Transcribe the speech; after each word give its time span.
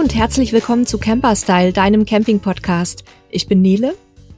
und 0.00 0.14
herzlich 0.14 0.54
willkommen 0.54 0.86
zu 0.86 0.96
Camperstyle, 0.96 1.74
deinem 1.74 2.06
Camping-Podcast. 2.06 3.04
Ich 3.28 3.48
bin 3.48 3.60
Nele. 3.60 3.94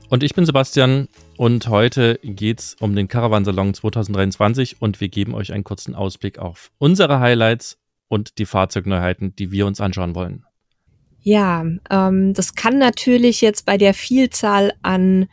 Und 0.08 0.24
ich 0.24 0.34
bin 0.34 0.44
Sebastian 0.44 1.06
und 1.36 1.68
heute 1.68 2.18
geht's 2.24 2.74
um 2.80 2.96
den 2.96 3.06
Caravansalon 3.06 3.72
2023 3.72 4.82
und 4.82 5.00
wir 5.00 5.08
geben 5.08 5.36
euch 5.36 5.52
einen 5.52 5.62
kurzen 5.62 5.94
Ausblick 5.94 6.40
auf 6.40 6.72
unsere 6.78 7.20
Highlights 7.20 7.78
und 8.08 8.38
die 8.38 8.44
Fahrzeugneuheiten, 8.44 9.36
die 9.36 9.52
wir 9.52 9.68
uns 9.68 9.80
anschauen 9.80 10.16
wollen. 10.16 10.44
Ja, 11.20 11.64
ähm, 11.90 12.34
das 12.34 12.56
kann 12.56 12.78
natürlich 12.78 13.40
jetzt 13.40 13.64
bei 13.64 13.78
der 13.78 13.94
Vielzahl 13.94 14.72
an 14.82 15.28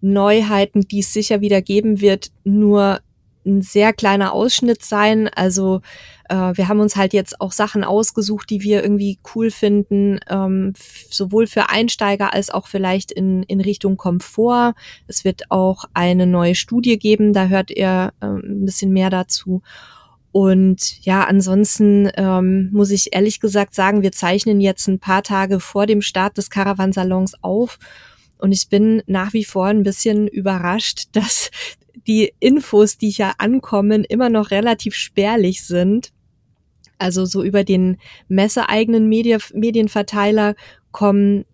Neuheiten, 0.00 0.88
die 0.88 1.00
es 1.00 1.12
sicher 1.12 1.42
wieder 1.42 1.60
geben 1.60 2.00
wird, 2.00 2.30
nur 2.42 3.00
ein 3.44 3.62
sehr 3.62 3.92
kleiner 3.92 4.32
Ausschnitt 4.32 4.84
sein. 4.84 5.28
Also 5.28 5.80
äh, 6.28 6.52
wir 6.54 6.68
haben 6.68 6.80
uns 6.80 6.96
halt 6.96 7.12
jetzt 7.12 7.40
auch 7.40 7.52
Sachen 7.52 7.84
ausgesucht, 7.84 8.50
die 8.50 8.62
wir 8.62 8.82
irgendwie 8.82 9.18
cool 9.34 9.50
finden, 9.50 10.20
ähm, 10.28 10.72
sowohl 11.10 11.46
für 11.46 11.68
Einsteiger 11.68 12.32
als 12.32 12.50
auch 12.50 12.66
vielleicht 12.66 13.12
in, 13.12 13.42
in 13.44 13.60
Richtung 13.60 13.96
Komfort. 13.96 14.74
Es 15.06 15.24
wird 15.24 15.50
auch 15.50 15.84
eine 15.94 16.26
neue 16.26 16.54
Studie 16.54 16.98
geben, 16.98 17.32
da 17.32 17.46
hört 17.46 17.70
ihr 17.70 18.12
äh, 18.20 18.26
ein 18.26 18.64
bisschen 18.64 18.92
mehr 18.92 19.10
dazu. 19.10 19.62
Und 20.32 21.04
ja, 21.04 21.22
ansonsten 21.22 22.10
ähm, 22.16 22.70
muss 22.72 22.90
ich 22.90 23.14
ehrlich 23.14 23.38
gesagt 23.38 23.72
sagen, 23.72 24.02
wir 24.02 24.10
zeichnen 24.10 24.60
jetzt 24.60 24.88
ein 24.88 24.98
paar 24.98 25.22
Tage 25.22 25.60
vor 25.60 25.86
dem 25.86 26.02
Start 26.02 26.38
des 26.38 26.50
Caravansalons 26.50 27.34
auf. 27.40 27.78
Und 28.38 28.52
ich 28.52 28.68
bin 28.68 29.02
nach 29.06 29.32
wie 29.32 29.44
vor 29.44 29.66
ein 29.66 29.82
bisschen 29.82 30.28
überrascht, 30.28 31.08
dass 31.12 31.50
die 32.06 32.32
Infos, 32.40 32.98
die 32.98 33.10
hier 33.10 33.32
ankommen, 33.38 34.04
immer 34.04 34.28
noch 34.28 34.50
relativ 34.50 34.94
spärlich 34.94 35.62
sind. 35.62 36.12
Also 36.98 37.24
so 37.24 37.42
über 37.42 37.64
den 37.64 37.98
messeeigenen 38.28 39.08
Medi 39.08 39.36
Medienverteiler 39.52 40.54
kommen 40.92 41.44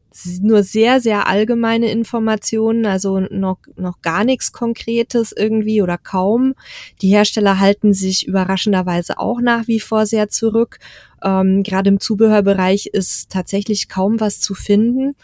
nur 0.40 0.62
sehr, 0.62 1.00
sehr 1.00 1.28
allgemeine 1.28 1.90
Informationen, 1.90 2.84
also 2.84 3.20
noch, 3.20 3.58
noch 3.76 4.02
gar 4.02 4.24
nichts 4.24 4.52
Konkretes 4.52 5.32
irgendwie 5.32 5.82
oder 5.82 5.98
kaum. 5.98 6.54
Die 7.00 7.08
Hersteller 7.08 7.60
halten 7.60 7.94
sich 7.94 8.26
überraschenderweise 8.26 9.18
auch 9.18 9.40
nach 9.40 9.68
wie 9.68 9.80
vor 9.80 10.06
sehr 10.06 10.28
zurück. 10.28 10.78
Ähm, 11.22 11.62
Gerade 11.62 11.90
im 11.90 12.00
Zubehörbereich 12.00 12.86
ist 12.86 13.30
tatsächlich 13.30 13.88
kaum 13.88 14.20
was 14.20 14.40
zu 14.40 14.54
finden. 14.54 15.14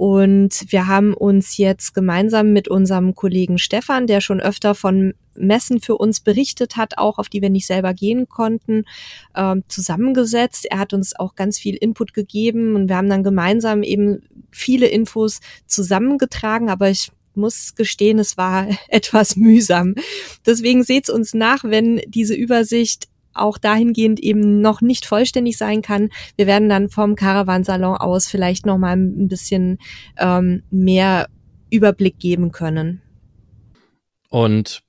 Und 0.00 0.64
wir 0.68 0.86
haben 0.86 1.12
uns 1.12 1.58
jetzt 1.58 1.92
gemeinsam 1.92 2.54
mit 2.54 2.68
unserem 2.68 3.14
Kollegen 3.14 3.58
Stefan, 3.58 4.06
der 4.06 4.22
schon 4.22 4.40
öfter 4.40 4.74
von 4.74 5.12
Messen 5.34 5.78
für 5.78 5.94
uns 5.98 6.20
berichtet 6.20 6.78
hat, 6.78 6.96
auch 6.96 7.18
auf 7.18 7.28
die 7.28 7.42
wir 7.42 7.50
nicht 7.50 7.66
selber 7.66 7.92
gehen 7.92 8.26
konnten, 8.26 8.84
äh, 9.34 9.56
zusammengesetzt. 9.68 10.64
Er 10.70 10.78
hat 10.78 10.94
uns 10.94 11.14
auch 11.14 11.34
ganz 11.34 11.58
viel 11.58 11.74
Input 11.74 12.14
gegeben 12.14 12.76
und 12.76 12.88
wir 12.88 12.96
haben 12.96 13.10
dann 13.10 13.22
gemeinsam 13.22 13.82
eben 13.82 14.22
viele 14.50 14.86
Infos 14.86 15.40
zusammengetragen, 15.66 16.70
aber 16.70 16.88
ich 16.88 17.12
muss 17.34 17.74
gestehen, 17.74 18.18
es 18.18 18.38
war 18.38 18.68
etwas 18.88 19.36
mühsam. 19.36 19.96
Deswegen 20.46 20.82
seht's 20.82 21.10
uns 21.10 21.34
nach, 21.34 21.62
wenn 21.62 22.00
diese 22.06 22.34
Übersicht 22.34 23.09
auch 23.34 23.58
dahingehend 23.58 24.20
eben 24.20 24.60
noch 24.60 24.80
nicht 24.80 25.06
vollständig 25.06 25.56
sein 25.56 25.82
kann. 25.82 26.10
Wir 26.36 26.46
werden 26.46 26.68
dann 26.68 26.88
vom 26.88 27.14
Caravansalon 27.14 27.96
aus 27.96 28.26
vielleicht 28.26 28.66
noch 28.66 28.78
mal 28.78 28.96
ein 28.96 29.28
bisschen 29.28 29.78
ähm, 30.18 30.62
mehr 30.70 31.28
Überblick 31.70 32.18
geben 32.18 32.52
können. 32.52 33.02
Und 34.28 34.82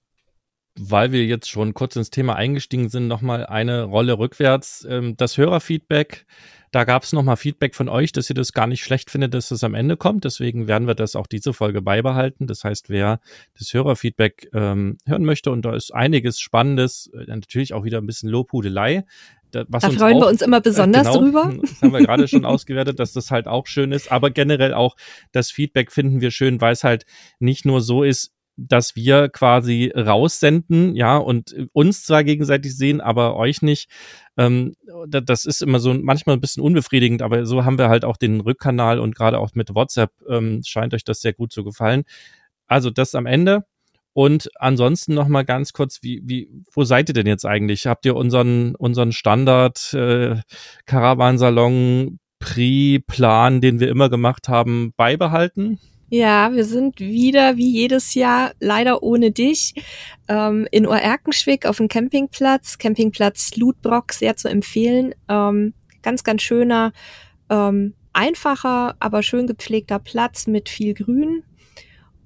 weil 0.79 1.11
wir 1.11 1.25
jetzt 1.25 1.49
schon 1.49 1.73
kurz 1.73 1.95
ins 1.95 2.09
Thema 2.09 2.35
eingestiegen 2.35 2.89
sind, 2.89 3.07
noch 3.07 3.21
mal 3.21 3.45
eine 3.45 3.83
Rolle 3.83 4.17
rückwärts. 4.17 4.85
Ähm, 4.89 5.15
das 5.17 5.37
Hörerfeedback 5.37 6.25
da 6.71 6.85
gab 6.85 7.03
es 7.03 7.11
nochmal 7.11 7.37
Feedback 7.37 7.75
von 7.75 7.89
euch, 7.89 8.13
dass 8.13 8.29
ihr 8.29 8.33
das 8.33 8.53
gar 8.53 8.65
nicht 8.65 8.83
schlecht 8.83 9.11
findet, 9.11 9.33
dass 9.33 9.51
es 9.51 9.63
am 9.63 9.73
Ende 9.73 9.97
kommt. 9.97 10.23
Deswegen 10.23 10.67
werden 10.67 10.87
wir 10.87 10.95
das 10.95 11.15
auch 11.15 11.27
diese 11.27 11.53
Folge 11.53 11.81
beibehalten. 11.81 12.47
Das 12.47 12.63
heißt, 12.63 12.89
wer 12.89 13.19
das 13.57 13.73
Hörerfeedback 13.73 14.49
ähm, 14.53 14.97
hören 15.05 15.25
möchte 15.25 15.51
und 15.51 15.63
da 15.63 15.75
ist 15.75 15.93
einiges 15.93 16.39
Spannendes, 16.39 17.11
äh, 17.13 17.25
natürlich 17.27 17.73
auch 17.73 17.83
wieder 17.83 17.97
ein 17.97 18.05
bisschen 18.05 18.29
Lobhudelei. 18.29 19.03
Da, 19.51 19.65
da 19.65 19.79
freuen 19.81 20.17
auch, 20.17 20.21
wir 20.21 20.27
uns 20.27 20.41
immer 20.41 20.57
äh, 20.57 20.61
besonders 20.61 21.07
äh, 21.07 21.11
genau, 21.11 21.21
drüber. 21.21 21.53
Das 21.61 21.81
haben 21.81 21.93
wir 21.93 21.99
gerade 21.99 22.27
schon 22.29 22.45
ausgewertet, 22.45 22.99
dass 22.99 23.11
das 23.11 23.31
halt 23.31 23.47
auch 23.47 23.67
schön 23.67 23.91
ist. 23.91 24.09
Aber 24.09 24.31
generell 24.31 24.73
auch 24.73 24.95
das 25.33 25.51
Feedback 25.51 25.91
finden 25.91 26.21
wir 26.21 26.31
schön, 26.31 26.61
weil 26.61 26.71
es 26.71 26.85
halt 26.85 27.05
nicht 27.39 27.65
nur 27.65 27.81
so 27.81 28.03
ist, 28.03 28.31
dass 28.67 28.95
wir 28.95 29.29
quasi 29.29 29.91
raussenden, 29.95 30.95
ja, 30.95 31.17
und 31.17 31.55
uns 31.73 32.05
zwar 32.05 32.23
gegenseitig 32.23 32.75
sehen, 32.75 33.01
aber 33.01 33.35
euch 33.35 33.61
nicht. 33.61 33.89
Ähm, 34.37 34.75
das 35.07 35.45
ist 35.45 35.61
immer 35.61 35.79
so 35.79 35.93
manchmal 35.93 36.37
ein 36.37 36.41
bisschen 36.41 36.63
unbefriedigend, 36.63 37.21
aber 37.21 37.45
so 37.45 37.65
haben 37.65 37.77
wir 37.77 37.89
halt 37.89 38.05
auch 38.05 38.17
den 38.17 38.41
Rückkanal 38.41 38.99
und 38.99 39.15
gerade 39.15 39.39
auch 39.39 39.55
mit 39.55 39.73
WhatsApp 39.73 40.11
ähm, 40.29 40.61
scheint 40.65 40.93
euch 40.93 41.03
das 41.03 41.21
sehr 41.21 41.33
gut 41.33 41.51
zu 41.51 41.63
gefallen. 41.63 42.03
Also 42.67 42.89
das 42.89 43.15
am 43.15 43.25
Ende. 43.25 43.65
Und 44.13 44.49
ansonsten 44.55 45.13
noch 45.13 45.27
mal 45.27 45.43
ganz 45.43 45.71
kurz, 45.71 45.99
wie, 46.01 46.21
wie, 46.25 46.49
wo 46.73 46.83
seid 46.83 47.09
ihr 47.09 47.13
denn 47.13 47.27
jetzt 47.27 47.45
eigentlich? 47.45 47.87
Habt 47.87 48.05
ihr 48.05 48.15
unseren, 48.15 48.75
unseren 48.75 49.13
Standard 49.13 49.93
äh, 49.93 50.35
Caravansalon 50.85 52.19
Pre-Plan, 52.39 53.61
den 53.61 53.79
wir 53.79 53.89
immer 53.89 54.09
gemacht 54.09 54.49
haben, 54.49 54.93
beibehalten? 54.97 55.79
Ja, 56.13 56.51
wir 56.51 56.65
sind 56.65 56.99
wieder 56.99 57.55
wie 57.55 57.69
jedes 57.69 58.15
Jahr 58.15 58.51
leider 58.59 59.01
ohne 59.01 59.31
dich 59.31 59.73
ähm, 60.27 60.67
in 60.69 60.85
Oerkenschwick 60.85 61.65
auf 61.65 61.77
dem 61.77 61.87
Campingplatz, 61.87 62.77
Campingplatz 62.77 63.55
Ludbrock, 63.55 64.11
sehr 64.11 64.35
zu 64.35 64.49
empfehlen. 64.49 65.15
Ähm, 65.29 65.73
ganz, 66.01 66.25
ganz 66.25 66.41
schöner, 66.41 66.91
ähm, 67.49 67.93
einfacher, 68.11 68.97
aber 68.99 69.23
schön 69.23 69.47
gepflegter 69.47 69.99
Platz 69.99 70.47
mit 70.47 70.67
viel 70.67 70.95
Grün. 70.95 71.43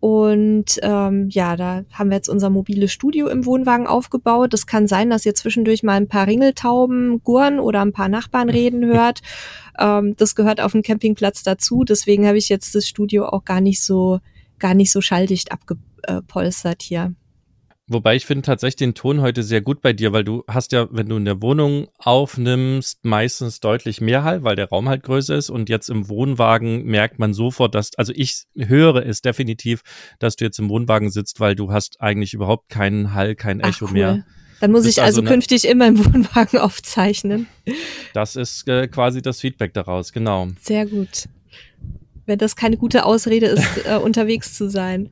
Und 0.05 0.79
ähm, 0.83 1.29
ja, 1.31 1.55
da 1.55 1.83
haben 1.91 2.11
wir 2.11 2.17
jetzt 2.17 2.29
unser 2.29 2.51
mobiles 2.51 2.91
Studio 2.91 3.27
im 3.27 3.43
Wohnwagen 3.43 3.87
aufgebaut. 3.87 4.53
Es 4.53 4.67
kann 4.67 4.87
sein, 4.87 5.09
dass 5.09 5.25
ihr 5.25 5.33
zwischendurch 5.33 5.81
mal 5.81 5.95
ein 5.95 6.07
paar 6.07 6.27
Ringeltauben 6.27 7.23
gurren 7.23 7.59
oder 7.59 7.81
ein 7.81 7.91
paar 7.91 8.07
Nachbarn 8.07 8.51
reden 8.51 8.85
hört. 8.93 9.21
ähm, 9.79 10.15
das 10.15 10.35
gehört 10.35 10.61
auf 10.61 10.73
dem 10.73 10.83
Campingplatz 10.83 11.41
dazu. 11.41 11.83
Deswegen 11.83 12.27
habe 12.27 12.37
ich 12.37 12.49
jetzt 12.49 12.75
das 12.75 12.87
Studio 12.87 13.25
auch 13.25 13.45
gar 13.45 13.61
nicht 13.61 13.81
so, 13.81 14.19
gar 14.59 14.75
nicht 14.75 14.91
so 14.91 15.01
schalldicht 15.01 15.51
abgepolstert 15.51 16.83
hier. 16.83 17.15
Wobei 17.87 18.15
ich 18.15 18.25
finde 18.25 18.41
tatsächlich 18.41 18.77
den 18.77 18.95
Ton 18.95 19.21
heute 19.21 19.43
sehr 19.43 19.61
gut 19.61 19.81
bei 19.81 19.93
dir, 19.93 20.11
weil 20.11 20.23
du 20.23 20.43
hast 20.47 20.71
ja, 20.71 20.87
wenn 20.89 21.07
du 21.07 21.17
in 21.17 21.25
der 21.25 21.41
Wohnung 21.43 21.87
aufnimmst, 21.99 23.05
meistens 23.05 23.59
deutlich 23.59 24.01
mehr 24.01 24.23
Hall, 24.23 24.43
weil 24.43 24.55
der 24.55 24.69
Raum 24.69 24.89
halt 24.89 25.03
größer 25.03 25.35
ist 25.35 25.51
und 25.51 25.69
jetzt 25.69 25.89
im 25.89 26.09
Wohnwagen 26.09 26.83
merkt 26.85 27.19
man 27.19 27.35
sofort, 27.35 27.75
dass, 27.75 27.91
also 27.95 28.11
ich 28.15 28.45
höre 28.57 29.05
es 29.05 29.21
definitiv, 29.21 29.81
dass 30.17 30.35
du 30.35 30.45
jetzt 30.45 30.57
im 30.57 30.69
Wohnwagen 30.69 31.11
sitzt, 31.11 31.39
weil 31.39 31.55
du 31.55 31.71
hast 31.71 32.01
eigentlich 32.01 32.33
überhaupt 32.33 32.69
keinen 32.69 33.13
Hall, 33.13 33.35
kein 33.35 33.59
Echo 33.59 33.85
Ach, 33.85 33.89
cool. 33.89 33.93
mehr. 33.93 34.25
Dann 34.61 34.71
muss 34.71 34.87
ich 34.87 35.03
also, 35.03 35.21
also 35.21 35.31
künftig 35.31 35.67
immer 35.67 35.87
im 35.87 36.03
Wohnwagen 36.05 36.57
aufzeichnen. 36.57 37.45
Das 38.13 38.35
ist 38.35 38.67
äh, 38.67 38.87
quasi 38.87 39.21
das 39.21 39.41
Feedback 39.41 39.75
daraus, 39.75 40.11
genau. 40.11 40.47
Sehr 40.59 40.87
gut 40.87 41.27
wenn 42.25 42.39
das 42.39 42.55
keine 42.55 42.77
gute 42.77 43.05
Ausrede 43.05 43.47
ist, 43.47 43.65
äh, 43.85 43.97
unterwegs 43.97 44.53
zu 44.53 44.69
sein. 44.69 45.09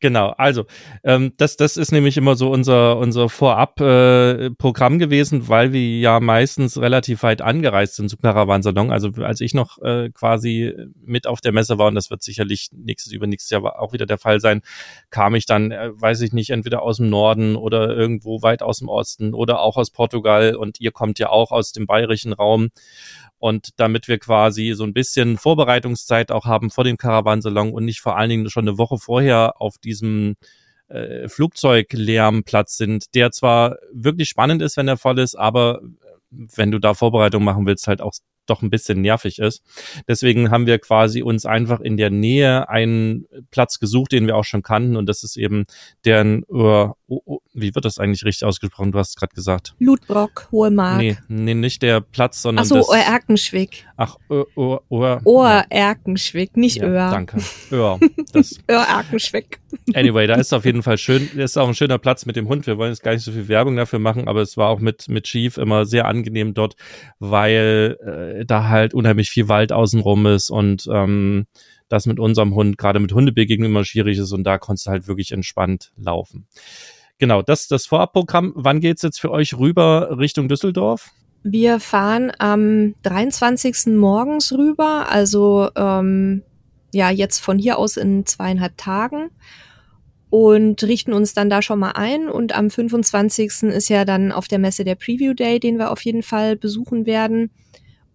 genau, 0.00 0.30
also 0.30 0.64
ähm, 1.04 1.32
das, 1.36 1.56
das 1.56 1.76
ist 1.76 1.92
nämlich 1.92 2.16
immer 2.16 2.36
so 2.36 2.50
unser, 2.50 2.98
unser 2.98 3.28
Vorab-Programm 3.28 4.94
äh, 4.94 4.98
gewesen, 4.98 5.48
weil 5.48 5.72
wir 5.72 5.98
ja 5.98 6.20
meistens 6.20 6.80
relativ 6.80 7.22
weit 7.22 7.42
angereist 7.42 7.96
sind 7.96 8.08
zum 8.08 8.20
Caravansalon. 8.20 8.90
Also 8.90 9.10
als 9.22 9.40
ich 9.40 9.54
noch 9.54 9.80
äh, 9.82 10.10
quasi 10.10 10.72
mit 11.04 11.26
auf 11.26 11.40
der 11.40 11.52
Messe 11.52 11.78
war, 11.78 11.88
und 11.88 11.94
das 11.94 12.10
wird 12.10 12.22
sicherlich 12.22 12.68
nächstes, 12.72 13.12
übernächstes 13.12 13.50
Jahr 13.50 13.80
auch 13.80 13.92
wieder 13.92 14.06
der 14.06 14.18
Fall 14.18 14.40
sein, 14.40 14.62
kam 15.10 15.34
ich 15.34 15.46
dann, 15.46 15.70
äh, 15.70 15.90
weiß 15.92 16.20
ich 16.22 16.32
nicht, 16.32 16.50
entweder 16.50 16.82
aus 16.82 16.98
dem 16.98 17.10
Norden 17.10 17.56
oder 17.56 17.96
irgendwo 17.96 18.42
weit 18.42 18.62
aus 18.62 18.78
dem 18.78 18.88
Osten 18.88 19.34
oder 19.34 19.60
auch 19.60 19.76
aus 19.76 19.90
Portugal 19.90 20.54
und 20.54 20.80
ihr 20.80 20.92
kommt 20.92 21.18
ja 21.18 21.28
auch 21.30 21.50
aus 21.50 21.72
dem 21.72 21.86
bayerischen 21.86 22.32
Raum. 22.32 22.70
Und 23.38 23.70
damit 23.80 24.06
wir 24.06 24.20
quasi 24.20 24.72
so 24.76 24.84
ein 24.84 24.92
bisschen 24.92 25.36
Vorbereitungszeit 25.72 26.30
auch 26.30 26.44
haben 26.44 26.70
vor 26.70 26.84
dem 26.84 26.96
Caravansalon 26.96 27.72
und 27.72 27.84
nicht 27.84 28.00
vor 28.00 28.16
allen 28.16 28.30
Dingen 28.30 28.50
schon 28.50 28.68
eine 28.68 28.78
Woche 28.78 28.98
vorher 28.98 29.60
auf 29.60 29.78
diesem 29.78 30.34
äh, 30.88 31.28
Flugzeuglärmplatz 31.28 32.76
sind, 32.76 33.14
der 33.14 33.30
zwar 33.30 33.76
wirklich 33.92 34.28
spannend 34.28 34.60
ist, 34.60 34.76
wenn 34.76 34.88
er 34.88 34.98
voll 34.98 35.18
ist, 35.18 35.34
aber 35.34 35.80
wenn 36.30 36.70
du 36.70 36.78
da 36.78 36.94
Vorbereitung 36.94 37.44
machen 37.44 37.66
willst, 37.66 37.86
halt 37.88 38.00
auch 38.00 38.12
doch 38.46 38.62
ein 38.62 38.70
bisschen 38.70 39.00
nervig 39.00 39.38
ist. 39.38 39.62
Deswegen 40.08 40.50
haben 40.50 40.66
wir 40.66 40.78
quasi 40.78 41.22
uns 41.22 41.46
einfach 41.46 41.80
in 41.80 41.96
der 41.96 42.10
Nähe 42.10 42.68
einen 42.68 43.26
Platz 43.50 43.78
gesucht, 43.78 44.12
den 44.12 44.26
wir 44.26 44.36
auch 44.36 44.44
schon 44.44 44.62
kannten 44.62 44.96
und 44.96 45.06
das 45.06 45.22
ist 45.22 45.36
eben 45.36 45.64
der 46.04 46.22
in 46.22 46.44
oh, 46.48 46.92
wie 47.54 47.74
wird 47.74 47.84
das 47.84 47.98
eigentlich 47.98 48.24
richtig 48.24 48.44
ausgesprochen? 48.46 48.92
Du 48.92 48.98
hast 48.98 49.10
es 49.10 49.16
gerade 49.16 49.34
gesagt. 49.34 49.74
Ludbrock, 49.78 50.48
Hohe 50.50 50.70
Mark. 50.70 50.98
Nee, 50.98 51.18
nee, 51.28 51.54
nicht 51.54 51.82
der 51.82 52.00
Platz, 52.00 52.42
sondern 52.42 52.64
Ach 52.64 52.68
so, 52.68 52.76
das. 52.76 52.88
Oer-Erkenschwick. 52.88 53.86
Ach, 54.04 54.16
Oer, 54.28 54.82
Oer. 54.88 55.20
Oer-Erkenschwick, 55.24 56.56
nicht 56.56 56.78
Ja, 56.78 56.88
Öhr. 56.88 57.10
danke. 57.12 57.38
Öhr. 57.70 58.00
Das, 58.32 58.58
Oer-Erkenschwick. 58.68 59.60
anyway, 59.94 60.26
da 60.26 60.34
ist 60.34 60.52
auf 60.52 60.64
jeden 60.64 60.82
Fall 60.82 60.98
schön, 60.98 61.28
ist 61.36 61.56
auch 61.56 61.68
ein 61.68 61.74
schöner 61.74 61.98
Platz 61.98 62.26
mit 62.26 62.34
dem 62.34 62.48
Hund. 62.48 62.66
Wir 62.66 62.78
wollen 62.78 62.90
jetzt 62.90 63.04
gar 63.04 63.12
nicht 63.12 63.22
so 63.22 63.30
viel 63.30 63.46
Werbung 63.46 63.76
dafür 63.76 64.00
machen, 64.00 64.26
aber 64.26 64.40
es 64.42 64.56
war 64.56 64.70
auch 64.70 64.80
mit, 64.80 65.08
mit 65.08 65.22
Chief 65.26 65.56
immer 65.56 65.86
sehr 65.86 66.06
angenehm 66.06 66.52
dort, 66.52 66.74
weil 67.20 67.96
äh, 68.40 68.44
da 68.44 68.68
halt 68.68 68.92
unheimlich 68.92 69.30
viel 69.30 69.46
Wald 69.46 69.70
außenrum 69.72 70.26
ist 70.26 70.50
und 70.50 70.88
ähm, 70.92 71.46
das 71.88 72.06
mit 72.06 72.18
unserem 72.18 72.56
Hund, 72.56 72.78
gerade 72.78 72.98
mit 72.98 73.12
Hundebegegnungen 73.12 73.70
immer 73.70 73.84
schwierig 73.84 74.18
ist 74.18 74.32
und 74.32 74.42
da 74.42 74.58
konntest 74.58 74.88
du 74.88 74.90
halt 74.90 75.06
wirklich 75.06 75.30
entspannt 75.30 75.92
laufen. 75.96 76.48
Genau, 77.18 77.40
das 77.40 77.68
das 77.68 77.86
Vorabprogramm. 77.86 78.52
Wann 78.56 78.80
geht's 78.80 79.02
jetzt 79.02 79.20
für 79.20 79.30
euch 79.30 79.56
rüber 79.56 80.18
Richtung 80.18 80.48
Düsseldorf? 80.48 81.10
Wir 81.44 81.80
fahren 81.80 82.32
am 82.38 82.94
23. 83.02 83.94
morgens 83.94 84.52
rüber, 84.52 85.06
also 85.10 85.68
ähm, 85.74 86.42
ja, 86.92 87.10
jetzt 87.10 87.40
von 87.40 87.58
hier 87.58 87.78
aus 87.78 87.96
in 87.96 88.26
zweieinhalb 88.26 88.76
Tagen 88.76 89.30
und 90.30 90.82
richten 90.84 91.12
uns 91.12 91.34
dann 91.34 91.50
da 91.50 91.60
schon 91.60 91.78
mal 91.78 91.92
ein. 91.92 92.28
Und 92.28 92.56
am 92.56 92.70
25. 92.70 93.64
ist 93.64 93.88
ja 93.88 94.04
dann 94.04 94.32
auf 94.32 94.48
der 94.48 94.58
Messe 94.58 94.84
der 94.84 94.94
Preview 94.94 95.34
Day, 95.34 95.58
den 95.58 95.78
wir 95.78 95.90
auf 95.90 96.02
jeden 96.04 96.22
Fall 96.22 96.56
besuchen 96.56 97.06
werden. 97.06 97.50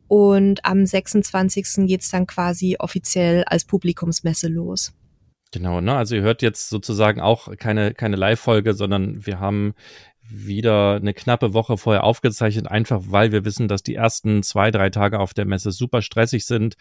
Und 0.08 0.66
am 0.66 0.86
26. 0.86 1.86
geht's 1.86 2.10
dann 2.10 2.28
quasi 2.28 2.78
offiziell 2.80 3.44
als 3.44 3.66
Publikumsmesse 3.66 4.48
los. 4.48 4.94
Genau, 5.52 5.82
ne? 5.82 5.96
Also 5.96 6.16
ihr 6.16 6.22
hört 6.22 6.42
jetzt 6.42 6.70
sozusagen 6.70 7.22
auch 7.22 7.56
keine, 7.58 7.94
keine 7.94 8.16
Live-Folge, 8.16 8.74
sondern 8.74 9.26
wir 9.26 9.40
haben 9.40 9.76
wieder 10.30 10.96
eine 10.96 11.14
knappe 11.14 11.54
Woche 11.54 11.78
vorher 11.78 12.04
aufgezeichnet, 12.04 12.70
einfach 12.70 13.04
weil 13.08 13.32
wir 13.32 13.46
wissen, 13.46 13.68
dass 13.68 13.84
die 13.84 13.96
ersten 13.96 14.44
zwei, 14.44 14.72
drei 14.72 14.90
Tage 14.90 15.20
auf 15.20 15.34
der 15.34 15.46
Messe 15.46 15.72
super 15.72 16.02
stressig 16.02 16.46
sind. 16.46 16.76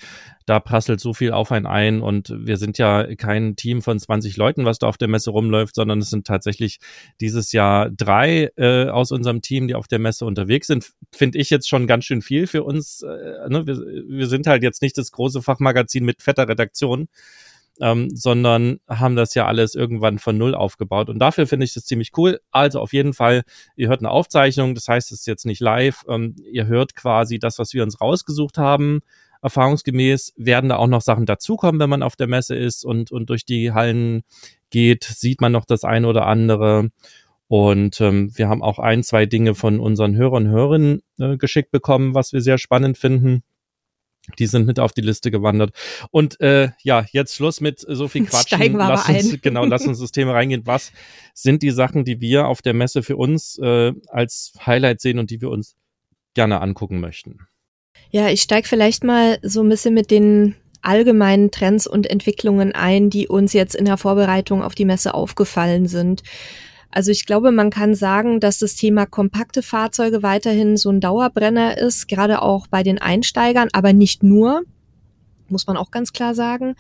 Da 0.47 0.61
prasselt 0.61 1.01
so 1.01 1.15
viel 1.15 1.33
auf 1.33 1.53
einen 1.53 1.67
ein 1.67 2.03
und 2.03 2.35
wir 2.37 2.57
sind 2.57 2.79
ja 2.79 3.15
kein 3.17 3.57
Team 3.57 3.83
von 3.83 3.99
20 3.99 4.37
Leuten, 4.37 4.65
was 4.65 4.79
da 4.79 4.89
auf 4.89 4.99
der 4.99 5.09
Messe 5.09 5.31
rumläuft, 5.31 5.75
sondern 5.75 5.99
es 5.99 6.11
sind 6.11 6.27
tatsächlich 6.27 6.79
dieses 7.21 7.53
Jahr 7.53 7.91
drei 7.91 8.51
äh, 8.57 8.89
aus 8.89 9.13
unserem 9.13 9.43
Team, 9.43 9.69
die 9.69 9.75
auf 9.75 9.89
der 9.89 9.99
Messe 9.99 10.25
unterwegs 10.25 10.67
sind. 10.67 10.93
Finde 11.13 11.39
ich 11.39 11.51
jetzt 11.51 11.69
schon 11.69 11.87
ganz 11.87 12.05
schön 12.05 12.23
viel 12.23 12.47
für 12.47 12.65
uns. 12.65 13.03
Äh, 13.03 13.49
ne? 13.49 13.67
wir, 13.67 13.77
wir 13.77 14.27
sind 14.27 14.47
halt 14.47 14.63
jetzt 14.63 14.83
nicht 14.83 14.99
das 14.99 15.13
große 15.13 15.43
Fachmagazin 15.43 16.05
mit 16.05 16.23
fetter 16.23 16.49
Redaktion, 16.49 17.09
ähm, 17.81 18.09
sondern 18.15 18.79
haben 18.89 19.17
das 19.17 19.35
ja 19.35 19.47
alles 19.47 19.75
irgendwann 19.75 20.19
von 20.19 20.37
Null 20.37 20.55
aufgebaut. 20.55 21.09
Und 21.09 21.19
dafür 21.19 21.47
finde 21.47 21.65
ich 21.65 21.75
das 21.75 21.85
ziemlich 21.85 22.13
cool. 22.17 22.41
Also 22.51 22.81
auf 22.81 22.93
jeden 22.93 23.13
Fall, 23.13 23.43
ihr 23.77 23.89
hört 23.89 24.01
eine 24.01 24.11
Aufzeichnung, 24.11 24.75
das 24.75 24.89
heißt, 24.89 25.13
es 25.13 25.21
ist 25.21 25.27
jetzt 25.27 25.47
nicht 25.47 25.61
live. 25.61 26.05
Ähm, 26.09 26.37
ihr 26.51 26.67
hört 26.67 26.95
quasi 26.95 27.39
das, 27.39 27.59
was 27.59 27.75
wir 27.75 27.83
uns 27.83 28.01
rausgesucht 28.01 28.59
haben. 28.59 29.01
Erfahrungsgemäß 29.43 30.33
werden 30.37 30.71
da 30.71 30.77
auch 30.77 30.87
noch 30.87 31.03
Sachen 31.03 31.27
dazukommen, 31.27 31.81
wenn 31.81 31.91
man 31.91 32.03
auf 32.03 32.17
der 32.17 32.27
Messe 32.27 32.57
ist 32.57 32.85
und, 32.85 33.13
und 33.13 33.31
durch 33.31 33.45
die 33.45 33.73
Hallen 33.73 34.23
geht, 34.71 35.05
sieht 35.05 35.41
man 35.41 35.53
noch 35.53 35.65
das 35.65 35.85
eine 35.85 36.09
oder 36.09 36.27
andere. 36.27 36.91
Und 37.49 38.01
ähm, 38.01 38.37
wir 38.37 38.49
haben 38.49 38.63
auch 38.63 38.79
ein, 38.79 39.05
zwei 39.05 39.27
Dinge 39.27 39.55
von 39.55 39.79
unseren 39.79 40.17
Hörern 40.17 40.47
und 40.47 40.53
Hörerinnen 40.53 41.03
äh, 41.21 41.37
geschickt 41.37 41.71
bekommen, 41.71 42.15
was 42.15 42.33
wir 42.33 42.41
sehr 42.41 42.59
spannend 42.59 42.99
finden. 42.99 43.45
Die 44.39 44.47
sind 44.47 44.67
mit 44.67 44.81
auf 44.81 44.93
die 44.93 45.01
Liste 45.01 45.31
gewandert. 45.31 45.71
Und 46.11 46.41
äh, 46.41 46.71
ja, 46.83 47.05
jetzt 47.13 47.35
Schluss 47.35 47.61
mit 47.61 47.81
so 47.81 48.09
viel 48.09 48.27
Quatschen. 48.27 48.59
Steigen 48.59 48.77
wir 48.77 48.89
lass 48.89 49.09
uns, 49.09 49.33
ein. 49.33 49.41
Genau, 49.43 49.65
lass 49.65 49.87
uns 49.87 50.01
das 50.01 50.11
Thema 50.13 50.33
reingehen. 50.33 50.63
Was 50.67 50.93
sind 51.35 51.63
die 51.63 51.71
Sachen, 51.71 52.05
die 52.05 52.21
wir 52.21 52.47
auf 52.47 52.63
der 52.63 52.75
Messe 52.75 53.03
für 53.03 53.17
uns 53.17 53.59
äh, 53.59 53.93
als 54.09 54.53
Highlight 54.65 55.01
sehen 55.01 55.19
und 55.19 55.31
die 55.31 55.41
wir 55.41 55.51
uns 55.51 55.77
gerne 56.35 56.61
angucken 56.61 57.01
möchten? 57.01 57.47
Ja, 58.11 58.29
ich 58.29 58.43
steig 58.43 58.67
vielleicht 58.67 59.05
mal 59.05 59.39
so 59.43 59.63
ein 59.63 59.69
bisschen 59.69 59.95
mit 59.95 60.11
den 60.11 60.55
allgemeinen 60.83 61.51
Trends 61.51 61.87
und 61.87 62.09
Entwicklungen 62.09 62.73
ein, 62.73 63.11
die 63.11 63.27
uns 63.27 63.53
jetzt 63.53 63.75
in 63.75 63.85
der 63.85 63.97
Vorbereitung 63.97 64.63
auf 64.63 64.75
die 64.75 64.85
Messe 64.85 65.15
aufgefallen 65.15 65.87
sind. 65.89 66.23
Also 66.97 67.11
ich 67.11 67.27
glaube, 67.27 67.53
man 67.53 67.69
kann 67.69 67.95
sagen, 67.95 68.41
dass 68.41 68.59
das 68.59 68.75
Thema 68.75 69.05
kompakte 69.05 69.61
Fahrzeuge 69.61 70.23
weiterhin 70.23 70.79
so 70.79 70.89
ein 70.89 71.03
Dauerbrenner 71.03 71.77
ist, 71.77 72.09
gerade 72.09 72.41
auch 72.41 72.69
bei 72.69 72.83
den 72.83 72.97
Einsteigern, 72.97 73.69
aber 73.75 73.93
nicht 73.93 74.23
nur, 74.23 74.63
muss 75.51 75.67
man 75.67 75.77
auch 75.77 75.91
ganz 75.91 76.15
klar 76.15 76.35
sagen. 76.35 76.75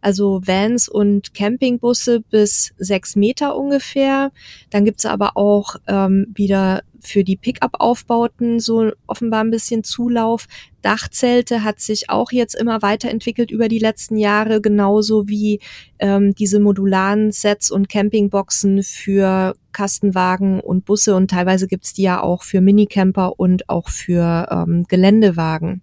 Also 0.00 0.40
Vans 0.44 0.88
und 0.88 1.34
Campingbusse 1.34 2.20
bis 2.20 2.72
sechs 2.78 3.16
Meter 3.16 3.56
ungefähr. 3.56 4.32
Dann 4.70 4.84
gibt's 4.84 5.06
aber 5.06 5.36
auch 5.36 5.76
ähm, 5.86 6.26
wieder 6.34 6.82
für 7.00 7.24
die 7.24 7.36
Pickup-Aufbauten 7.36 8.60
so 8.60 8.90
offenbar 9.06 9.44
ein 9.44 9.50
bisschen 9.50 9.84
Zulauf. 9.84 10.46
Dachzelte 10.82 11.64
hat 11.64 11.80
sich 11.80 12.10
auch 12.10 12.32
jetzt 12.32 12.54
immer 12.54 12.82
weiterentwickelt 12.82 13.50
über 13.50 13.68
die 13.68 13.78
letzten 13.78 14.16
Jahre, 14.16 14.60
genauso 14.60 15.28
wie 15.28 15.60
ähm, 15.98 16.34
diese 16.34 16.60
modularen 16.60 17.32
Sets 17.32 17.70
und 17.70 17.88
Campingboxen 17.88 18.82
für 18.82 19.54
Kastenwagen 19.72 20.60
und 20.60 20.84
Busse 20.84 21.14
und 21.14 21.30
teilweise 21.30 21.68
gibt's 21.68 21.92
die 21.92 22.02
ja 22.02 22.22
auch 22.22 22.42
für 22.42 22.60
Minicamper 22.60 23.38
und 23.38 23.68
auch 23.68 23.88
für 23.88 24.48
ähm, 24.50 24.84
Geländewagen. 24.88 25.82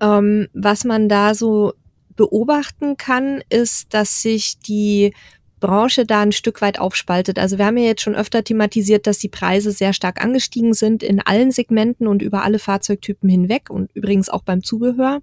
Ähm, 0.00 0.48
was 0.54 0.84
man 0.84 1.08
da 1.08 1.34
so 1.34 1.74
beobachten 2.20 2.98
kann, 2.98 3.42
ist, 3.48 3.94
dass 3.94 4.20
sich 4.20 4.58
die 4.58 5.14
Branche 5.58 6.04
da 6.04 6.20
ein 6.20 6.32
Stück 6.32 6.60
weit 6.60 6.78
aufspaltet. 6.78 7.38
Also 7.38 7.56
wir 7.56 7.64
haben 7.64 7.78
ja 7.78 7.86
jetzt 7.86 8.02
schon 8.02 8.14
öfter 8.14 8.44
thematisiert, 8.44 9.06
dass 9.06 9.18
die 9.18 9.30
Preise 9.30 9.72
sehr 9.72 9.94
stark 9.94 10.22
angestiegen 10.22 10.74
sind 10.74 11.02
in 11.02 11.20
allen 11.20 11.50
Segmenten 11.50 12.06
und 12.06 12.20
über 12.20 12.42
alle 12.44 12.58
Fahrzeugtypen 12.58 13.30
hinweg 13.30 13.70
und 13.70 13.90
übrigens 13.94 14.28
auch 14.28 14.42
beim 14.42 14.62
Zubehör. 14.62 15.22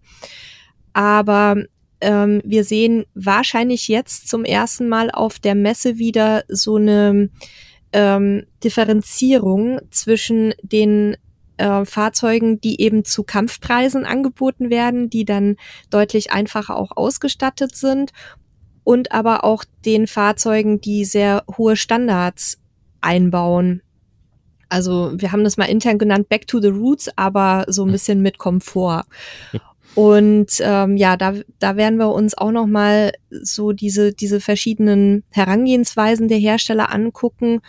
Aber 0.94 1.58
ähm, 2.02 2.42
wir 2.44 2.64
sehen 2.64 3.06
wahrscheinlich 3.14 3.88
jetzt 3.88 4.28
zum 4.28 4.44
ersten 4.44 4.90
Mal 4.90 5.12
auf 5.12 5.38
der 5.38 5.54
Messe 5.54 6.00
wieder 6.00 6.46
so 6.48 6.78
eine 6.78 7.30
ähm, 7.94 8.48
Differenzierung 8.64 9.82
zwischen 9.92 10.56
den 10.64 11.16
äh, 11.58 11.86
Fahrzeugen, 11.86 12.62
die 12.62 12.82
eben 12.82 13.06
zu 13.06 13.24
Kampfpreisen 13.24 14.06
angeboten 14.06 14.70
werden, 14.70 15.10
die 15.10 15.26
dann 15.26 15.58
deutlich 15.90 16.32
einfacher 16.32 16.76
auch 16.76 16.92
ausgestattet 16.96 17.76
sind 17.76 18.12
und 18.84 19.12
aber 19.12 19.44
auch 19.44 19.66
den 19.86 20.08
Fahrzeugen, 20.08 20.80
die 20.80 21.06
sehr 21.06 21.44
hohe 21.58 21.76
Standards 21.76 22.60
einbauen. 23.02 23.82
Also 24.70 25.12
wir 25.16 25.32
haben 25.32 25.44
das 25.44 25.58
mal 25.58 25.66
intern 25.66 25.98
genannt 25.98 26.30
Back 26.30 26.48
to 26.48 26.60
the 26.60 26.70
Roots, 26.70 27.10
aber 27.16 27.66
so 27.68 27.86
ein 27.86 27.92
bisschen 27.92 28.22
mit 28.22 28.38
Komfort. 28.38 29.04
Und 29.96 30.52
ähm, 30.60 30.96
ja, 30.96 31.18
da, 31.18 31.34
da 31.58 31.76
werden 31.76 31.98
wir 31.98 32.12
uns 32.12 32.38
auch 32.38 32.52
noch 32.52 32.68
mal 32.68 33.14
so 33.30 33.72
diese 33.72 34.14
diese 34.14 34.40
verschiedenen 34.40 35.24
Herangehensweisen 35.32 36.28
der 36.28 36.38
Hersteller 36.38 36.94
angucken. 36.94 37.62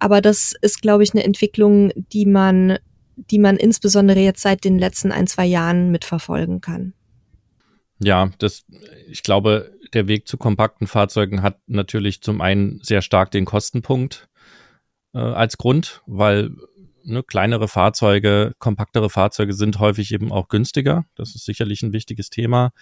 Aber 0.00 0.20
das 0.20 0.52
ist, 0.62 0.82
glaube 0.82 1.04
ich, 1.04 1.14
eine 1.14 1.22
Entwicklung, 1.22 1.92
die 2.12 2.26
man 2.26 2.78
die 3.16 3.38
man 3.38 3.56
insbesondere 3.56 4.20
jetzt 4.20 4.42
seit 4.42 4.64
den 4.64 4.78
letzten 4.78 5.10
ein 5.10 5.26
zwei 5.26 5.46
Jahren 5.46 5.90
mitverfolgen 5.90 6.60
kann. 6.60 6.92
Ja, 7.98 8.30
das, 8.38 8.64
ich 9.08 9.22
glaube, 9.22 9.72
der 9.94 10.06
Weg 10.06 10.28
zu 10.28 10.36
kompakten 10.36 10.86
Fahrzeugen 10.86 11.42
hat 11.42 11.58
natürlich 11.66 12.20
zum 12.20 12.40
einen 12.40 12.80
sehr 12.82 13.02
stark 13.02 13.30
den 13.30 13.46
Kostenpunkt 13.46 14.28
äh, 15.14 15.18
als 15.18 15.56
Grund, 15.56 16.02
weil 16.06 16.50
ne, 17.04 17.22
kleinere 17.22 17.68
Fahrzeuge, 17.68 18.52
kompaktere 18.58 19.08
Fahrzeuge 19.08 19.54
sind 19.54 19.78
häufig 19.78 20.12
eben 20.12 20.30
auch 20.32 20.48
günstiger. 20.48 21.06
Das 21.14 21.34
ist 21.34 21.44
sicherlich 21.46 21.82
ein 21.82 21.92
wichtiges 21.92 22.28
Thema. 22.28 22.72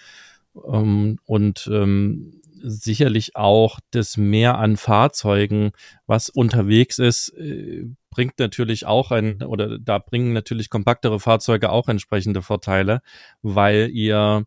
Ähm, 0.67 1.17
und 1.25 1.69
ähm, 1.71 2.41
sicherlich 2.67 3.35
auch 3.35 3.79
das 3.91 4.17
Mehr 4.17 4.57
an 4.57 4.77
Fahrzeugen, 4.77 5.71
was 6.07 6.29
unterwegs 6.29 6.99
ist, 6.99 7.29
äh, 7.37 7.85
bringt 8.09 8.39
natürlich 8.39 8.85
auch 8.85 9.11
ein, 9.11 9.43
oder 9.43 9.77
da 9.79 9.99
bringen 9.99 10.33
natürlich 10.33 10.69
kompaktere 10.69 11.19
Fahrzeuge 11.19 11.69
auch 11.69 11.87
entsprechende 11.87 12.41
Vorteile, 12.41 13.01
weil 13.41 13.89
ihr 13.91 14.45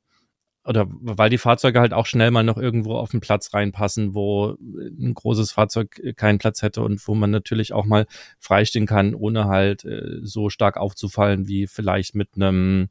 oder 0.65 0.87
weil 0.89 1.31
die 1.31 1.39
Fahrzeuge 1.39 1.81
halt 1.81 1.95
auch 1.95 2.05
schnell 2.05 2.31
mal 2.31 2.43
noch 2.43 2.59
irgendwo 2.59 2.97
auf 2.97 3.11
den 3.11 3.21
Platz 3.21 3.55
reinpassen, 3.55 4.15
wo 4.15 4.55
ein 4.61 5.15
großes 5.15 5.51
Fahrzeug 5.51 5.99
keinen 6.17 6.39
Platz 6.39 6.61
hätte 6.61 6.83
und 6.83 7.07
wo 7.09 7.15
man 7.15 7.31
natürlich 7.31 7.73
auch 7.73 7.87
mal 7.87 8.07
freistehen 8.39 8.87
kann, 8.87 9.15
ohne 9.15 9.47
halt 9.47 9.85
äh, 9.87 10.19
so 10.23 10.51
stark 10.51 10.77
aufzufallen 10.77 11.49
wie 11.49 11.67
vielleicht 11.67 12.15
mit 12.15 12.31
einem 12.37 12.91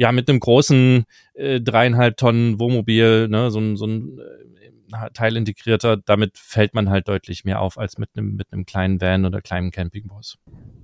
ja 0.00 0.12
mit 0.12 0.30
einem 0.30 0.40
großen 0.40 1.04
äh, 1.34 1.60
dreieinhalb 1.60 2.16
Tonnen 2.16 2.58
Wohnmobil, 2.58 3.28
ne, 3.28 3.50
so, 3.50 3.60
ein 3.60 3.76
so 3.76 3.86
ein 3.86 4.18
äh, 4.18 5.10
Teil 5.12 5.36
integrierter, 5.36 5.98
damit 5.98 6.38
fällt 6.38 6.72
man 6.72 6.88
halt 6.88 7.06
deutlich 7.06 7.44
mehr 7.44 7.60
auf 7.60 7.76
als 7.76 7.98
mit 7.98 8.08
einem 8.16 8.34
mit 8.34 8.50
einem 8.50 8.64
kleinen 8.64 8.98
Van 9.02 9.26
oder 9.26 9.42
kleinen 9.42 9.70
Campingbus. 9.70 10.38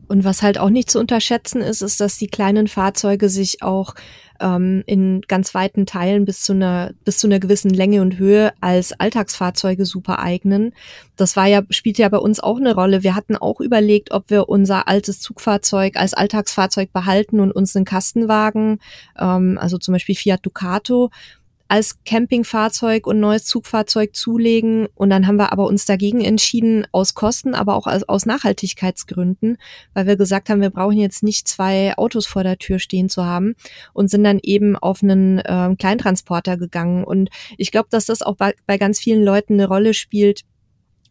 Und 0.09 0.25
was 0.25 0.43
halt 0.43 0.59
auch 0.59 0.71
nicht 0.71 0.91
zu 0.91 0.99
unterschätzen 1.01 1.63
ist, 1.63 1.83
ist, 1.83 2.01
dass 2.01 2.19
die 2.19 2.29
kleinen 2.29 2.69
Fahrzeuge 2.69 3.29
sich 3.29 3.63
auch 3.63 3.95
ähm, 4.41 4.83
in 4.87 5.23
ganz 5.23 5.55
weiten 5.55 5.87
Teilen 5.87 6.25
bis 6.25 6.43
zu 6.43 6.53
einer 6.53 6.93
bis 7.05 7.19
zu 7.19 7.27
einer 7.27 7.41
gewissen 7.41 7.71
Länge 7.71 8.03
und 8.03 8.19
Höhe 8.19 8.53
als 8.61 8.93
Alltagsfahrzeuge 8.99 9.85
super 9.85 10.19
eignen. 10.19 10.75
Das 11.17 11.37
war 11.37 11.47
ja 11.47 11.63
spielt 11.71 11.99
ja 11.99 12.09
bei 12.09 12.19
uns 12.19 12.41
auch 12.41 12.59
eine 12.59 12.75
Rolle. 12.75 13.03
Wir 13.03 13.15
hatten 13.15 13.37
auch 13.37 13.61
überlegt, 13.61 14.13
ob 14.13 14.31
wir 14.31 14.49
unser 14.49 14.89
altes 14.89 15.21
Zugfahrzeug 15.21 15.97
als 15.97 16.15
Alltagsfahrzeug 16.15 16.93
behalten 16.93 17.41
und 17.41 17.53
uns 17.53 17.75
einen 17.75 17.85
Kastenwagen, 17.85 18.81
ähm, 19.19 19.59
also 19.61 19.79
zum 19.79 19.93
Beispiel 19.93 20.15
Fiat 20.15 20.45
Ducato, 20.45 21.11
als 21.69 22.03
Campingfahrzeug 22.05 23.07
und 23.07 23.21
neues 23.21 23.45
Zugfahrzeug 23.45 24.15
zulegen. 24.15 24.87
Und 24.95 25.11
dann 25.11 25.27
haben 25.27 25.37
wir 25.37 25.53
aber 25.53 25.67
uns 25.67 25.85
dagegen 25.85 26.21
entschieden, 26.21 26.87
aus 26.93 27.15
Kosten, 27.15 27.55
aber 27.55 27.75
auch 27.75 27.87
aus 27.87 28.27
Nachhaltigkeitsgründen, 28.27 29.59
weil 29.95 30.07
wir 30.07 30.17
gesagt 30.17 30.49
haben, 30.49 30.61
wir 30.61 30.71
brauchen 30.71 30.99
jetzt 30.99 31.23
nicht 31.23 31.49
zwei 31.49 31.97
Autos 31.97 32.27
vor 32.27 32.43
der 32.43 32.59
Tür 32.59 32.79
stehen 32.79 33.09
zu 33.09 33.25
haben 33.25 33.55
und 33.93 34.11
sind 34.11 34.25
dann 34.25 34.39
eben 34.43 34.77
auf 34.77 35.03
einen 35.03 35.39
äh, 35.39 35.75
Kleintransporter 35.79 36.57
gegangen. 36.57 37.05
Und 37.05 37.31
ich 37.59 37.73
glaube, 37.73 37.89
dass 37.91 38.07
das 38.07 38.23
auch 38.23 38.37
bei, 38.37 38.55
bei 38.67 38.79
ganz 38.79 39.01
vielen 39.01 39.23
Leuten 39.23 39.55
eine 39.55 39.67
Rolle 39.67 39.95
spielt, 39.95 40.43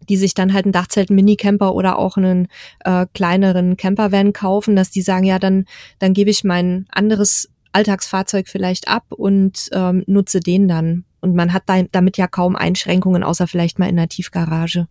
die 0.09 0.17
sich 0.17 0.33
dann 0.33 0.53
halt 0.53 0.65
ein 0.65 0.71
Dachzelt, 0.71 1.09
einen 1.09 1.15
Minicamper 1.15 1.73
oder 1.73 1.97
auch 1.97 2.17
einen 2.17 2.47
äh, 2.83 3.05
kleineren 3.13 3.77
Campervan 3.77 4.33
kaufen, 4.33 4.75
dass 4.75 4.91
die 4.91 5.01
sagen, 5.01 5.25
ja, 5.25 5.39
dann, 5.39 5.65
dann 5.99 6.13
gebe 6.13 6.29
ich 6.29 6.43
mein 6.43 6.85
anderes 6.91 7.49
Alltagsfahrzeug 7.75 8.47
vielleicht 8.47 8.87
ab 8.87 9.05
und 9.09 9.69
ähm, 9.73 10.03
nutze 10.07 10.39
den 10.39 10.67
dann. 10.67 11.05
Und 11.21 11.35
man 11.35 11.53
hat 11.53 11.63
da, 11.67 11.81
damit 11.91 12.17
ja 12.17 12.27
kaum 12.27 12.55
Einschränkungen, 12.55 13.23
außer 13.23 13.47
vielleicht 13.47 13.79
mal 13.79 13.89
in 13.89 13.97
der 13.97 14.09
Tiefgarage. 14.09 14.87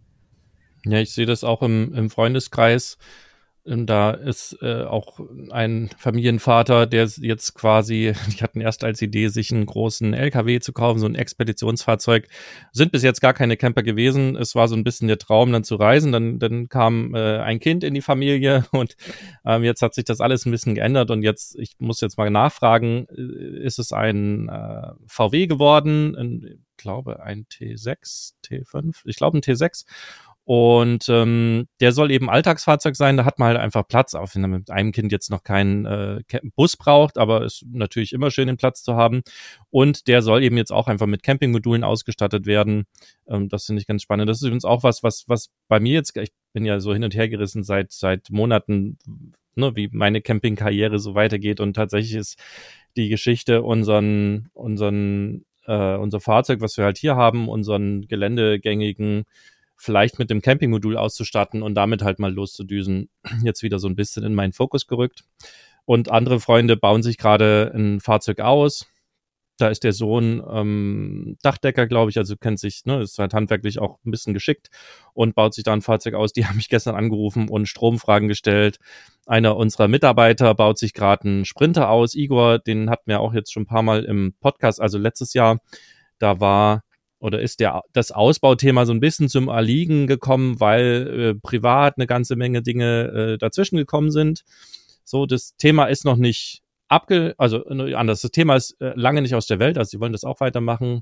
Ja, 0.85 0.99
ich 0.99 1.12
sehe 1.12 1.26
das 1.26 1.45
auch 1.45 1.62
im, 1.62 1.95
im 1.95 2.11
Freundeskreis. 2.11 2.99
Da 3.66 4.11
ist 4.11 4.59
äh, 4.61 4.83
auch 4.83 5.21
ein 5.50 5.88
Familienvater, 5.97 6.87
der 6.87 7.09
jetzt 7.16 7.54
quasi, 7.54 8.12
die 8.38 8.42
hatten 8.42 8.61
erst 8.61 8.85
als 8.85 9.00
Idee, 9.00 9.28
sich 9.28 9.52
einen 9.52 9.64
großen 9.64 10.12
LKW 10.12 10.61
zu 10.61 10.75
kaufen, 10.75 10.99
so 10.99 11.06
ein 11.06 11.14
Expeditionsfahrzeug. 11.14 12.28
Sind 12.73 12.92
bis 12.92 13.02
jetzt 13.02 13.23
gar 13.23 13.33
keine 13.33 13.56
Camper 13.56 13.83
gewesen. 13.83 14.37
Es 14.37 14.54
war 14.54 14.68
so 14.68 14.76
ein 14.76 14.85
bisschen 14.85 15.09
der 15.09 15.18
Traum, 15.18 15.50
dann 15.50 15.64
zu 15.64 15.76
reisen. 15.76 16.12
Dann, 16.12 16.38
dann 16.38 16.68
kam 16.68 17.14
äh, 17.14 17.38
ein 17.38 17.59
Kind 17.59 17.85
in 17.85 17.94
die 17.94 18.02
Familie 18.02 18.66
und 18.73 18.97
ähm, 19.47 19.64
jetzt 19.64 19.80
hat 19.80 19.94
sich 19.94 20.04
das 20.04 20.21
alles 20.21 20.44
ein 20.44 20.50
bisschen 20.50 20.75
geändert. 20.75 21.11
Und 21.11 21.23
jetzt, 21.23 21.59
ich 21.59 21.76
muss 21.78 22.02
jetzt 22.02 22.18
mal 22.18 22.30
nachfragen, 22.30 23.06
äh, 23.16 23.64
ist 23.64 23.78
es 23.78 23.92
ein 23.92 24.50
äh, 24.50 24.92
VW 25.06 25.47
geworden? 25.47 26.61
Ich 26.76 26.76
glaube, 26.76 27.23
ein 27.23 27.47
T6, 27.47 28.35
T5, 28.44 29.00
ich 29.06 29.16
glaube 29.16 29.38
ein 29.38 29.40
T6 29.40 29.87
und 30.47 31.09
ähm, 31.09 31.69
der 31.81 31.93
soll 31.93 32.11
eben 32.11 32.29
Alltagsfahrzeug 32.29 32.97
sein, 32.97 33.17
da 33.17 33.25
hat 33.25 33.39
man 33.39 33.49
halt 33.49 33.59
einfach 33.59 33.89
Platz, 33.89 34.15
auch 34.15 34.35
wenn 34.35 34.43
man 34.43 34.51
mit 34.51 34.71
einem 34.71 34.93
Kind 34.93 35.11
jetzt 35.11 35.31
noch 35.31 35.43
keinen 35.43 35.87
äh, 35.87 36.21
Bus 36.55 36.77
braucht, 36.77 37.17
aber 37.17 37.47
ist 37.47 37.65
natürlich 37.71 38.13
immer 38.13 38.31
schön, 38.31 38.49
den 38.49 38.59
Platz 38.59 38.83
zu 38.83 38.95
haben. 38.95 39.23
Und 39.71 40.07
der 40.07 40.21
soll 40.21 40.43
eben 40.43 40.59
jetzt 40.59 40.71
auch 40.71 40.87
einfach 40.87 41.07
mit 41.07 41.23
Campingmodulen 41.23 41.83
ausgestattet 41.83 42.45
werden. 42.45 42.85
Ähm, 43.27 43.49
das 43.49 43.65
finde 43.65 43.81
ich 43.81 43.87
ganz 43.87 44.03
spannend. 44.03 44.29
Das 44.29 44.37
ist 44.37 44.43
übrigens 44.43 44.67
auch 44.67 44.83
was, 44.83 45.03
was, 45.03 45.25
was 45.29 45.49
bei 45.67 45.81
mir 45.81 45.95
jetzt, 45.95 46.15
ich 46.15 46.33
bin 46.53 46.67
ja 46.67 46.79
so 46.79 46.93
hin 46.93 47.05
und 47.05 47.15
her 47.15 47.31
gerissen 47.31 47.65
seit, 47.65 47.93
seit 47.93 48.29
Monaten, 48.31 48.99
ne, 49.55 49.75
wie 49.77 49.89
meine 49.93 50.21
Campingkarriere 50.21 50.99
so 50.99 51.15
weitergeht. 51.15 51.61
Und 51.61 51.73
tatsächlich 51.73 52.17
ist 52.17 52.39
die 52.99 53.09
Geschichte 53.09 53.63
unseren, 53.63 54.51
unseren, 54.53 55.47
äh, 55.67 55.97
unser 55.97 56.21
Fahrzeug, 56.21 56.61
was 56.61 56.77
wir 56.77 56.85
halt 56.85 56.99
hier 56.99 57.17
haben, 57.17 57.49
unseren 57.49 58.07
geländegängigen 58.09 59.25
vielleicht 59.76 60.19
mit 60.19 60.31
dem 60.31 60.43
Campingmodul 60.43 60.97
auszustatten 60.97 61.62
und 61.62 61.75
damit 61.75 62.02
halt 62.02 62.19
mal 62.19 62.33
loszudüsen, 62.33 63.09
jetzt 63.43 63.62
wieder 63.62 63.78
so 63.78 63.88
ein 63.88 63.97
bisschen 63.97 64.25
in 64.25 64.35
meinen 64.35 64.52
Fokus 64.52 64.87
gerückt. 64.87 65.25
Und 65.85 66.11
andere 66.11 66.40
Freunde 66.40 66.76
bauen 66.76 67.02
sich 67.02 67.19
gerade 67.19 67.73
ein 67.75 68.00
Fahrzeug 68.00 68.40
aus. 68.40 68.87
Da 69.57 69.69
ist 69.69 69.85
der 69.85 69.93
Sohn 69.93 70.43
ähm, 70.50 71.37
Dachdecker, 71.43 71.87
glaube 71.87 72.11
ich, 72.11 72.19
also 72.19 72.37
kennt 72.37 72.59
sich, 72.59 72.87
ne, 72.87 73.02
ist 73.02 73.19
halt 73.21 73.35
handwerklich 73.35 73.78
auch 73.78 73.99
ein 74.04 74.11
bisschen 74.11 74.35
geschickt 74.35 74.69
und 75.12 75.37
baut 75.37 75.54
sich 75.54 75.62
da 75.62 75.73
ein 75.73 75.83
Fahrzeug 75.83 76.14
aus. 76.14 76.33
Die 76.33 76.45
haben 76.47 76.57
mich 76.57 76.69
gestern 76.69 76.97
angerufen 76.97 77.49
und 77.49 77.66
Stromfragen 77.66 78.26
gestellt. 78.26 78.78
Einer 79.26 79.57
unserer 79.57 79.87
Mitarbeiter 79.87 80.54
baut 80.54 80.78
sich 80.78 80.93
gerade 80.93 81.28
einen 81.28 81.45
Sprinter 81.45 81.90
aus. 81.90 82.14
Igor, 82.14 82.59
den 82.59 82.90
hatten 82.90 83.11
wir 83.11 83.21
auch 83.21 83.33
jetzt 83.33 83.52
schon 83.52 83.64
ein 83.64 83.66
paar 83.66 83.83
Mal 83.83 84.04
im 84.04 84.35
Podcast, 84.40 84.81
also 84.81 84.99
letztes 84.99 85.35
Jahr. 85.35 85.61
Da 86.19 86.40
war 86.40 86.83
oder 87.25 87.40
ist 87.40 87.59
der, 87.59 87.83
das 87.95 88.12
Ausbauthema 88.12 88.85
so 88.85 88.93
ein 88.93 89.00
bisschen 89.00 89.31
zum 89.31 89.49
Erliegen 89.49 90.07
gekommen, 90.07 90.61
weil 90.61 91.33
äh, 91.33 91.35
privat 91.35 91.97
eine 91.97 92.07
ganze 92.07 92.37
Menge 92.37 92.61
Dinge 92.61 93.04
äh, 93.04 93.38
dazwischen 93.38 93.78
gekommen 93.78 94.11
sind. 94.11 94.45
So, 95.04 95.25
das 95.25 95.57
Thema 95.57 95.87
ist 95.87 96.04
noch 96.04 96.16
nicht 96.16 96.61
abge, 96.88 97.35
also 97.38 97.66
äh, 97.66 97.95
anders, 97.95 98.21
das 98.21 98.31
Thema 98.31 98.57
ist 98.57 98.78
äh, 98.83 98.93
lange 98.95 99.23
nicht 99.23 99.35
aus 99.35 99.47
der 99.47 99.59
Welt, 99.59 99.78
also 99.78 99.88
sie 99.88 100.00
wollen 100.00 100.12
das 100.12 100.25
auch 100.25 100.40
weitermachen. 100.40 101.00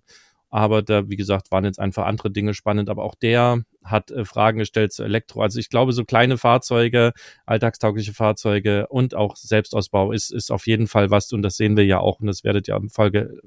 Aber 0.48 0.82
da, 0.82 1.08
wie 1.08 1.16
gesagt, 1.16 1.50
waren 1.50 1.64
jetzt 1.64 1.80
einfach 1.80 2.04
andere 2.04 2.30
Dinge 2.30 2.52
spannend. 2.52 2.90
Aber 2.90 3.04
auch 3.04 3.14
der 3.14 3.62
hat 3.82 4.10
äh, 4.10 4.26
Fragen 4.26 4.58
gestellt 4.58 4.92
zu 4.92 5.02
Elektro. 5.02 5.40
Also 5.40 5.58
ich 5.58 5.70
glaube, 5.70 5.92
so 5.92 6.04
kleine 6.04 6.36
Fahrzeuge, 6.36 7.14
alltagstaugliche 7.46 8.12
Fahrzeuge 8.12 8.86
und 8.88 9.14
auch 9.14 9.34
Selbstausbau 9.34 10.12
ist, 10.12 10.30
ist 10.30 10.52
auf 10.52 10.66
jeden 10.66 10.88
Fall 10.88 11.10
was. 11.10 11.32
Und 11.32 11.40
das 11.40 11.56
sehen 11.56 11.78
wir 11.78 11.86
ja 11.86 12.00
auch. 12.00 12.20
Und 12.20 12.26
das 12.26 12.44
werdet 12.44 12.68
ihr 12.68 12.76
im 12.76 12.90
Folge, 12.90 13.40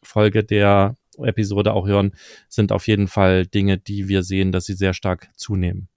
Folge 0.00 0.44
der 0.44 0.94
Episode 1.22 1.72
auch 1.72 1.86
hören, 1.86 2.12
sind 2.48 2.72
auf 2.72 2.86
jeden 2.86 3.08
Fall 3.08 3.46
Dinge, 3.46 3.78
die 3.78 4.08
wir 4.08 4.22
sehen, 4.22 4.52
dass 4.52 4.64
sie 4.64 4.74
sehr 4.74 4.94
stark 4.94 5.28
zunehmen. 5.36 5.88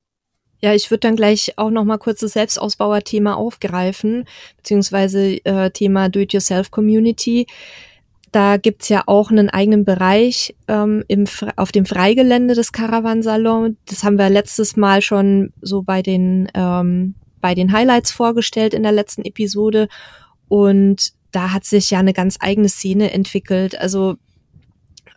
Ja, 0.59 0.74
ich 0.74 0.89
würde 0.89 1.01
dann 1.01 1.15
gleich 1.15 1.53
auch 1.57 1.69
noch 1.69 1.83
mal 1.83 1.97
kurz 1.97 2.21
das 2.21 2.33
Selbstausbauer-Thema 2.33 3.38
aufgreifen, 3.38 4.25
beziehungsweise 4.57 5.45
äh, 5.45 5.69
Thema 5.69 6.09
Do-it-yourself-Community. 6.09 7.45
Da 8.31 8.57
gibt's 8.57 8.89
ja 8.89 9.03
auch 9.05 9.29
einen 9.29 9.50
eigenen 9.50 9.86
Bereich 9.86 10.55
ähm, 10.67 11.03
im, 11.07 11.25
auf 11.55 11.71
dem 11.71 11.86
Freigelände 11.86 12.55
des 12.55 12.71
Caravansalon. 12.71 13.77
Das 13.86 14.03
haben 14.03 14.17
wir 14.17 14.29
letztes 14.29 14.75
Mal 14.75 15.01
schon 15.01 15.53
so 15.62 15.83
bei 15.83 16.01
den, 16.01 16.50
ähm, 16.55 17.13
bei 17.39 17.53
den 17.53 17.71
Highlights 17.71 18.12
vorgestellt 18.12 18.74
in 18.74 18.83
der 18.83 18.91
letzten 18.91 19.24
Episode. 19.24 19.88
Und 20.50 21.13
da 21.31 21.53
hat 21.53 21.65
sich 21.65 21.91
ja 21.91 22.00
eine 22.00 22.13
ganz 22.13 22.38
eigene 22.39 22.69
Szene 22.69 23.12
entwickelt. 23.12 23.79
Also 23.79 24.15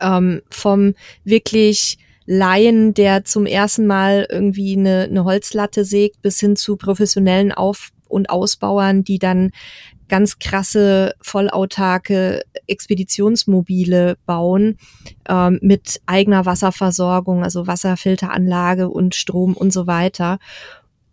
ähm, 0.00 0.42
vom 0.50 0.94
wirklich 1.24 1.98
Laien, 2.26 2.94
der 2.94 3.24
zum 3.24 3.46
ersten 3.46 3.86
Mal 3.86 4.26
irgendwie 4.30 4.76
eine, 4.76 5.04
eine 5.10 5.24
Holzlatte 5.24 5.84
sägt, 5.84 6.22
bis 6.22 6.38
hin 6.38 6.56
zu 6.56 6.76
professionellen 6.76 7.52
Auf- 7.52 7.90
und 8.08 8.30
Ausbauern, 8.30 9.04
die 9.04 9.18
dann 9.18 9.50
ganz 10.08 10.38
krasse, 10.38 11.14
vollautarke 11.20 12.42
Expeditionsmobile 12.66 14.16
bauen 14.26 14.76
ähm, 15.28 15.58
mit 15.62 16.00
eigener 16.06 16.44
Wasserversorgung, 16.46 17.42
also 17.42 17.66
Wasserfilteranlage 17.66 18.88
und 18.88 19.14
Strom 19.14 19.54
und 19.54 19.72
so 19.72 19.86
weiter. 19.86 20.38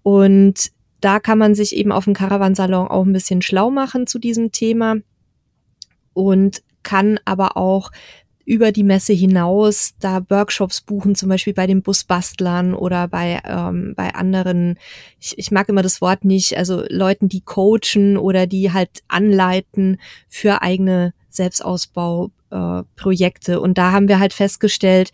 Und 0.04 0.72
da 1.00 1.20
kann 1.20 1.38
man 1.38 1.56
sich 1.56 1.76
eben 1.76 1.92
auf 1.92 2.06
dem 2.06 2.14
Caravansalon 2.14 2.88
auch 2.88 3.06
ein 3.06 3.14
bisschen 3.14 3.42
schlau 3.42 3.70
machen 3.70 4.08
zu 4.08 4.20
diesem 4.20 4.52
Thema 4.52 4.96
und 6.14 6.64
kann 6.84 7.20
aber 7.26 7.56
auch 7.56 7.92
über 8.48 8.72
die 8.72 8.84
Messe 8.84 9.12
hinaus 9.12 9.96
da 10.00 10.22
Workshops 10.30 10.80
buchen, 10.80 11.16
zum 11.16 11.28
Beispiel 11.28 11.54
bei 11.54 11.68
den 11.68 11.82
Busbastlern 11.82 12.74
oder 12.74 13.10
bei, 13.10 13.42
ähm, 13.44 13.94
bei 13.94 14.16
anderen, 14.16 14.80
ich, 15.20 15.38
ich 15.38 15.52
mag 15.52 15.68
immer 15.68 15.82
das 15.82 16.00
Wort 16.00 16.24
nicht, 16.24 16.58
also 16.58 16.86
Leuten, 16.88 17.28
die 17.28 17.42
coachen 17.42 18.16
oder 18.16 18.48
die 18.48 18.72
halt 18.72 19.04
anleiten 19.10 20.00
für 20.30 20.62
eigene 20.62 21.14
Selbstausbauprojekte. 21.30 23.52
Äh, 23.52 23.58
Und 23.58 23.78
da 23.78 23.92
haben 23.92 24.08
wir 24.08 24.20
halt 24.20 24.32
festgestellt, 24.32 25.12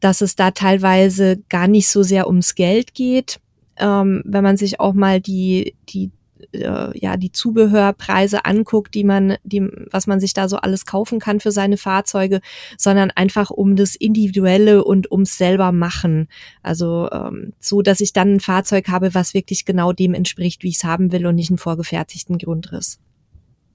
dass 0.00 0.20
es 0.20 0.34
da 0.34 0.50
teilweise 0.50 1.44
gar 1.48 1.68
nicht 1.68 1.86
so 1.86 2.02
sehr 2.02 2.26
ums 2.26 2.56
Geld 2.56 2.94
geht, 2.94 3.38
ähm, 3.76 4.20
wenn 4.26 4.42
man 4.42 4.56
sich 4.56 4.80
auch 4.80 4.94
mal 4.94 5.20
die, 5.20 5.76
die 5.88 6.10
äh, 6.52 6.98
ja 6.98 7.16
die 7.16 7.32
Zubehörpreise 7.32 8.44
anguckt, 8.44 8.94
die 8.94 9.04
man, 9.04 9.36
die, 9.44 9.62
was 9.90 10.06
man 10.06 10.20
sich 10.20 10.34
da 10.34 10.48
so 10.48 10.56
alles 10.56 10.86
kaufen 10.86 11.20
kann 11.20 11.40
für 11.40 11.52
seine 11.52 11.76
Fahrzeuge, 11.76 12.40
sondern 12.76 13.10
einfach 13.10 13.50
um 13.50 13.76
das 13.76 13.94
Individuelle 13.94 14.84
und 14.84 15.10
ums 15.10 15.36
selber 15.36 15.72
machen. 15.72 16.28
Also 16.62 17.08
ähm, 17.12 17.52
so, 17.60 17.82
dass 17.82 18.00
ich 18.00 18.12
dann 18.12 18.34
ein 18.34 18.40
Fahrzeug 18.40 18.88
habe, 18.88 19.14
was 19.14 19.34
wirklich 19.34 19.64
genau 19.64 19.92
dem 19.92 20.14
entspricht, 20.14 20.62
wie 20.62 20.68
ich 20.68 20.76
es 20.76 20.84
haben 20.84 21.12
will 21.12 21.26
und 21.26 21.36
nicht 21.36 21.50
einen 21.50 21.58
vorgefertigten 21.58 22.38
Grundriss. 22.38 22.98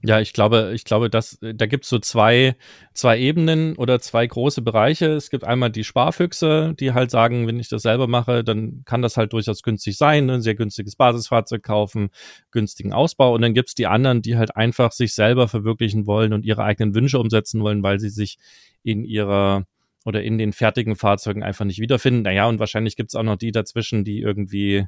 Ja, 0.02 0.18
ich 0.18 0.32
glaube, 0.32 0.72
ich 0.74 0.84
glaube, 0.84 1.10
dass 1.10 1.38
da 1.42 1.66
gibt's 1.66 1.90
so 1.90 1.98
zwei, 1.98 2.56
zwei 2.94 3.18
Ebenen 3.18 3.76
oder 3.76 4.00
zwei 4.00 4.26
große 4.26 4.62
Bereiche. 4.62 5.08
Es 5.12 5.28
gibt 5.28 5.44
einmal 5.44 5.70
die 5.70 5.84
Sparfüchse, 5.84 6.74
die 6.80 6.94
halt 6.94 7.10
sagen, 7.10 7.46
wenn 7.46 7.60
ich 7.60 7.68
das 7.68 7.82
selber 7.82 8.06
mache, 8.06 8.42
dann 8.42 8.82
kann 8.86 9.02
das 9.02 9.18
halt 9.18 9.34
durchaus 9.34 9.62
günstig 9.62 9.98
sein, 9.98 10.24
ne? 10.24 10.34
ein 10.34 10.40
sehr 10.40 10.54
günstiges 10.54 10.96
Basisfahrzeug 10.96 11.62
kaufen, 11.62 12.08
günstigen 12.50 12.94
Ausbau. 12.94 13.34
Und 13.34 13.42
dann 13.42 13.52
gibt's 13.52 13.74
die 13.74 13.86
anderen, 13.86 14.22
die 14.22 14.38
halt 14.38 14.56
einfach 14.56 14.92
sich 14.92 15.12
selber 15.12 15.48
verwirklichen 15.48 16.06
wollen 16.06 16.32
und 16.32 16.46
ihre 16.46 16.64
eigenen 16.64 16.94
Wünsche 16.94 17.18
umsetzen 17.18 17.60
wollen, 17.60 17.82
weil 17.82 18.00
sie 18.00 18.10
sich 18.10 18.38
in 18.82 19.04
ihrer 19.04 19.66
oder 20.06 20.22
in 20.22 20.38
den 20.38 20.54
fertigen 20.54 20.96
Fahrzeugen 20.96 21.42
einfach 21.42 21.66
nicht 21.66 21.78
wiederfinden. 21.78 22.22
Naja, 22.22 22.46
und 22.48 22.58
wahrscheinlich 22.58 22.96
gibt's 22.96 23.14
auch 23.14 23.22
noch 23.22 23.36
die 23.36 23.52
dazwischen, 23.52 24.02
die 24.04 24.20
irgendwie, 24.20 24.86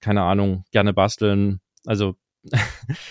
keine 0.00 0.20
Ahnung, 0.22 0.64
gerne 0.70 0.92
basteln, 0.92 1.60
Also 1.86 2.16
ja. 2.52 2.58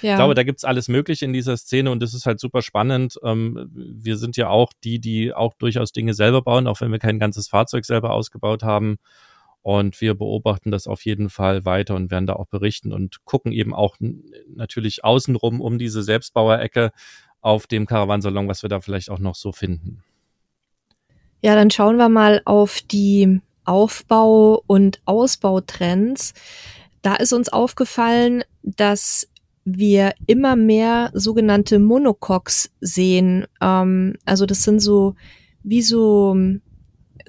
ich 0.01 0.15
glaube, 0.15 0.33
da 0.33 0.43
gibt's 0.43 0.63
alles 0.63 0.87
Mögliche 0.87 1.25
in 1.25 1.33
dieser 1.33 1.55
Szene 1.57 1.91
und 1.91 2.01
das 2.01 2.13
ist 2.13 2.25
halt 2.25 2.39
super 2.39 2.61
spannend. 2.61 3.19
Ähm, 3.23 3.69
wir 3.73 4.17
sind 4.17 4.37
ja 4.37 4.49
auch 4.49 4.71
die, 4.83 4.99
die 4.99 5.33
auch 5.33 5.53
durchaus 5.53 5.91
Dinge 5.91 6.13
selber 6.13 6.41
bauen, 6.41 6.67
auch 6.67 6.81
wenn 6.81 6.91
wir 6.91 6.99
kein 6.99 7.19
ganzes 7.19 7.47
Fahrzeug 7.47 7.85
selber 7.85 8.13
ausgebaut 8.13 8.63
haben. 8.63 8.97
Und 9.61 9.99
wir 9.99 10.15
beobachten 10.15 10.71
das 10.71 10.87
auf 10.87 11.03
jeden 11.05 11.29
Fall 11.29 11.65
weiter 11.65 11.95
und 11.95 12.11
werden 12.11 12.27
da 12.27 12.33
auch 12.33 12.47
berichten 12.47 12.93
und 12.93 13.25
gucken 13.25 13.51
eben 13.51 13.73
auch 13.73 13.97
natürlich 14.47 15.03
außenrum 15.03 15.59
um 15.59 15.77
diese 15.77 16.01
Selbstbauerecke 16.01 16.91
auf 17.41 17.67
dem 17.67 17.85
Caravansalon, 17.85 18.47
was 18.47 18.63
wir 18.63 18.69
da 18.69 18.79
vielleicht 18.81 19.09
auch 19.09 19.19
noch 19.19 19.35
so 19.35 19.51
finden. 19.51 20.03
Ja, 21.41 21.55
dann 21.55 21.71
schauen 21.71 21.97
wir 21.97 22.09
mal 22.09 22.41
auf 22.45 22.81
die 22.81 23.41
Aufbau- 23.65 24.63
und 24.65 24.99
Ausbautrends. 25.05 26.33
Da 27.01 27.15
ist 27.15 27.33
uns 27.33 27.49
aufgefallen, 27.49 28.43
dass 28.63 29.27
wir 29.65 30.13
immer 30.25 30.55
mehr 30.55 31.11
sogenannte 31.13 31.79
Monocoques 31.79 32.71
sehen. 32.81 33.45
Ähm, 33.61 34.15
also 34.25 34.45
das 34.45 34.63
sind 34.63 34.79
so 34.79 35.15
wie 35.63 35.81
so 35.81 36.35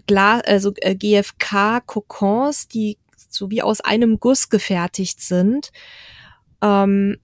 Glas, 0.07 0.43
also 0.45 0.73
äh, 0.77 0.95
GFK-Kokons, 0.95 2.69
die 2.69 2.99
so 3.29 3.51
wie 3.51 3.63
aus 3.63 3.81
einem 3.81 4.19
Guss 4.19 4.49
gefertigt 4.49 5.21
sind. 5.21 5.71
Ähm, 6.63 7.19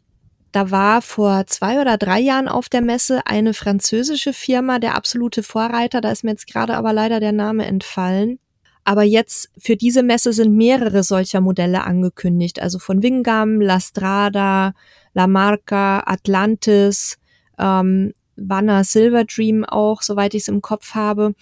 da 0.52 0.70
war 0.70 1.02
vor 1.02 1.46
zwei 1.46 1.80
oder 1.80 1.98
drei 1.98 2.20
Jahren 2.20 2.48
auf 2.48 2.68
der 2.68 2.80
Messe 2.80 3.26
eine 3.26 3.52
französische 3.52 4.32
Firma, 4.32 4.78
der 4.78 4.94
absolute 4.94 5.42
Vorreiter. 5.42 6.00
Da 6.00 6.10
ist 6.10 6.24
mir 6.24 6.30
jetzt 6.30 6.46
gerade 6.46 6.76
aber 6.76 6.92
leider 6.92 7.20
der 7.20 7.32
Name 7.32 7.66
entfallen. 7.66 8.38
Aber 8.86 9.02
jetzt 9.02 9.50
für 9.58 9.74
diese 9.74 10.04
Messe 10.04 10.32
sind 10.32 10.54
mehrere 10.54 11.02
solcher 11.02 11.40
Modelle 11.40 11.82
angekündigt. 11.82 12.62
Also 12.62 12.78
von 12.78 13.02
Wingam, 13.02 13.60
La 13.60 13.80
Strada, 13.80 14.74
La 15.12 15.26
Marca, 15.26 16.04
Atlantis, 16.06 17.18
ähm, 17.58 18.12
Wanner 18.36 18.84
Silver 18.84 19.24
Dream 19.24 19.64
auch, 19.64 20.02
soweit 20.02 20.34
ich 20.34 20.42
es 20.42 20.48
im 20.48 20.62
Kopf 20.62 20.94
habe. 20.94 21.34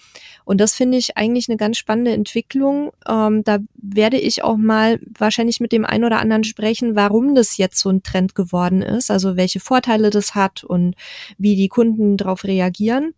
Und 0.43 0.59
das 0.59 0.73
finde 0.73 0.97
ich 0.97 1.17
eigentlich 1.17 1.47
eine 1.47 1.57
ganz 1.57 1.77
spannende 1.77 2.13
Entwicklung. 2.13 2.91
Ähm, 3.07 3.43
da 3.43 3.59
werde 3.75 4.17
ich 4.17 4.43
auch 4.43 4.57
mal 4.57 4.99
wahrscheinlich 5.15 5.59
mit 5.59 5.71
dem 5.71 5.85
einen 5.85 6.05
oder 6.05 6.17
anderen 6.17 6.45
sprechen, 6.45 6.95
warum 6.95 7.35
das 7.35 7.57
jetzt 7.57 7.77
so 7.77 7.89
ein 7.89 8.01
Trend 8.01 8.33
geworden 8.33 8.81
ist, 8.81 9.11
also 9.11 9.37
welche 9.37 9.59
Vorteile 9.59 10.09
das 10.09 10.33
hat 10.33 10.63
und 10.63 10.95
wie 11.37 11.55
die 11.55 11.67
Kunden 11.67 12.17
darauf 12.17 12.43
reagieren. 12.43 13.13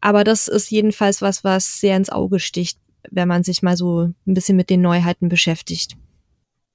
Aber 0.00 0.22
das 0.22 0.46
ist 0.46 0.70
jedenfalls 0.70 1.22
was, 1.22 1.42
was 1.42 1.80
sehr 1.80 1.96
ins 1.96 2.10
Auge 2.10 2.38
sticht, 2.38 2.78
wenn 3.10 3.28
man 3.28 3.44
sich 3.44 3.62
mal 3.62 3.76
so 3.76 4.04
ein 4.26 4.34
bisschen 4.34 4.56
mit 4.56 4.70
den 4.70 4.80
Neuheiten 4.80 5.28
beschäftigt. 5.28 5.96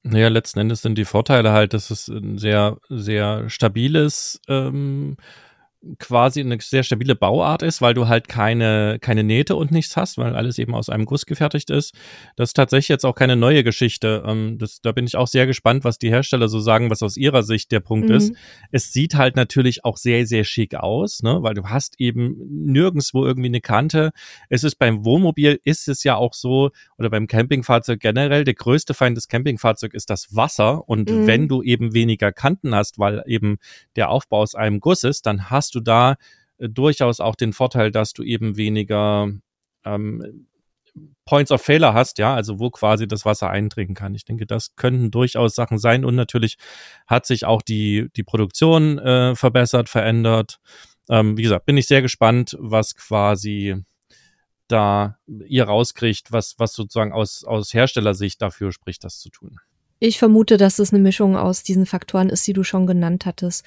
Naja, 0.04 0.28
letzten 0.28 0.60
Endes 0.60 0.82
sind 0.82 0.98
die 0.98 1.06
Vorteile 1.06 1.52
halt, 1.52 1.74
dass 1.74 1.90
es 1.90 2.10
ein 2.10 2.38
sehr, 2.38 2.78
sehr 2.90 3.50
stabiles 3.50 4.42
ähm, 4.50 5.16
quasi 6.00 6.40
eine 6.40 6.58
sehr 6.62 6.84
stabile 6.84 7.16
Bauart 7.16 7.62
ist, 7.62 7.82
weil 7.82 7.94
du 7.94 8.08
halt 8.08 8.28
keine, 8.28 8.98
keine 9.02 9.24
Nähte 9.24 9.56
und 9.56 9.72
nichts 9.72 9.98
hast, 9.98 10.18
weil 10.18 10.36
alles 10.36 10.58
eben 10.58 10.76
aus 10.76 10.90
einem 10.90 11.06
Guss 11.06 11.26
gefertigt 11.26 11.70
ist. 11.70 11.94
Das 12.36 12.50
ist 12.50 12.54
tatsächlich 12.54 12.88
jetzt 12.88 13.06
auch 13.06 13.16
keine 13.16 13.36
neue 13.36 13.64
Geschichte. 13.64 14.24
Ähm, 14.26 14.58
das, 14.58 14.82
da 14.82 14.92
bin 14.92 15.06
ich 15.06 15.18
auch 15.18 15.28
sehr 15.28 15.46
gespannt, 15.46 15.84
was 15.84 16.00
die 16.00 16.10
Hersteller 16.10 16.48
so 16.48 16.60
sagen, 16.60 16.90
was 16.90 17.04
aus 17.04 17.18
ihrer 17.18 17.44
Sicht 17.44 17.72
der 17.72 17.82
Punkt 17.82 18.10
mhm. 18.10 18.16
ist. 18.16 18.34
Es 18.72 18.94
sieht 18.94 19.16
halt 19.16 19.36
natürlich 19.36 19.84
auch 19.84 19.98
sehr, 19.98 20.26
sehr 20.26 20.46
schick 20.46 20.76
aus, 20.76 21.22
ne? 21.22 21.40
weil 21.42 21.54
du 21.54 21.66
hast 21.66 22.00
eben 22.00 22.38
nirgendswo 22.50 23.26
irgendwie 23.26 23.50
eine 23.50 23.62
Kante. 23.62 24.12
Es 24.50 24.64
ist 24.64 24.76
beim 24.76 25.04
Wohnmobil 25.04 25.60
ist 25.64 25.88
es 25.90 26.04
ja 26.04 26.16
auch 26.16 26.34
so, 26.34 26.72
oder 26.98 27.10
beim 27.10 27.28
Campingfahrzeug 27.28 28.00
generell, 28.00 28.46
der 28.46 28.54
größte 28.54 28.94
Feind 28.94 29.18
des 29.18 29.28
Campingfahrzeugs 29.28 29.96
ist 29.96 30.10
das 30.10 30.36
Wasser. 30.36 30.88
Und 30.88 31.10
mhm. 31.10 31.28
wenn 31.28 31.48
du 31.48 31.62
eben 31.62 31.94
weniger 31.94 32.32
Kanten 32.32 32.74
hast, 32.74 33.00
weil 33.00 33.24
eben 33.26 33.58
der 33.96 34.10
Aufbau 34.10 34.42
aus 34.42 34.56
einem 34.56 34.80
Guss 34.80 35.04
ist, 35.04 35.26
dann 35.26 35.50
hast 35.50 35.73
du 35.74 35.80
da 35.80 36.16
äh, 36.58 36.70
durchaus 36.70 37.20
auch 37.20 37.36
den 37.36 37.54
Vorteil, 37.54 37.92
dass 37.92 38.14
du 38.14 38.24
eben 38.24 38.58
weniger 38.58 39.30
ähm, 39.86 40.48
Points 41.26 41.52
of 41.52 41.62
Failure 41.62 41.94
hast, 41.94 42.18
ja, 42.18 42.36
also 42.36 42.60
wo 42.60 42.70
quasi 42.70 43.08
das 43.08 43.26
Wasser 43.26 43.50
eindringen 43.50 43.96
kann. 43.96 44.14
Ich 44.14 44.26
denke, 44.26 44.46
das 44.46 44.76
könnten 44.76 45.10
durchaus 45.10 45.56
Sachen 45.56 45.80
sein 45.80 46.06
und 46.06 46.16
natürlich 46.16 46.58
hat 47.08 47.26
sich 47.26 47.46
auch 47.46 47.62
die, 47.62 48.10
die 48.16 48.24
Produktion 48.24 49.00
äh, 49.00 49.36
verbessert, 49.36 49.90
verändert. 49.90 50.60
Ähm, 51.10 51.38
wie 51.38 51.44
gesagt, 51.44 51.66
bin 51.66 51.78
ich 51.78 51.88
sehr 51.88 52.02
gespannt, 52.02 52.56
was 52.60 52.96
quasi 52.96 53.84
da 54.68 55.18
ihr 55.46 55.66
rauskriegt, 55.66 56.32
was, 56.32 56.56
was 56.58 56.74
sozusagen 56.74 57.14
aus, 57.14 57.44
aus 57.44 57.74
Herstellersicht 57.74 58.42
dafür 58.42 58.72
spricht, 58.72 59.04
das 59.04 59.20
zu 59.20 59.30
tun. 59.30 59.60
Ich 60.00 60.20
vermute, 60.20 60.58
dass 60.58 60.80
es 60.80 60.94
eine 60.94 61.02
Mischung 61.02 61.38
aus 61.38 61.64
diesen 61.64 61.86
Faktoren 61.86 62.30
ist, 62.30 62.46
die 62.46 62.54
du 62.54 62.64
schon 62.64 62.88
genannt 62.88 63.26
hattest. 63.26 63.66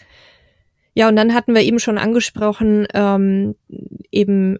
Ja, 0.96 1.08
und 1.10 1.16
dann 1.16 1.34
hatten 1.34 1.54
wir 1.54 1.60
eben 1.60 1.78
schon 1.78 1.98
angesprochen, 1.98 2.88
ähm, 2.94 3.54
eben 4.10 4.58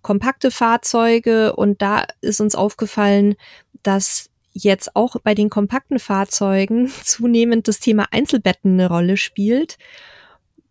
kompakte 0.00 0.50
Fahrzeuge 0.50 1.54
und 1.54 1.82
da 1.82 2.06
ist 2.22 2.40
uns 2.40 2.54
aufgefallen, 2.54 3.34
dass 3.82 4.30
jetzt 4.54 4.96
auch 4.96 5.16
bei 5.22 5.34
den 5.34 5.50
kompakten 5.50 5.98
Fahrzeugen 5.98 6.90
zunehmend 7.04 7.68
das 7.68 7.78
Thema 7.78 8.06
Einzelbetten 8.10 8.72
eine 8.72 8.88
Rolle 8.88 9.18
spielt. 9.18 9.76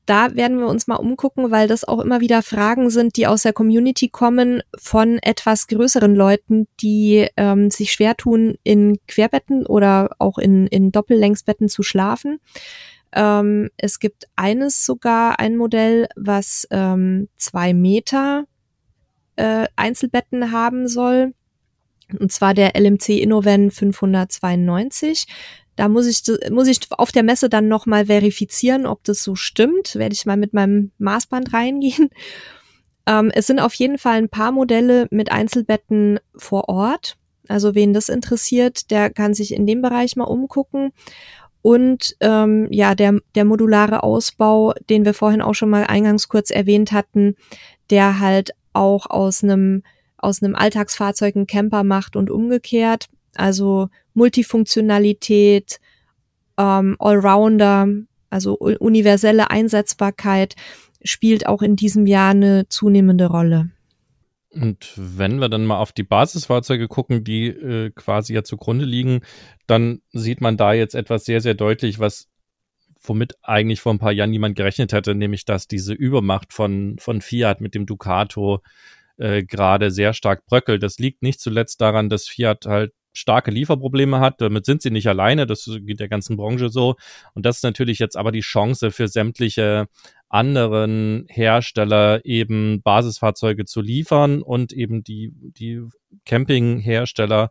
Da 0.07 0.35
werden 0.35 0.57
wir 0.57 0.67
uns 0.67 0.87
mal 0.87 0.95
umgucken, 0.95 1.51
weil 1.51 1.67
das 1.67 1.83
auch 1.83 1.99
immer 1.99 2.19
wieder 2.19 2.41
Fragen 2.41 2.89
sind, 2.89 3.15
die 3.15 3.27
aus 3.27 3.43
der 3.43 3.53
Community 3.53 4.09
kommen 4.09 4.63
von 4.75 5.19
etwas 5.19 5.67
größeren 5.67 6.15
Leuten, 6.15 6.67
die 6.81 7.27
ähm, 7.37 7.69
sich 7.69 7.91
schwer 7.91 8.17
tun, 8.17 8.55
in 8.63 8.97
Querbetten 9.07 9.67
oder 9.67 10.15
auch 10.17 10.39
in, 10.39 10.65
in 10.65 10.91
Doppellängsbetten 10.91 11.69
zu 11.69 11.83
schlafen. 11.83 12.39
Ähm, 13.15 13.69
es 13.77 13.99
gibt 13.99 14.25
eines 14.35 14.85
sogar, 14.85 15.39
ein 15.39 15.55
Modell, 15.55 16.07
was 16.15 16.67
ähm, 16.69 17.29
zwei 17.37 17.73
Meter 17.73 18.45
äh, 19.37 19.67
Einzelbetten 19.75 20.51
haben 20.51 20.87
soll. 20.87 21.33
Und 22.19 22.31
zwar 22.31 22.53
der 22.53 22.73
LMC 22.79 23.09
Innoven 23.21 23.71
592. 23.71 25.25
Da 25.75 25.89
muss 25.89 26.07
ich, 26.07 26.21
muss 26.51 26.67
ich 26.67 26.79
auf 26.91 27.11
der 27.11 27.23
Messe 27.23 27.49
dann 27.49 27.67
nochmal 27.67 28.05
verifizieren, 28.05 28.85
ob 28.85 29.03
das 29.03 29.23
so 29.23 29.35
stimmt. 29.35 29.95
Werde 29.95 30.13
ich 30.13 30.25
mal 30.25 30.37
mit 30.37 30.53
meinem 30.53 30.91
Maßband 30.97 31.53
reingehen. 31.53 32.09
Ähm, 33.07 33.29
es 33.35 33.45
sind 33.45 33.59
auf 33.59 33.75
jeden 33.75 33.99
Fall 33.99 34.17
ein 34.17 34.29
paar 34.29 34.51
Modelle 34.51 35.07
mit 35.11 35.31
Einzelbetten 35.31 36.19
vor 36.35 36.69
Ort. 36.69 37.17
Also 37.47 37.75
wen 37.75 37.93
das 37.93 38.09
interessiert, 38.09 38.89
der 38.89 39.11
kann 39.11 39.35
sich 39.35 39.53
in 39.53 39.67
dem 39.67 39.83
Bereich 39.83 40.15
mal 40.15 40.23
umgucken. 40.23 40.91
Und 41.65 42.15
ähm, 42.19 42.67
ja, 42.69 42.93
der, 42.93 43.17
der 43.33 43.43
modulare 43.43 44.03
Ausbau, 44.03 44.75
den 44.87 45.03
wir 45.03 45.15
vorhin 45.15 45.41
auch 45.41 45.55
schon 45.55 45.71
mal 45.71 45.83
eingangs 45.85 46.27
kurz 46.27 46.51
erwähnt 46.51 46.91
hatten, 46.91 47.37
der 47.89 48.19
halt 48.19 48.51
auch 48.73 49.09
aus 49.09 49.43
einem 49.43 49.81
aus 50.19 50.43
einem 50.43 50.53
Alltagsfahrzeug 50.53 51.35
einen 51.35 51.47
Camper 51.47 51.83
macht 51.83 52.15
und 52.15 52.29
umgekehrt. 52.29 53.07
Also 53.33 53.89
Multifunktionalität, 54.13 55.79
ähm, 56.59 56.97
Allrounder, 56.99 57.87
also 58.29 58.59
universelle 58.59 59.49
Einsetzbarkeit 59.49 60.53
spielt 61.03 61.47
auch 61.47 61.63
in 61.63 61.75
diesem 61.75 62.05
Jahr 62.05 62.29
eine 62.29 62.69
zunehmende 62.69 63.25
Rolle. 63.25 63.71
Und 64.55 64.93
wenn 64.95 65.39
wir 65.39 65.49
dann 65.49 65.65
mal 65.65 65.79
auf 65.79 65.91
die 65.91 66.03
Basisfahrzeuge 66.03 66.87
gucken, 66.87 67.25
die 67.25 67.47
äh, 67.47 67.91
quasi 67.91 68.33
ja 68.33 68.43
zugrunde 68.43 68.85
liegen, 68.85 69.21
dann 69.67 70.01
sieht 70.13 70.39
man 70.39 70.55
da 70.55 70.71
jetzt 70.71 70.95
etwas 70.95 71.25
sehr, 71.25 71.41
sehr 71.41 71.55
deutlich, 71.55 71.99
was 71.99 72.29
womit 73.03 73.35
eigentlich 73.43 73.81
vor 73.81 73.93
ein 73.93 73.99
paar 73.99 74.13
Jahren 74.13 74.31
niemand 74.31 74.55
gerechnet 74.55 74.93
hätte, 74.93 75.13
nämlich 75.13 75.45
dass 75.45 75.67
diese 75.67 75.93
Übermacht 75.93 76.53
von, 76.53 76.95
von 76.99 77.21
Fiat 77.21 77.59
mit 77.59 77.75
dem 77.75 77.85
Ducato 77.85 78.61
äh, 79.17 79.43
gerade 79.43 79.91
sehr 79.91 80.13
stark 80.13 80.45
bröckelt. 80.45 80.81
Das 80.81 80.99
liegt 80.99 81.21
nicht 81.21 81.39
zuletzt 81.41 81.81
daran, 81.81 82.09
dass 82.09 82.27
Fiat 82.27 82.65
halt 82.65 82.93
starke 83.13 83.51
Lieferprobleme 83.51 84.19
hat. 84.19 84.41
Damit 84.41 84.65
sind 84.65 84.81
sie 84.81 84.91
nicht 84.91 85.07
alleine, 85.07 85.45
das 85.45 85.69
geht 85.81 85.99
der 85.99 86.09
ganzen 86.09 86.37
Branche 86.37 86.69
so. 86.69 86.95
Und 87.33 87.45
das 87.45 87.57
ist 87.57 87.63
natürlich 87.63 87.99
jetzt 87.99 88.17
aber 88.17 88.31
die 88.31 88.41
Chance 88.41 88.91
für 88.91 89.07
sämtliche 89.07 89.87
anderen 90.35 91.25
Hersteller 91.29 92.19
eben 92.25 92.81
Basisfahrzeuge 92.81 93.63
zu 93.63 93.79
liefern 93.79 94.41
und 94.41 94.73
eben 94.73 95.01
die, 95.01 95.31
die 95.33 95.81
Campinghersteller 96.25 97.49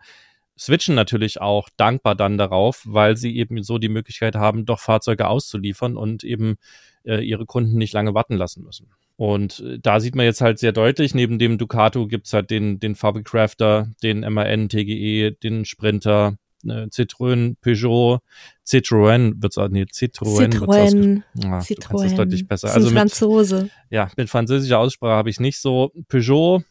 switchen 0.59 0.95
natürlich 0.95 1.41
auch 1.41 1.71
dankbar 1.79 2.15
dann 2.15 2.37
darauf, 2.37 2.83
weil 2.85 3.17
sie 3.17 3.37
eben 3.37 3.63
so 3.63 3.79
die 3.79 3.89
Möglichkeit 3.89 4.37
haben, 4.37 4.67
doch 4.67 4.81
Fahrzeuge 4.81 5.29
auszuliefern 5.29 5.97
und 5.97 6.25
eben 6.25 6.57
äh, 7.05 7.25
ihre 7.25 7.47
Kunden 7.47 7.79
nicht 7.79 7.95
lange 7.95 8.15
warten 8.15 8.37
lassen 8.37 8.63
müssen. 8.63 8.91
Und 9.17 9.61
äh, 9.61 9.79
da 9.81 9.99
sieht 9.99 10.15
man 10.15 10.27
jetzt 10.27 10.43
halt 10.43 10.59
sehr 10.59 10.73
deutlich, 10.73 11.15
neben 11.15 11.39
dem 11.39 11.57
Ducato 11.57 12.07
gibt's 12.07 12.35
halt 12.35 12.51
den, 12.51 12.81
den 12.81 12.97
Fabricrafter, 12.97 13.89
den 14.03 14.21
MAN, 14.21 14.69
TGE, 14.69 15.33
den 15.33 15.65
Sprinter, 15.65 16.37
äh, 16.69 16.87
Citroën, 16.91 17.57
Peugeot, 17.61 18.21
Citroën 18.67 19.43
wird's 19.43 19.59
auch, 19.59 19.69
nee, 19.69 19.85
Citroën, 19.85 20.53
Citroën, 20.53 21.23
wird's 21.35 21.47
ah, 21.47 21.59
Citroën. 21.59 21.93
Das 21.93 22.05
ist 22.05 22.19
deutlich 22.19 22.49
besser. 22.49 22.69
Das 22.69 22.77
also 22.77 22.89
mit, 22.89 22.99
Franzose. 22.99 23.71
Ja, 23.91 24.11
mit 24.17 24.29
französischer 24.31 24.79
Aussprache 24.79 25.17
habe 25.17 25.31
ich 25.31 25.41
nicht 25.41 25.61
so. 25.61 25.93
Peugeot, 26.09 26.63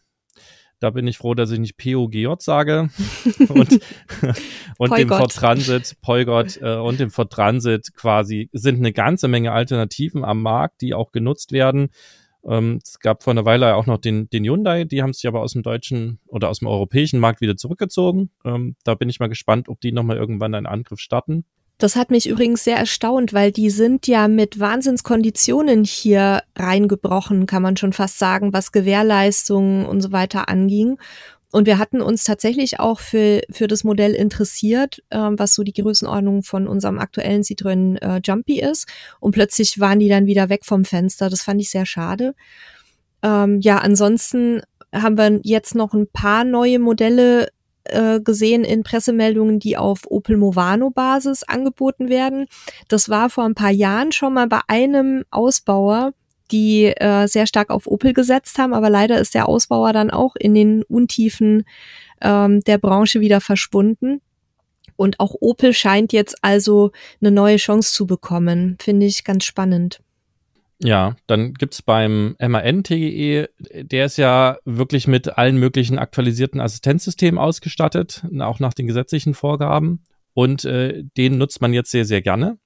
Da 0.79 0.89
bin 0.89 1.07
ich 1.07 1.17
froh, 1.17 1.33
dass 1.33 1.49
ich 1.51 1.59
nicht 1.59 1.77
POGJ 1.77 2.27
sage. 2.39 2.89
und 3.47 3.79
und 4.77 4.97
dem 4.97 5.07
Ford 5.07 5.33
Transit, 5.33 5.95
Poigot 6.01 6.59
äh, 6.61 6.75
und 6.75 6.99
dem 6.99 7.09
Ford 7.09 7.31
Transit 7.31 7.93
quasi 7.95 8.49
sind 8.51 8.79
eine 8.79 8.91
ganze 8.91 9.29
Menge 9.29 9.53
Alternativen 9.53 10.25
am 10.25 10.41
Markt, 10.41 10.81
die 10.81 10.93
auch 10.93 11.11
genutzt 11.11 11.53
werden. 11.53 11.89
Ähm, 12.47 12.79
es 12.83 12.99
gab 12.99 13.23
vor 13.23 13.31
einer 13.31 13.45
Weile 13.45 13.75
auch 13.75 13.85
noch 13.85 13.97
den, 13.97 14.29
den 14.29 14.43
Hyundai, 14.43 14.83
die 14.83 15.01
haben 15.01 15.13
sich 15.13 15.27
aber 15.27 15.41
aus 15.41 15.53
dem 15.53 15.63
deutschen 15.63 16.19
oder 16.27 16.49
aus 16.49 16.59
dem 16.59 16.67
europäischen 16.67 17.19
Markt 17.19 17.41
wieder 17.41 17.55
zurückgezogen. 17.55 18.31
Ähm, 18.45 18.75
da 18.83 18.95
bin 18.95 19.09
ich 19.09 19.19
mal 19.19 19.29
gespannt, 19.29 19.69
ob 19.69 19.79
die 19.81 19.91
nochmal 19.91 20.17
irgendwann 20.17 20.53
einen 20.55 20.65
Angriff 20.65 20.99
starten. 20.99 21.45
Das 21.77 21.95
hat 21.95 22.11
mich 22.11 22.29
übrigens 22.29 22.63
sehr 22.63 22.77
erstaunt, 22.77 23.33
weil 23.33 23.51
die 23.51 23.69
sind 23.69 24.07
ja 24.07 24.27
mit 24.27 24.59
Wahnsinnskonditionen 24.59 25.83
hier 25.83 26.43
reingebrochen, 26.55 27.45
kann 27.45 27.63
man 27.63 27.77
schon 27.77 27.93
fast 27.93 28.19
sagen, 28.19 28.53
was 28.53 28.71
Gewährleistungen 28.71 29.85
und 29.85 30.01
so 30.01 30.11
weiter 30.11 30.49
anging. 30.49 30.97
Und 31.53 31.67
wir 31.67 31.77
hatten 31.77 32.01
uns 32.01 32.23
tatsächlich 32.23 32.79
auch 32.79 32.99
für, 32.99 33.41
für 33.51 33.67
das 33.67 33.83
Modell 33.83 34.13
interessiert, 34.15 35.03
äh, 35.11 35.19
was 35.19 35.53
so 35.53 35.61
die 35.61 35.73
Größenordnung 35.73 36.41
von 36.41 36.67
unserem 36.67 36.97
aktuellen 36.97 37.43
Citroën 37.43 38.01
äh, 38.01 38.21
Jumpy 38.25 38.59
ist. 38.59 38.87
Und 39.19 39.33
plötzlich 39.33 39.79
waren 39.79 39.99
die 39.99 40.09
dann 40.09 40.25
wieder 40.25 40.49
weg 40.49 40.65
vom 40.65 40.83
Fenster. 40.83 41.29
Das 41.29 41.43
fand 41.43 41.61
ich 41.61 41.69
sehr 41.69 41.85
schade. 41.85 42.33
Ähm, 43.21 43.59
ja, 43.61 43.77
ansonsten 43.77 44.63
haben 44.91 45.15
wir 45.15 45.41
jetzt 45.43 45.75
noch 45.75 45.93
ein 45.93 46.07
paar 46.07 46.43
neue 46.43 46.79
Modelle 46.79 47.49
äh, 47.83 48.19
gesehen 48.19 48.63
in 48.63 48.81
Pressemeldungen, 48.81 49.59
die 49.59 49.77
auf 49.77 50.09
Opel 50.09 50.37
Movano 50.37 50.89
Basis 50.89 51.43
angeboten 51.43 52.09
werden. 52.09 52.47
Das 52.87 53.09
war 53.09 53.29
vor 53.29 53.43
ein 53.43 53.53
paar 53.53 53.71
Jahren 53.71 54.11
schon 54.11 54.33
mal 54.33 54.47
bei 54.47 54.61
einem 54.67 55.23
Ausbauer 55.29 56.13
die 56.51 56.85
äh, 56.85 57.27
sehr 57.27 57.47
stark 57.47 57.69
auf 57.69 57.87
Opel 57.87 58.13
gesetzt 58.13 58.57
haben, 58.57 58.73
aber 58.73 58.89
leider 58.89 59.19
ist 59.19 59.33
der 59.33 59.47
Ausbauer 59.47 59.93
dann 59.93 60.11
auch 60.11 60.35
in 60.35 60.53
den 60.53 60.83
Untiefen 60.83 61.63
ähm, 62.21 62.61
der 62.61 62.77
Branche 62.77 63.21
wieder 63.21 63.41
verschwunden. 63.41 64.21
Und 64.95 65.19
auch 65.19 65.35
Opel 65.39 65.73
scheint 65.73 66.13
jetzt 66.13 66.35
also 66.43 66.91
eine 67.19 67.31
neue 67.31 67.57
Chance 67.57 67.93
zu 67.93 68.05
bekommen. 68.05 68.77
Finde 68.79 69.05
ich 69.05 69.23
ganz 69.23 69.43
spannend. 69.43 69.99
Ja, 70.79 71.15
dann 71.27 71.53
gibt's 71.53 71.81
beim 71.81 72.35
MAN 72.39 72.83
TGE, 72.83 73.47
der 73.73 74.05
ist 74.05 74.17
ja 74.17 74.57
wirklich 74.65 75.07
mit 75.07 75.37
allen 75.37 75.57
möglichen 75.57 75.97
aktualisierten 75.97 76.59
Assistenzsystemen 76.59 77.39
ausgestattet, 77.39 78.23
auch 78.39 78.59
nach 78.59 78.73
den 78.73 78.87
gesetzlichen 78.87 79.33
Vorgaben. 79.33 80.03
Und 80.33 80.65
äh, 80.65 81.03
den 81.15 81.37
nutzt 81.37 81.61
man 81.61 81.73
jetzt 81.73 81.91
sehr, 81.91 82.05
sehr 82.05 82.21
gerne. 82.21 82.57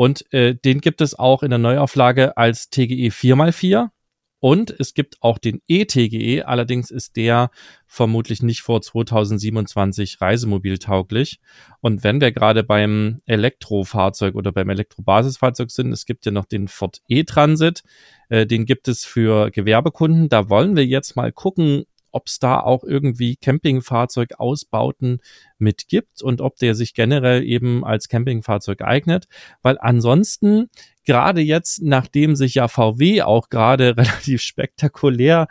Und 0.00 0.32
äh, 0.32 0.54
den 0.54 0.80
gibt 0.80 1.02
es 1.02 1.14
auch 1.14 1.42
in 1.42 1.50
der 1.50 1.58
Neuauflage 1.58 2.34
als 2.38 2.70
TGE 2.70 3.10
4x4. 3.10 3.90
Und 4.38 4.74
es 4.80 4.94
gibt 4.94 5.18
auch 5.20 5.36
den 5.36 5.60
E-TGE, 5.68 6.44
allerdings 6.44 6.90
ist 6.90 7.16
der 7.16 7.50
vermutlich 7.86 8.42
nicht 8.42 8.62
vor 8.62 8.80
2027 8.80 10.22
reisemobiltauglich. 10.22 11.38
Und 11.82 12.02
wenn 12.02 12.22
wir 12.22 12.32
gerade 12.32 12.64
beim 12.64 13.20
Elektrofahrzeug 13.26 14.36
oder 14.36 14.52
beim 14.52 14.70
Elektrobasisfahrzeug 14.70 15.70
sind, 15.70 15.92
es 15.92 16.06
gibt 16.06 16.24
ja 16.24 16.32
noch 16.32 16.46
den 16.46 16.68
Ford 16.68 17.02
E-Transit, 17.06 17.82
äh, 18.30 18.46
den 18.46 18.64
gibt 18.64 18.88
es 18.88 19.04
für 19.04 19.50
Gewerbekunden. 19.50 20.30
Da 20.30 20.48
wollen 20.48 20.76
wir 20.76 20.86
jetzt 20.86 21.14
mal 21.14 21.30
gucken, 21.30 21.84
ob 22.12 22.26
es 22.26 22.38
da 22.38 22.60
auch 22.60 22.84
irgendwie 22.84 23.36
Campingfahrzeugausbauten 23.36 25.20
mit 25.58 25.88
gibt 25.88 26.22
und 26.22 26.40
ob 26.40 26.56
der 26.56 26.74
sich 26.74 26.94
generell 26.94 27.42
eben 27.44 27.84
als 27.84 28.08
Campingfahrzeug 28.08 28.82
eignet, 28.82 29.26
weil 29.62 29.78
ansonsten 29.80 30.70
gerade 31.04 31.40
jetzt, 31.40 31.82
nachdem 31.82 32.36
sich 32.36 32.54
ja 32.54 32.68
VW 32.68 33.22
auch 33.22 33.48
gerade 33.48 33.96
relativ 33.96 34.42
spektakulär 34.42 35.48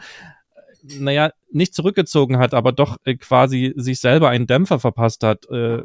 naja, 0.81 1.31
nicht 1.51 1.73
zurückgezogen 1.73 2.37
hat, 2.37 2.53
aber 2.53 2.71
doch 2.71 2.97
äh, 3.03 3.15
quasi 3.15 3.73
sich 3.75 3.99
selber 3.99 4.29
einen 4.29 4.47
Dämpfer 4.47 4.79
verpasst 4.79 5.23
hat, 5.23 5.45
äh, 5.49 5.81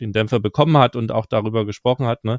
den 0.00 0.12
Dämpfer 0.12 0.40
bekommen 0.40 0.76
hat 0.78 0.96
und 0.96 1.10
auch 1.10 1.26
darüber 1.26 1.66
gesprochen 1.66 2.06
hat, 2.06 2.24
ne, 2.24 2.38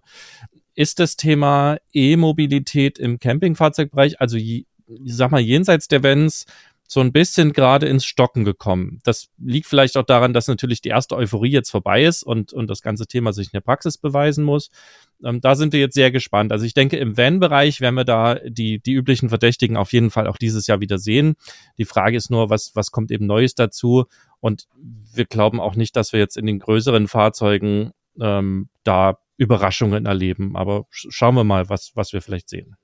ist 0.74 1.00
das 1.00 1.16
Thema 1.16 1.78
E-Mobilität 1.94 3.00
im 3.00 3.20
Campingfahrzeugbereich, 3.20 4.22
also 4.22 4.38
ich 4.38 4.66
sag 5.06 5.32
mal, 5.32 5.42
jenseits 5.42 5.88
der 5.88 6.04
Vans, 6.04 6.46
so 6.88 7.00
ein 7.00 7.12
bisschen 7.12 7.52
gerade 7.52 7.88
ins 7.88 8.06
Stocken 8.06 8.46
gekommen. 8.46 9.00
Das 9.04 9.30
liegt 9.38 9.68
vielleicht 9.68 9.98
auch 9.98 10.04
daran, 10.04 10.34
dass 10.34 10.48
natürlich 10.48 10.82
die 10.82 10.90
erste 10.90 11.16
Euphorie 11.16 11.52
jetzt 11.52 11.72
vorbei 11.72 12.04
ist 12.04 12.24
und, 12.24 12.54
und 12.54 12.70
das 12.70 12.82
ganze 12.82 13.08
Thema 13.08 13.34
sich 13.34 13.48
in 13.48 13.54
der 13.54 13.62
Praxis 13.62 13.98
beweisen 13.98 14.44
muss. 14.44 14.70
Ähm, 15.24 15.42
da 15.42 15.56
sind 15.56 15.74
wir 15.74 15.80
jetzt 15.80 15.96
sehr 15.96 16.12
gespannt. 16.12 16.52
Also 16.52 16.66
ich 16.66 16.74
denke, 16.74 16.98
im 16.98 17.18
Van-Bereich 17.18 17.82
werden 17.82 17.96
wir 17.96 18.06
da 18.06 18.36
die, 18.36 18.80
die 18.80 18.94
üblichen 18.94 19.30
Verdächtigen 19.30 19.78
auf 19.78 19.94
jeden 19.94 20.12
Fall 20.12 20.28
auch 20.28 20.38
dieses 20.38 20.68
Jahr 20.68 20.80
wieder 20.80 21.00
sehen. 21.00 21.36
Die 21.78 21.86
Frage 21.86 22.18
ist 22.18 22.30
nur, 22.30 22.50
was, 22.50 22.76
was 22.76 22.92
kommt 22.92 23.12
eben 23.12 23.26
Neues 23.26 23.56
dazu? 23.56 24.06
Und 24.40 24.68
wir 25.14 25.26
glauben 25.26 25.60
auch 25.60 25.76
nicht, 25.76 25.96
dass 25.96 26.14
wir 26.14 26.20
jetzt 26.20 26.38
in 26.38 26.46
den 26.46 26.60
größeren 26.60 27.08
Fahrzeugen 27.08 27.92
ähm, 28.20 28.70
da 28.84 29.18
Überraschungen 29.38 30.06
erleben. 30.06 30.56
Aber 30.56 30.86
schauen 30.90 31.36
wir 31.36 31.44
mal, 31.44 31.68
was, 31.68 31.94
was 31.96 32.14
wir 32.14 32.22
vielleicht 32.22 32.50
sehen. 32.50 32.76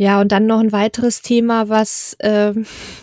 Ja, 0.00 0.20
und 0.20 0.30
dann 0.30 0.46
noch 0.46 0.60
ein 0.60 0.70
weiteres 0.70 1.22
Thema, 1.22 1.68
was 1.68 2.14
äh, 2.20 2.54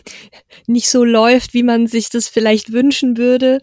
nicht 0.68 0.90
so 0.90 1.04
läuft, 1.04 1.54
wie 1.54 1.64
man 1.64 1.88
sich 1.88 2.10
das 2.10 2.30
vielleicht 2.30 2.72
wünschen 2.72 3.18
würde, 3.18 3.60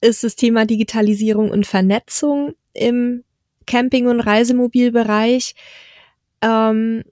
ist 0.00 0.24
das 0.24 0.34
Thema 0.34 0.64
Digitalisierung 0.64 1.50
und 1.50 1.66
Vernetzung 1.66 2.54
im 2.72 3.22
Camping- 3.66 4.06
und 4.06 4.20
Reisemobilbereich. 4.20 5.54
Ähm, 6.40 7.04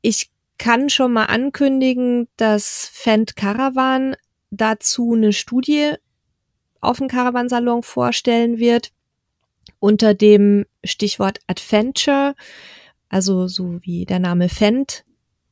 ich 0.00 0.30
kann 0.58 0.88
schon 0.88 1.12
mal 1.12 1.24
ankündigen, 1.24 2.28
dass 2.36 2.88
Fendt 2.92 3.34
Caravan 3.34 4.14
dazu 4.50 5.14
eine 5.14 5.32
Studie 5.32 5.94
auf 6.80 6.98
dem 6.98 7.08
Caravansalon 7.08 7.82
vorstellen 7.82 8.58
wird 8.58 8.92
unter 9.80 10.14
dem 10.14 10.66
Stichwort 10.84 11.40
Adventure 11.48 12.36
also 13.08 13.48
so 13.48 13.78
wie 13.82 14.04
der 14.04 14.18
Name 14.18 14.48
Fendt 14.48 15.04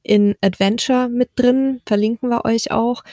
in 0.03 0.35
Adventure 0.41 1.09
mit 1.09 1.31
drin, 1.37 1.81
verlinken 1.87 2.29
wir 2.29 2.45
euch 2.45 2.71
auch. 2.71 3.05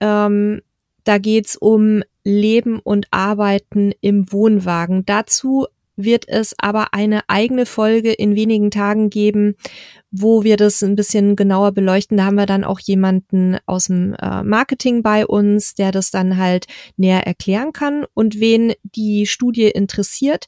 Ähm, 0.00 0.62
da 1.04 1.18
geht's 1.18 1.56
um 1.56 2.02
Leben 2.24 2.78
und 2.78 3.06
Arbeiten 3.10 3.92
im 4.00 4.30
Wohnwagen. 4.32 5.04
Dazu 5.06 5.66
wird 5.96 6.28
es 6.28 6.54
aber 6.58 6.94
eine 6.94 7.28
eigene 7.28 7.66
Folge 7.66 8.12
in 8.12 8.34
wenigen 8.34 8.70
Tagen 8.70 9.10
geben, 9.10 9.56
wo 10.10 10.44
wir 10.44 10.56
das 10.56 10.82
ein 10.82 10.96
bisschen 10.96 11.36
genauer 11.36 11.72
beleuchten. 11.72 12.16
Da 12.16 12.24
haben 12.24 12.36
wir 12.36 12.46
dann 12.46 12.64
auch 12.64 12.80
jemanden 12.80 13.58
aus 13.66 13.86
dem 13.86 14.14
äh, 14.14 14.42
Marketing 14.42 15.02
bei 15.02 15.26
uns, 15.26 15.74
der 15.74 15.92
das 15.92 16.10
dann 16.10 16.36
halt 16.36 16.66
näher 16.96 17.26
erklären 17.26 17.72
kann. 17.72 18.04
Und 18.14 18.40
wen 18.40 18.72
die 18.82 19.26
Studie 19.26 19.68
interessiert, 19.68 20.46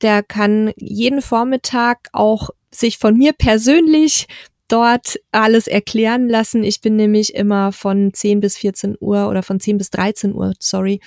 der 0.00 0.22
kann 0.22 0.72
jeden 0.76 1.22
Vormittag 1.22 2.08
auch 2.12 2.50
sich 2.74 2.98
von 2.98 3.16
mir 3.16 3.32
persönlich 3.32 4.26
dort 4.68 5.20
alles 5.30 5.66
erklären 5.66 6.28
lassen. 6.28 6.64
Ich 6.64 6.80
bin 6.80 6.96
nämlich 6.96 7.34
immer 7.34 7.72
von 7.72 8.12
10 8.12 8.40
bis 8.40 8.56
14 8.56 8.96
Uhr 8.98 9.28
oder 9.28 9.42
von 9.42 9.60
10 9.60 9.78
bis 9.78 9.90
13 9.90 10.34
Uhr, 10.34 10.54
sorry, 10.58 11.00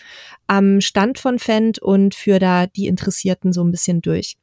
am 0.46 0.80
Stand 0.82 1.20
von 1.20 1.40
Fendt 1.40 1.80
und 1.80 2.16
führe 2.16 2.40
da 2.40 2.68
die 2.68 2.88
Interessierten 2.88 3.54
so 3.54 3.64
ein 3.64 3.72
bisschen 3.72 4.02
durch. 4.02 4.38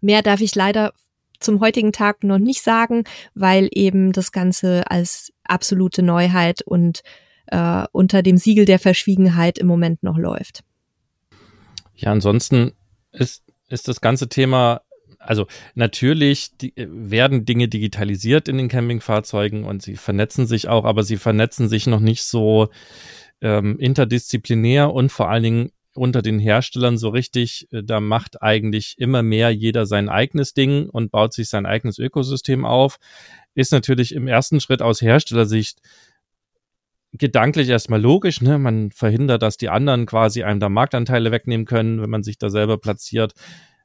Mehr 0.00 0.22
darf 0.22 0.40
ich 0.40 0.54
leider 0.54 0.92
zum 1.40 1.60
heutigen 1.60 1.92
Tag 1.92 2.24
noch 2.24 2.38
nicht 2.38 2.62
sagen, 2.62 3.04
weil 3.34 3.68
eben 3.72 4.12
das 4.12 4.32
Ganze 4.32 4.90
als 4.90 5.32
absolute 5.44 6.02
Neuheit 6.02 6.62
und 6.62 7.02
äh, 7.46 7.84
unter 7.92 8.22
dem 8.22 8.36
Siegel 8.36 8.64
der 8.64 8.78
Verschwiegenheit 8.78 9.58
im 9.58 9.66
Moment 9.66 10.02
noch 10.02 10.16
läuft. 10.16 10.64
Ja, 11.96 12.12
ansonsten 12.12 12.72
ist, 13.12 13.42
ist 13.68 13.88
das 13.88 14.00
ganze 14.00 14.28
Thema 14.28 14.80
also 15.24 15.46
natürlich 15.74 16.56
die, 16.56 16.76
äh, 16.76 16.86
werden 16.88 17.44
Dinge 17.44 17.68
digitalisiert 17.68 18.48
in 18.48 18.58
den 18.58 18.68
Campingfahrzeugen 18.68 19.64
und 19.64 19.82
sie 19.82 19.96
vernetzen 19.96 20.46
sich 20.46 20.68
auch, 20.68 20.84
aber 20.84 21.02
sie 21.02 21.16
vernetzen 21.16 21.68
sich 21.68 21.86
noch 21.86 22.00
nicht 22.00 22.22
so 22.24 22.68
ähm, 23.40 23.78
interdisziplinär 23.78 24.92
und 24.92 25.10
vor 25.10 25.28
allen 25.28 25.42
Dingen 25.42 25.70
unter 25.94 26.22
den 26.22 26.38
Herstellern 26.38 26.98
so 26.98 27.08
richtig. 27.08 27.68
Äh, 27.72 27.82
da 27.82 28.00
macht 28.00 28.42
eigentlich 28.42 28.96
immer 28.98 29.22
mehr 29.22 29.50
jeder 29.50 29.86
sein 29.86 30.08
eigenes 30.08 30.54
Ding 30.54 30.88
und 30.88 31.10
baut 31.10 31.32
sich 31.32 31.48
sein 31.48 31.66
eigenes 31.66 31.98
Ökosystem 31.98 32.64
auf. 32.64 32.98
Ist 33.54 33.72
natürlich 33.72 34.14
im 34.14 34.28
ersten 34.28 34.60
Schritt 34.60 34.82
aus 34.82 35.00
Herstellersicht 35.00 35.80
gedanklich 37.12 37.68
erstmal 37.68 38.00
logisch, 38.00 38.40
ne? 38.40 38.58
Man 38.58 38.90
verhindert, 38.90 39.42
dass 39.42 39.56
die 39.56 39.68
anderen 39.68 40.04
quasi 40.04 40.42
einem 40.42 40.58
da 40.58 40.68
Marktanteile 40.68 41.30
wegnehmen 41.30 41.64
können, 41.64 42.02
wenn 42.02 42.10
man 42.10 42.24
sich 42.24 42.38
da 42.38 42.50
selber 42.50 42.78
platziert 42.78 43.34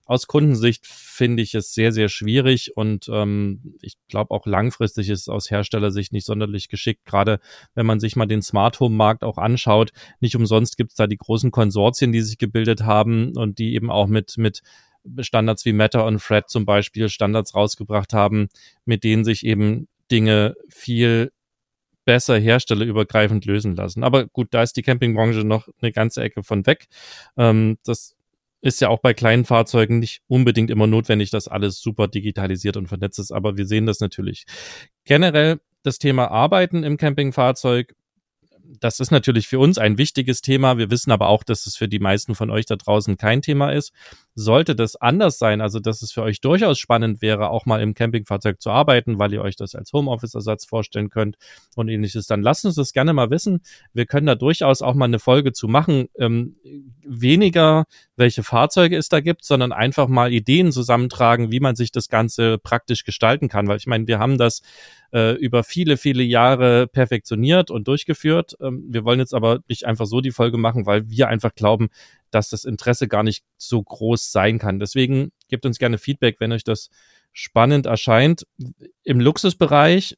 aus 0.10 0.26
Kundensicht 0.26 0.88
finde 0.88 1.43
ich 1.43 1.54
es 1.54 1.72
sehr, 1.72 1.91
sehr 1.91 2.10
schwierig 2.10 2.76
und 2.76 3.08
ähm, 3.13 3.76
ich 3.80 3.93
glaube 4.08 4.32
auch 4.32 4.48
langfristig 4.48 5.08
ist 5.10 5.22
es 5.22 5.30
aus 5.30 5.52
Herstellersicht 5.52 6.13
nicht 6.13 6.26
sonderlich 6.26 6.67
geschickt, 6.67 7.06
gerade 7.06 7.39
wenn 7.76 7.86
man 7.86 8.00
sich 8.00 8.15
mal 8.15 8.26
den 8.26 8.41
Smart 8.41 8.80
Home 8.80 8.95
Markt 8.95 9.24
auch 9.24 9.38
anschaut. 9.38 9.91
Nicht 10.19 10.36
umsonst 10.36 10.78
gibt 10.78 10.89
es 10.89 10.95
da 10.95 11.06
die 11.06 11.17
großen 11.17 11.52
Konsortien, 11.52 12.12
die 12.12 12.22
sich 12.22 12.39
gebildet 12.39 12.82
haben 12.82 13.38
und 13.38 13.60
die 13.60 13.76
eben 13.76 13.91
auch 13.91 14.08
mit, 14.08 14.36
mit 14.39 14.63
Standards 15.19 15.63
wie 15.65 15.74
Meta 15.74 16.02
und 16.02 16.17
Fred 16.17 16.50
zum 16.50 16.65
Beispiel 16.65 17.08
Standards 17.10 17.54
rausgebracht 17.54 18.12
haben, 18.12 18.48
mit 18.86 19.04
denen 19.04 19.24
sich 19.24 19.45
eben 19.45 19.88
Dinge 20.10 20.56
viel 20.69 21.32
besser 22.04 22.39
herstellerübergreifend 22.39 23.45
lösen 23.45 23.76
lassen. 23.76 24.04
Aber 24.04 24.26
gut, 24.26 24.48
da 24.50 24.63
ist 24.63 24.76
die 24.76 24.82
Campingbranche 24.82 25.41
noch 25.41 25.67
eine 25.80 25.91
ganze 25.91 26.24
Ecke 26.24 26.41
von 26.41 26.65
weg. 26.65 26.88
Ähm, 27.38 27.78
das 27.84 28.15
ist 28.62 28.82
ja 28.82 28.89
auch 28.89 29.00
bei 29.00 29.13
kleinen 29.13 29.45
Fahrzeugen 29.45 30.00
nicht 30.00 30.22
unbedingt 30.28 30.69
immer 30.69 30.88
notwendig, 30.88 31.32
dass 31.32 31.48
alles 31.48 31.80
super 31.80 32.08
digitalisiert 32.08 32.78
und 32.78 32.88
vernetzt 32.88 33.19
ist, 33.19 33.32
aber 33.32 33.58
wir 33.58 33.65
sehen 33.65 33.86
das 33.86 34.00
natürlich. 34.00 34.45
Generell 35.06 35.60
das 35.84 35.98
Thema 35.98 36.30
Arbeiten 36.30 36.84
im 36.84 36.98
Campingfahrzeug 36.98 37.95
das 38.80 39.00
ist 39.00 39.12
natürlich 39.12 39.48
für 39.48 39.60
uns 39.60 39.78
ein 39.78 39.98
wichtiges 39.98 40.41
Thema. 40.41 40.78
Wir 40.78 40.91
wissen 40.91 41.12
aber 41.12 41.28
auch, 41.28 41.43
dass 41.43 41.65
es 41.65 41.76
für 41.76 41.88
die 41.88 42.00
meisten 42.00 42.36
von 42.36 42.50
euch 42.50 42.65
da 42.65 42.76
draußen 42.76 43.17
kein 43.17 43.41
Thema 43.41 43.72
ist. 43.72 43.91
Sollte 44.41 44.73
das 44.73 44.95
anders 44.95 45.38
sein, 45.38 45.60
also 45.60 45.80
dass 45.80 46.02
es 46.02 46.13
für 46.13 46.21
euch 46.21 46.39
durchaus 46.39 46.80
spannend 46.80 47.21
wäre, 47.21 47.49
auch 47.49 47.65
mal 47.65 47.82
im 47.82 47.93
Campingfahrzeug 47.93 48.62
zu 48.62 48.69
arbeiten, 48.69 49.19
weil 49.19 49.34
ihr 49.34 49.41
euch 49.41 49.58
das 49.58 49.75
als 49.75 49.91
Homeoffice-Ersatz 49.91 50.65
vorstellen 50.65 51.10
könnt 51.10 51.36
und 51.75 51.89
ähnliches, 51.89 52.25
dann 52.25 52.41
lasst 52.41 52.63
uns 52.65 52.75
das 52.75 52.93
gerne 52.93 53.12
mal 53.12 53.32
wissen. 53.32 53.60
Wir 53.91 54.06
können 54.06 54.28
da 54.28 54.36
durchaus 54.36 54.82
auch 54.82 54.93
mal 54.93 55.06
eine 55.06 55.19
Folge 55.19 55.52
zu 55.52 55.67
machen. 55.67 56.08
Ähm, 56.17 56.56
weniger, 57.06 57.84
welche 58.15 58.43
Fahrzeuge 58.43 58.95
es 58.95 59.10
da 59.10 59.19
gibt, 59.19 59.43
sondern 59.43 59.73
einfach 59.73 60.08
mal 60.08 60.32
Ideen 60.32 60.71
zusammentragen, 60.71 61.52
wie 61.52 61.60
man 61.60 61.75
sich 61.75 61.91
das 61.91 62.08
Ganze 62.08 62.60
praktisch 62.60 63.04
gestalten 63.04 63.49
kann. 63.49 63.67
Weil 63.67 63.78
ich 63.78 63.88
meine, 63.88 64.08
wir 64.08 64.19
haben 64.19 64.38
das 64.38 64.62
äh, 65.12 65.34
über 65.36 65.63
viele, 65.63 65.97
viele 65.97 66.23
Jahre 66.23 66.88
perfektioniert 66.88 67.71
und 67.71 67.88
durchgeführt. 67.88 68.56
Ähm, 68.62 68.86
wir 68.89 69.04
wollen 69.04 69.19
jetzt 69.19 69.34
aber 69.34 69.60
nicht 69.67 69.86
einfach 69.86 70.06
so 70.06 70.21
die 70.21 70.32
Folge 70.32 70.58
machen, 70.58 70.86
weil 70.86 71.10
wir 71.10 71.28
einfach 71.28 71.54
glauben, 71.56 71.89
dass 72.31 72.49
das 72.49 72.65
Interesse 72.65 73.07
gar 73.07 73.23
nicht 73.23 73.43
so 73.57 73.81
groß 73.81 74.31
sein 74.31 74.59
kann. 74.59 74.79
Deswegen 74.79 75.31
gebt 75.47 75.65
uns 75.65 75.79
gerne 75.79 75.97
Feedback, 75.97 76.37
wenn 76.39 76.51
euch 76.51 76.63
das 76.63 76.89
spannend 77.31 77.85
erscheint. 77.85 78.45
Im 79.03 79.19
Luxusbereich, 79.19 80.15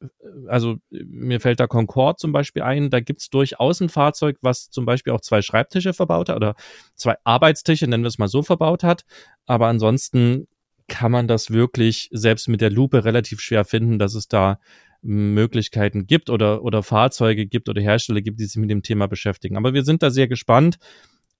also 0.48 0.76
mir 0.90 1.40
fällt 1.40 1.60
da 1.60 1.66
Concorde 1.66 2.16
zum 2.16 2.32
Beispiel 2.32 2.62
ein, 2.62 2.90
da 2.90 3.00
gibt's 3.00 3.30
durchaus 3.30 3.80
ein 3.80 3.88
Fahrzeug, 3.88 4.38
was 4.40 4.70
zum 4.70 4.86
Beispiel 4.86 5.12
auch 5.12 5.20
zwei 5.20 5.42
Schreibtische 5.42 5.92
verbaut 5.92 6.28
hat 6.28 6.36
oder 6.36 6.54
zwei 6.94 7.16
Arbeitstische, 7.24 7.86
nennen 7.86 8.04
wir 8.04 8.08
es 8.08 8.18
mal 8.18 8.28
so, 8.28 8.42
verbaut 8.42 8.82
hat. 8.82 9.04
Aber 9.46 9.66
ansonsten 9.66 10.48
kann 10.88 11.12
man 11.12 11.28
das 11.28 11.50
wirklich 11.50 12.08
selbst 12.12 12.48
mit 12.48 12.60
der 12.60 12.70
Lupe 12.70 13.04
relativ 13.04 13.40
schwer 13.40 13.64
finden, 13.64 13.98
dass 13.98 14.14
es 14.14 14.28
da 14.28 14.58
Möglichkeiten 15.02 16.06
gibt 16.06 16.30
oder, 16.30 16.62
oder 16.62 16.82
Fahrzeuge 16.82 17.46
gibt 17.46 17.68
oder 17.68 17.82
Hersteller 17.82 18.20
gibt, 18.20 18.40
die 18.40 18.44
sich 18.44 18.56
mit 18.56 18.70
dem 18.70 18.82
Thema 18.82 19.08
beschäftigen. 19.08 19.56
Aber 19.56 19.74
wir 19.74 19.84
sind 19.84 20.02
da 20.02 20.10
sehr 20.10 20.28
gespannt. 20.28 20.78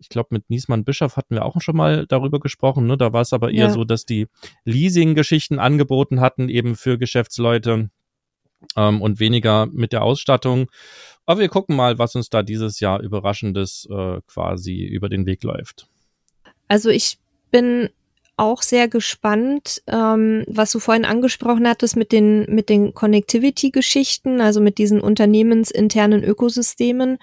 Ich 0.03 0.09
glaube, 0.09 0.29
mit 0.33 0.51
Niesmann 0.51 0.85
Bischof 0.85 1.17
hatten 1.17 1.37
wir 1.37 1.45
auch 1.45 1.61
schon 1.61 1.77
mal 1.77 2.07
darüber 2.07 2.41
gesprochen. 2.41 2.87
Ne? 2.87 2.97
Da 2.97 3.13
war 3.13 3.21
es 3.21 3.33
aber 3.33 3.53
eher 3.53 3.67
ja. 3.67 3.71
so, 3.71 3.85
dass 3.85 4.05
die 4.05 4.27
Leasing-Geschichten 4.65 5.61
angeboten 5.61 6.21
hatten, 6.21 6.49
eben 6.49 6.75
für 6.75 6.99
Geschäftsleute 6.99 7.89
ähm, 8.77 9.01
und 9.01 9.21
weniger 9.21 9.67
mit 9.67 9.93
der 9.93 10.03
Ausstattung. 10.03 10.69
Aber 11.25 11.41
wir 11.41 11.49
gucken 11.49 11.77
mal, 11.77 11.99
was 11.99 12.17
uns 12.17 12.31
da 12.31 12.43
dieses 12.43 12.81
Jahr 12.81 13.01
Überraschendes 13.01 13.89
äh, 13.91 14.21
quasi 14.27 14.83
über 14.83 15.09
den 15.09 15.25
Weg 15.25 15.45
läuft. 15.45 15.87
Also 16.67 16.91
ich 16.91 17.19
bin 17.53 17.91
auch 18.37 18.63
sehr 18.63 18.89
gespannt, 18.89 19.83
ähm, 19.87 20.45
was 20.49 20.73
du 20.73 20.81
vorhin 20.81 21.05
angesprochen 21.05 21.69
hattest 21.69 21.97
mit 21.97 22.11
den, 22.11 22.47
mit 22.53 22.69
den 22.69 22.93
Connectivity-Geschichten, 22.93 24.41
also 24.41 24.61
mit 24.61 24.79
diesen 24.79 25.01
unternehmensinternen 25.01 26.25
Ökosystemen. 26.25 27.19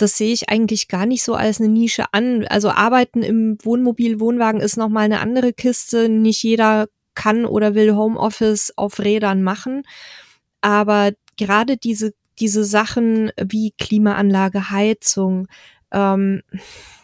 Das 0.00 0.16
sehe 0.16 0.32
ich 0.32 0.48
eigentlich 0.48 0.88
gar 0.88 1.04
nicht 1.04 1.22
so 1.22 1.34
als 1.34 1.60
eine 1.60 1.68
Nische 1.68 2.04
an. 2.12 2.46
Also 2.46 2.70
Arbeiten 2.70 3.22
im 3.22 3.58
Wohnmobil, 3.62 4.20
Wohnwagen 4.20 4.60
ist 4.60 4.76
nochmal 4.76 5.04
eine 5.04 5.20
andere 5.20 5.52
Kiste. 5.52 6.08
Nicht 6.08 6.42
jeder 6.42 6.88
kann 7.14 7.44
oder 7.44 7.74
will 7.74 7.94
Homeoffice 7.94 8.72
auf 8.76 8.98
Rädern 8.98 9.42
machen. 9.42 9.82
Aber 10.62 11.12
gerade 11.36 11.76
diese, 11.76 12.12
diese 12.38 12.64
Sachen 12.64 13.30
wie 13.40 13.72
Klimaanlage, 13.78 14.70
Heizung, 14.70 15.48
ähm, 15.92 16.42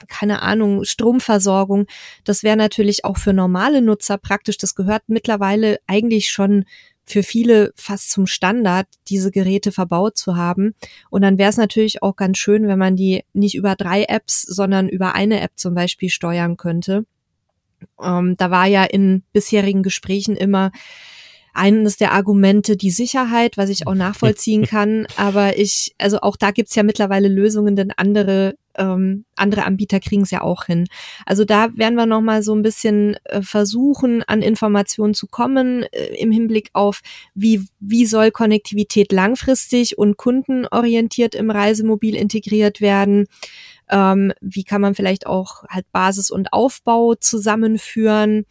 keine 0.09 0.43
Ahnung, 0.43 0.85
Stromversorgung. 0.85 1.87
Das 2.25 2.43
wäre 2.43 2.57
natürlich 2.57 3.05
auch 3.05 3.19
für 3.19 3.33
normale 3.33 3.83
Nutzer 3.83 4.17
praktisch. 4.17 4.57
Das 4.57 4.75
gehört 4.75 5.03
mittlerweile 5.09 5.79
eigentlich 5.87 6.31
schon 6.31 6.65
für 7.07 7.23
viele 7.23 7.73
fast 7.77 8.11
zum 8.11 8.27
Standard, 8.27 8.87
diese 9.09 9.31
Geräte 9.31 9.71
verbaut 9.71 10.16
zu 10.16 10.37
haben. 10.37 10.75
Und 11.09 11.23
dann 11.23 11.38
wäre 11.38 11.51
es 11.51 11.57
natürlich 11.57 12.03
auch 12.03 12.16
ganz 12.16 12.38
schön, 12.38 12.66
wenn 12.66 12.79
man 12.79 12.97
die 12.97 13.25
nicht 13.33 13.55
über 13.55 13.77
drei 13.77 14.05
Apps, 14.05 14.42
sondern 14.42 14.88
über 14.88 15.14
eine 15.14 15.40
App 15.40 15.53
zum 15.55 15.75
Beispiel 15.75 16.11
steuern 16.11 16.57
könnte. 16.57 17.07
Ähm, 18.03 18.37
da 18.37 18.51
war 18.51 18.66
ja 18.66 18.85
in 18.85 19.23
bisherigen 19.33 19.83
Gesprächen 19.83 20.37
immer 20.37 20.73
eines 21.57 21.97
der 21.97 22.12
Argumente 22.12 22.77
die 22.77 22.90
Sicherheit, 22.90 23.57
was 23.57 23.71
ich 23.71 23.87
auch 23.87 23.95
nachvollziehen 23.95 24.66
kann. 24.66 25.07
Aber 25.16 25.59
ich, 25.59 25.95
also 25.99 26.21
auch 26.21 26.37
da 26.37 26.51
gibt's 26.51 26.75
ja 26.75 26.83
mittlerweile 26.83 27.29
Lösungen, 27.29 27.77
denn 27.77 27.92
andere 27.97 28.55
ähm, 28.79 29.25
andere 29.37 29.64
Anbieter 29.64 30.01
kriegen 30.01 30.23
es 30.23 30.31
ja 30.31 30.42
auch 30.42 30.64
hin. 30.66 30.87
Also 31.25 31.45
da 31.45 31.77
werden 31.77 31.97
wir 31.97 32.07
noch 32.07 32.21
mal 32.21 32.42
so 32.42 32.55
ein 32.55 32.62
bisschen 32.62 33.16
äh, 33.25 33.42
versuchen, 33.42 34.23
an 34.23 34.42
Informationen 34.42 35.14
zu 35.14 35.27
kommen 35.27 35.85
äh, 35.85 36.14
im 36.19 36.31
Hinblick 36.31 36.71
auf, 36.73 37.01
wie, 37.35 37.66
wie 37.81 38.07
soll 38.07 38.31
Konnektivität 38.31 39.12
langfristig 39.12 39.99
und 39.99 40.16
kundenorientiert 40.16 41.35
im 41.35 41.51
Reisemobil 41.51 42.16
integriert 42.16 42.81
werden. 42.81 43.27
Ähm, 43.88 44.33
wie 44.40 44.64
kann 44.64 44.81
man 44.81 44.95
vielleicht 44.95 45.27
auch 45.27 45.64
halt 45.69 45.90
Basis 45.92 46.31
und 46.31 46.53
Aufbau 46.53 47.14
zusammenführen? 47.14 48.45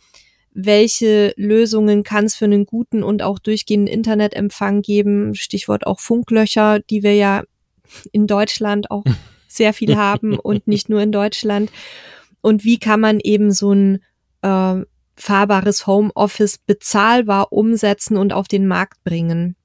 Welche 0.57 1.33
Lösungen 1.35 2.03
kann 2.03 2.23
es 2.23 2.35
für 2.35 2.45
einen 2.45 2.65
guten 2.65 3.03
und 3.03 3.21
auch 3.21 3.39
durchgehenden 3.39 3.93
Internetempfang 3.93 4.81
geben? 4.81 5.35
Stichwort 5.35 5.85
auch 5.85 5.99
Funklöcher, 5.99 6.79
die 6.79 7.03
wir 7.03 7.13
ja 7.13 7.43
in 8.13 8.25
Deutschland 8.25 8.89
auch 8.89 9.03
sehr 9.49 9.73
viel 9.73 9.97
haben 9.97 10.39
und 10.39 10.65
nicht 10.65 10.87
nur 10.87 11.01
in 11.01 11.11
Deutschland. 11.11 11.71
Und 12.39 12.63
wie 12.63 12.79
kann 12.79 13.01
man 13.01 13.19
eben 13.19 13.51
so 13.51 13.73
ein 13.73 14.01
äh, 14.43 14.85
fahrbares 15.17 15.87
Homeoffice 15.87 16.57
bezahlbar 16.57 17.51
umsetzen 17.51 18.15
und 18.15 18.31
auf 18.31 18.47
den 18.47 18.65
Markt 18.65 19.03
bringen? 19.03 19.57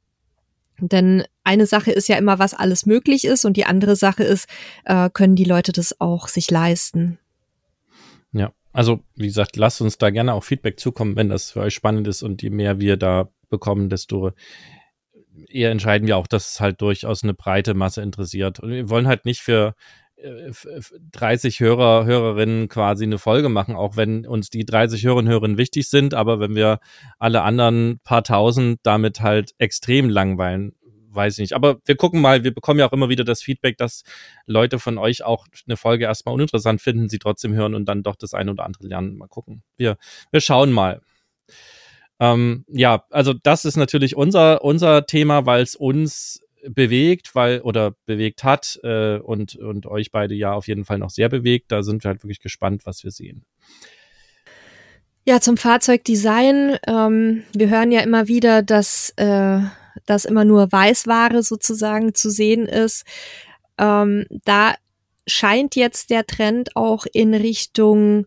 Denn 0.81 1.22
eine 1.44 1.66
Sache 1.66 1.92
ist 1.92 2.09
ja 2.09 2.16
immer, 2.16 2.40
was 2.40 2.53
alles 2.53 2.85
möglich 2.85 3.24
ist 3.24 3.44
und 3.44 3.57
die 3.57 3.64
andere 3.64 3.94
Sache 3.94 4.24
ist, 4.24 4.48
äh, 4.87 5.09
können 5.09 5.37
die 5.37 5.44
Leute 5.44 5.70
das 5.70 6.00
auch 6.00 6.26
sich 6.26 6.50
leisten? 6.50 7.20
Also 8.72 9.00
wie 9.16 9.26
gesagt, 9.26 9.56
lasst 9.56 9.80
uns 9.80 9.98
da 9.98 10.11
gerne 10.11 10.35
auch 10.35 10.44
Feedback 10.44 10.78
zukommen, 10.78 11.16
wenn 11.16 11.28
das 11.28 11.50
für 11.52 11.61
euch 11.61 11.74
spannend 11.74 12.06
ist 12.06 12.22
und 12.22 12.42
je 12.42 12.50
mehr 12.50 12.80
wir 12.80 12.96
da 12.96 13.30
bekommen, 13.48 13.88
desto 13.88 14.33
eher 15.48 15.70
entscheiden 15.70 16.06
wir 16.06 16.16
auch, 16.16 16.26
dass 16.26 16.52
es 16.52 16.61
halt 16.61 16.80
durchaus 16.80 17.22
eine 17.22 17.35
breite 17.35 17.74
Masse 17.74 18.02
interessiert. 18.02 18.61
Und 18.61 18.70
wir 18.70 18.88
wollen 18.88 19.09
halt 19.09 19.24
nicht 19.24 19.40
für 19.40 19.74
30 21.12 21.61
äh, 21.61 21.64
Hörer, 21.64 22.04
Hörerinnen 22.04 22.68
quasi 22.68 23.04
eine 23.04 23.18
Folge 23.18 23.48
machen, 23.48 23.74
auch 23.74 23.96
wenn 23.96 24.26
uns 24.26 24.50
die 24.50 24.64
30 24.64 25.04
Hörerinnen 25.04 25.28
und 25.28 25.33
Hörerinnen 25.33 25.59
wichtig 25.59 25.88
sind, 25.88 26.14
aber 26.14 26.40
wenn 26.40 26.54
wir 26.54 26.78
alle 27.18 27.42
anderen 27.42 28.00
paar 28.04 28.22
tausend 28.22 28.80
damit 28.83 29.20
halt 29.20 29.54
extrem 29.59 30.09
langweilen, 30.09 30.74
weiß 31.12 31.35
ich 31.35 31.38
nicht. 31.40 31.53
Aber 31.53 31.79
wir 31.85 31.96
gucken 31.96 32.20
mal, 32.20 32.44
wir 32.44 32.55
bekommen 32.55 32.81
ja 32.81 32.88
auch 32.88 32.92
immer 32.92 33.09
wieder 33.09 33.25
das 33.25 33.42
Feedback, 33.42 33.77
dass 33.77 34.03
Leute 34.46 34.79
von 34.79 34.99
euch 34.99 35.23
auch 35.23 35.46
eine 35.66 35.77
Folge 35.77 36.05
erstmal 36.05 36.35
uninteressant 36.35 36.81
finden, 36.81 37.09
sie 37.09 37.18
trotzdem 37.18 37.55
hören 37.55 37.75
und 37.75 37.87
dann 37.87 38.03
doch 38.03 38.16
das 38.16 38.35
eine 38.35 38.53
oder 38.53 38.64
andere 38.64 38.87
lernen. 38.87 39.16
Mal 39.16 39.29
gucken. 39.29 39.62
Wir, 39.77 39.96
wir 40.31 40.40
schauen 40.40 40.73
mal. 40.73 41.01
Ähm, 42.18 42.64
ja, 42.68 43.05
also 43.11 43.33
das 43.33 43.64
ist 43.64 43.77
natürlich 43.77 44.14
unser, 44.14 44.62
unser 44.62 45.07
Thema, 45.07 45.46
weil 45.46 45.62
es 45.62 45.75
uns 45.75 46.42
bewegt, 46.68 47.35
weil 47.35 47.61
oder 47.62 47.94
bewegt 48.05 48.44
hat 48.44 48.79
äh, 48.83 49.18
und, 49.18 49.57
und 49.57 49.87
euch 49.87 50.12
beide 50.12 50.35
ja 50.35 50.53
auf 50.53 50.68
jeden 50.68 50.85
Fall 50.85 50.99
noch 50.99 51.11
sehr 51.11 51.29
bewegt. 51.29 51.73
Da 51.73 51.83
sind 51.83 52.05
wir 52.05 52.11
halt 52.11 52.23
wirklich 52.23 52.40
gespannt, 52.40 52.85
was 52.85 53.03
wir 53.05 53.11
sehen. 53.11 53.44
Ja, 55.27 55.40
zum 55.40 55.57
Fahrzeugdesign. 55.57 56.77
Ähm, 56.87 57.44
wir 57.55 57.68
hören 57.70 57.92
ja 57.92 58.01
immer 58.01 58.29
wieder, 58.29 58.62
dass, 58.62 59.14
äh, 59.16 59.61
dass 60.06 60.24
immer 60.24 60.44
nur 60.44 60.70
Weißware 60.70 61.42
sozusagen 61.42 62.14
zu 62.14 62.30
sehen 62.30 62.66
ist. 62.66 63.04
Ähm, 63.78 64.26
da 64.44 64.74
scheint 65.26 65.76
jetzt 65.76 66.10
der 66.10 66.26
Trend 66.26 66.76
auch 66.76 67.06
in 67.12 67.34
Richtung 67.34 68.26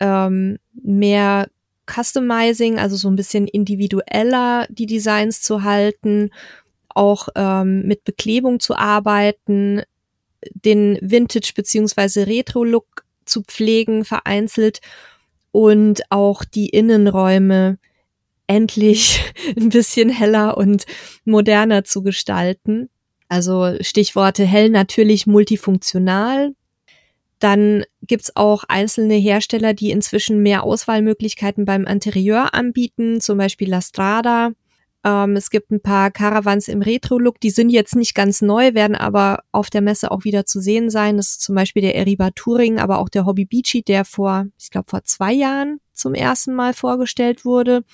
ähm, 0.00 0.58
mehr 0.82 1.48
Customizing, 1.86 2.78
also 2.78 2.96
so 2.96 3.08
ein 3.08 3.16
bisschen 3.16 3.46
individueller 3.46 4.66
die 4.70 4.86
Designs 4.86 5.42
zu 5.42 5.62
halten, 5.62 6.30
auch 6.88 7.28
ähm, 7.34 7.82
mit 7.86 8.04
Beklebung 8.04 8.60
zu 8.60 8.76
arbeiten, 8.76 9.82
den 10.52 10.98
Vintage 11.00 11.52
beziehungsweise 11.54 12.26
Retro-Look 12.26 13.04
zu 13.24 13.42
pflegen, 13.42 14.04
vereinzelt 14.04 14.80
und 15.52 16.02
auch 16.10 16.44
die 16.44 16.68
Innenräume 16.68 17.78
endlich 18.46 19.32
ein 19.56 19.70
bisschen 19.70 20.08
heller 20.08 20.56
und 20.56 20.86
moderner 21.24 21.84
zu 21.84 22.02
gestalten. 22.02 22.88
Also 23.28 23.76
Stichworte 23.80 24.44
hell 24.44 24.70
natürlich 24.70 25.26
multifunktional, 25.26 26.54
dann 27.44 27.84
gibt's 28.00 28.36
auch 28.36 28.64
einzelne 28.68 29.16
Hersteller, 29.16 29.74
die 29.74 29.90
inzwischen 29.90 30.42
mehr 30.42 30.62
Auswahlmöglichkeiten 30.62 31.64
beim 31.64 31.84
Interieur 31.84 32.54
anbieten, 32.54 33.20
zum 33.20 33.36
Beispiel 33.36 33.68
La 33.68 33.82
Strada. 33.82 34.52
Ähm, 35.04 35.36
es 35.36 35.50
gibt 35.50 35.70
ein 35.70 35.82
paar 35.82 36.10
Caravans 36.10 36.68
im 36.68 36.80
Retro-Look, 36.80 37.38
die 37.40 37.50
sind 37.50 37.68
jetzt 37.68 37.94
nicht 37.94 38.14
ganz 38.14 38.40
neu, 38.40 38.74
werden 38.74 38.96
aber 38.96 39.44
auf 39.52 39.68
der 39.68 39.82
Messe 39.82 40.10
auch 40.10 40.24
wieder 40.24 40.46
zu 40.46 40.60
sehen 40.60 40.88
sein. 40.90 41.18
Das 41.18 41.28
ist 41.28 41.42
zum 41.42 41.54
Beispiel 41.54 41.82
der 41.82 41.94
Eriba 41.94 42.30
Touring, 42.30 42.78
aber 42.78 42.98
auch 42.98 43.08
der 43.08 43.26
Hobby 43.26 43.44
Beachy, 43.44 43.82
der 43.82 44.04
vor, 44.04 44.46
ich 44.58 44.70
glaube, 44.70 44.88
vor 44.88 45.04
zwei 45.04 45.32
Jahren 45.32 45.80
zum 45.92 46.14
ersten 46.14 46.54
Mal 46.54 46.72
vorgestellt 46.72 47.44
wurde. 47.44 47.84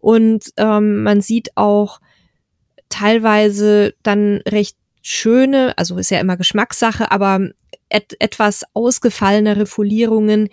Und 0.00 0.44
ähm, 0.56 1.02
man 1.02 1.20
sieht 1.20 1.56
auch 1.56 2.00
teilweise 2.88 3.94
dann 4.02 4.40
recht 4.48 4.76
schöne, 5.02 5.76
also 5.76 5.98
ist 5.98 6.10
ja 6.10 6.18
immer 6.18 6.36
Geschmackssache, 6.36 7.10
aber 7.10 7.50
et 7.90 8.16
etwas 8.20 8.64
ausgefallenere 8.74 9.66
Folierungen, 9.66 10.48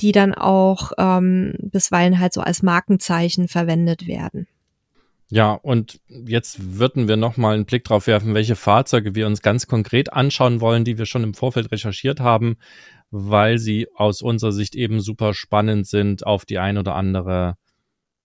die 0.00 0.12
dann 0.12 0.34
auch 0.34 0.92
ähm, 0.98 1.54
bisweilen 1.60 2.18
halt 2.20 2.32
so 2.32 2.40
als 2.40 2.62
Markenzeichen 2.62 3.48
verwendet 3.48 4.06
werden. 4.06 4.46
Ja, 5.30 5.52
und 5.52 6.00
jetzt 6.08 6.78
würden 6.78 7.06
wir 7.06 7.18
nochmal 7.18 7.54
einen 7.54 7.66
Blick 7.66 7.84
drauf 7.84 8.06
werfen, 8.06 8.34
welche 8.34 8.56
Fahrzeuge 8.56 9.14
wir 9.14 9.26
uns 9.26 9.42
ganz 9.42 9.66
konkret 9.66 10.12
anschauen 10.12 10.62
wollen, 10.62 10.84
die 10.84 10.96
wir 10.96 11.04
schon 11.04 11.22
im 11.22 11.34
Vorfeld 11.34 11.70
recherchiert 11.70 12.20
haben, 12.20 12.56
weil 13.10 13.58
sie 13.58 13.88
aus 13.94 14.22
unserer 14.22 14.52
Sicht 14.52 14.74
eben 14.74 15.00
super 15.00 15.34
spannend 15.34 15.86
sind 15.86 16.26
auf 16.26 16.46
die 16.46 16.58
ein 16.58 16.78
oder 16.78 16.94
andere 16.94 17.56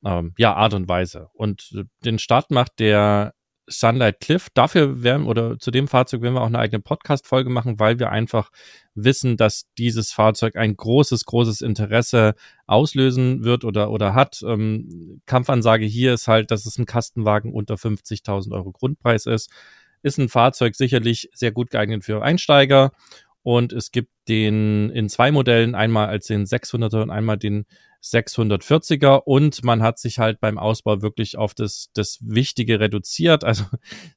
ähm, 0.05 0.33
ja, 0.37 0.53
Art 0.53 0.73
und 0.73 0.87
Weise. 0.87 1.29
Und 1.33 1.83
den 2.05 2.19
Start 2.19 2.51
macht 2.51 2.79
der 2.79 3.33
Sunlight 3.67 4.19
Cliff. 4.19 4.47
Dafür 4.53 5.03
werden 5.03 5.25
oder 5.25 5.57
zu 5.57 5.71
dem 5.71 5.87
Fahrzeug 5.87 6.21
werden 6.21 6.35
wir 6.35 6.41
auch 6.41 6.47
eine 6.47 6.59
eigene 6.59 6.81
Podcast-Folge 6.81 7.49
machen, 7.49 7.79
weil 7.79 7.99
wir 7.99 8.11
einfach 8.11 8.49
wissen, 8.95 9.37
dass 9.37 9.65
dieses 9.77 10.11
Fahrzeug 10.11 10.55
ein 10.55 10.75
großes, 10.75 11.25
großes 11.25 11.61
Interesse 11.61 12.35
auslösen 12.67 13.43
wird 13.43 13.63
oder, 13.63 13.91
oder 13.91 14.13
hat. 14.13 14.41
Ähm, 14.45 15.21
Kampfansage 15.25 15.85
hier 15.85 16.13
ist 16.13 16.27
halt, 16.27 16.51
dass 16.51 16.65
es 16.65 16.77
ein 16.77 16.85
Kastenwagen 16.85 17.53
unter 17.53 17.75
50.000 17.75 18.53
Euro 18.53 18.71
Grundpreis 18.71 19.25
ist. 19.25 19.49
Ist 20.01 20.17
ein 20.17 20.29
Fahrzeug 20.29 20.75
sicherlich 20.75 21.29
sehr 21.33 21.51
gut 21.51 21.69
geeignet 21.69 22.03
für 22.03 22.21
Einsteiger. 22.21 22.91
Und 23.43 23.73
es 23.73 23.91
gibt 23.91 24.09
den 24.29 24.89
in 24.89 25.09
zwei 25.09 25.31
Modellen, 25.31 25.75
einmal 25.75 26.07
als 26.07 26.27
den 26.27 26.45
600er 26.45 27.01
und 27.01 27.09
einmal 27.09 27.37
den 27.37 27.65
640er 28.03 29.21
und 29.23 29.63
man 29.63 29.81
hat 29.81 29.97
sich 29.97 30.19
halt 30.19 30.39
beim 30.39 30.57
Ausbau 30.57 31.01
wirklich 31.01 31.37
auf 31.37 31.53
das, 31.53 31.89
das 31.93 32.19
Wichtige 32.21 32.79
reduziert. 32.79 33.43
Also 33.53 33.65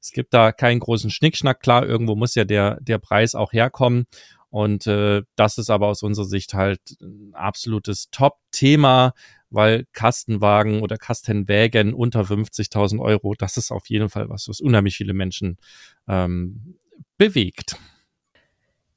es 0.01 0.13
gibt 0.13 0.33
da 0.33 0.51
keinen 0.51 0.81
großen 0.81 1.11
Schnickschnack. 1.11 1.61
Klar, 1.61 1.85
irgendwo 1.85 2.17
muss 2.17 2.35
ja 2.35 2.45
der, 2.45 2.81
der 2.81 2.97
Preis 2.97 3.35
auch 3.35 3.53
herkommen. 3.53 4.07
Und 4.49 4.87
äh, 4.87 5.23
das 5.35 5.59
ist 5.59 5.69
aber 5.69 5.89
aus 5.89 6.03
unserer 6.03 6.25
Sicht 6.25 6.55
halt 6.55 6.81
ein 7.03 7.35
absolutes 7.35 8.09
Top-Thema, 8.11 9.13
weil 9.51 9.87
Kastenwagen 9.93 10.81
oder 10.81 10.97
Kastenwägen 10.97 11.93
unter 11.93 12.23
50.000 12.23 12.99
Euro, 13.01 13.35
das 13.35 13.59
ist 13.59 13.71
auf 13.71 13.91
jeden 13.91 14.09
Fall 14.09 14.31
was, 14.31 14.49
was 14.49 14.61
unheimlich 14.61 14.97
viele 14.97 15.13
Menschen 15.13 15.59
ähm, 16.09 16.77
bewegt. 17.19 17.77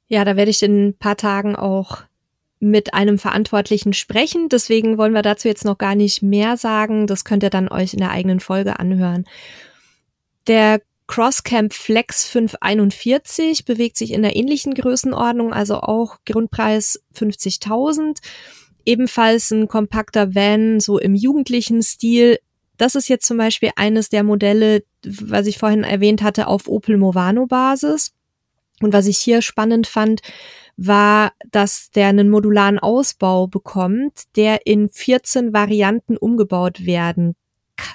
Ja, 0.08 0.24
da 0.24 0.36
werde 0.36 0.50
ich 0.50 0.62
in 0.62 0.88
ein 0.88 0.98
paar 0.98 1.16
Tagen 1.16 1.54
auch 1.54 2.04
mit 2.60 2.92
einem 2.94 3.18
Verantwortlichen 3.18 3.94
sprechen. 3.94 4.48
Deswegen 4.48 4.98
wollen 4.98 5.14
wir 5.14 5.22
dazu 5.22 5.48
jetzt 5.48 5.64
noch 5.64 5.78
gar 5.78 5.94
nicht 5.94 6.22
mehr 6.22 6.56
sagen. 6.56 7.06
Das 7.06 7.24
könnt 7.24 7.42
ihr 7.42 7.50
dann 7.50 7.68
euch 7.68 7.94
in 7.94 8.00
der 8.00 8.10
eigenen 8.10 8.38
Folge 8.38 8.78
anhören. 8.78 9.24
Der 10.46 10.80
Crosscamp 11.06 11.72
Flex 11.72 12.24
541 12.28 13.64
bewegt 13.64 13.96
sich 13.96 14.12
in 14.12 14.22
der 14.22 14.36
ähnlichen 14.36 14.74
Größenordnung, 14.74 15.52
also 15.52 15.80
auch 15.80 16.18
Grundpreis 16.24 17.02
50.000. 17.16 18.18
Ebenfalls 18.84 19.50
ein 19.50 19.66
kompakter 19.66 20.34
Van, 20.34 20.78
so 20.78 20.98
im 20.98 21.14
jugendlichen 21.14 21.82
Stil. 21.82 22.38
Das 22.76 22.94
ist 22.94 23.08
jetzt 23.08 23.26
zum 23.26 23.38
Beispiel 23.38 23.70
eines 23.74 24.08
der 24.08 24.22
Modelle, 24.22 24.84
was 25.04 25.46
ich 25.46 25.58
vorhin 25.58 25.82
erwähnt 25.82 26.22
hatte, 26.22 26.46
auf 26.46 26.68
Opel 26.68 26.96
Movano 26.96 27.46
Basis. 27.46 28.12
Und 28.80 28.92
was 28.92 29.06
ich 29.06 29.18
hier 29.18 29.42
spannend 29.42 29.86
fand, 29.86 30.20
war, 30.82 31.32
dass 31.50 31.90
der 31.90 32.08
einen 32.08 32.30
modularen 32.30 32.78
Ausbau 32.78 33.46
bekommt, 33.46 34.22
der 34.36 34.66
in 34.66 34.88
14 34.88 35.52
Varianten 35.52 36.16
umgebaut 36.16 36.86
werden 36.86 37.36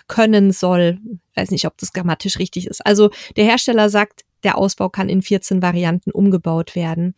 können 0.08 0.52
soll. 0.52 1.00
Ich 1.32 1.38
weiß 1.42 1.52
nicht, 1.52 1.66
ob 1.66 1.78
das 1.78 1.94
grammatisch 1.94 2.38
richtig 2.38 2.68
ist. 2.68 2.86
Also 2.86 3.10
der 3.36 3.46
Hersteller 3.46 3.90
sagt, 3.90 4.22
der 4.44 4.58
Ausbau 4.58 4.90
kann 4.90 5.10
in 5.10 5.24
14 5.24 5.64
Varianten 5.64 6.12
umgebaut 6.12 6.76
werden. 6.76 7.16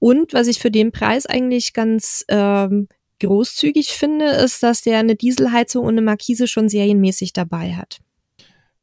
Und 0.00 0.32
was 0.32 0.48
ich 0.48 0.58
für 0.58 0.70
den 0.70 0.90
Preis 0.90 1.26
eigentlich 1.26 1.74
ganz 1.74 2.24
ähm, 2.28 2.88
großzügig 3.20 3.90
finde, 3.90 4.26
ist, 4.26 4.64
dass 4.64 4.82
der 4.82 4.98
eine 4.98 5.14
Dieselheizung 5.14 5.84
und 5.84 5.94
eine 5.94 6.02
Markise 6.02 6.48
schon 6.48 6.68
serienmäßig 6.68 7.32
dabei 7.32 7.74
hat. 7.74 8.00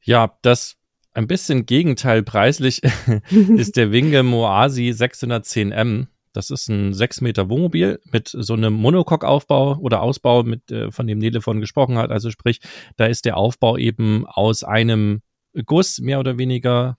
Ja, 0.02 0.38
das 0.42 0.78
ein 1.16 1.28
bisschen 1.28 1.66
Gegenteil 1.66 2.24
preislich 2.24 2.82
ist 3.58 3.78
der 3.78 3.92
Winge 3.92 4.22
Moasi 4.24 4.90
610M. 4.90 6.08
Das 6.34 6.50
ist 6.50 6.68
ein 6.68 6.94
6 6.94 7.22
Meter 7.22 7.50
Wohnmobil 7.50 8.00
mit 8.12 8.28
so 8.28 8.54
einem 8.54 8.74
Monocoque-Aufbau 8.74 9.78
oder 9.78 10.02
Ausbau, 10.02 10.44
mit, 10.44 10.70
äh, 10.70 10.92
von 10.92 11.08
dem 11.08 11.18
Nele 11.18 11.42
von 11.42 11.62
gesprochen 11.62 11.98
hat. 11.98 12.12
Also 12.12 12.30
sprich, 12.30 12.60
da 12.98 13.06
ist 13.06 13.24
der 13.24 13.38
Aufbau 13.38 13.78
eben 13.78 14.26
aus 14.28 14.66
einem 14.66 15.22
Guss, 15.66 16.00
mehr 16.00 16.20
oder 16.20 16.38
weniger, 16.38 16.98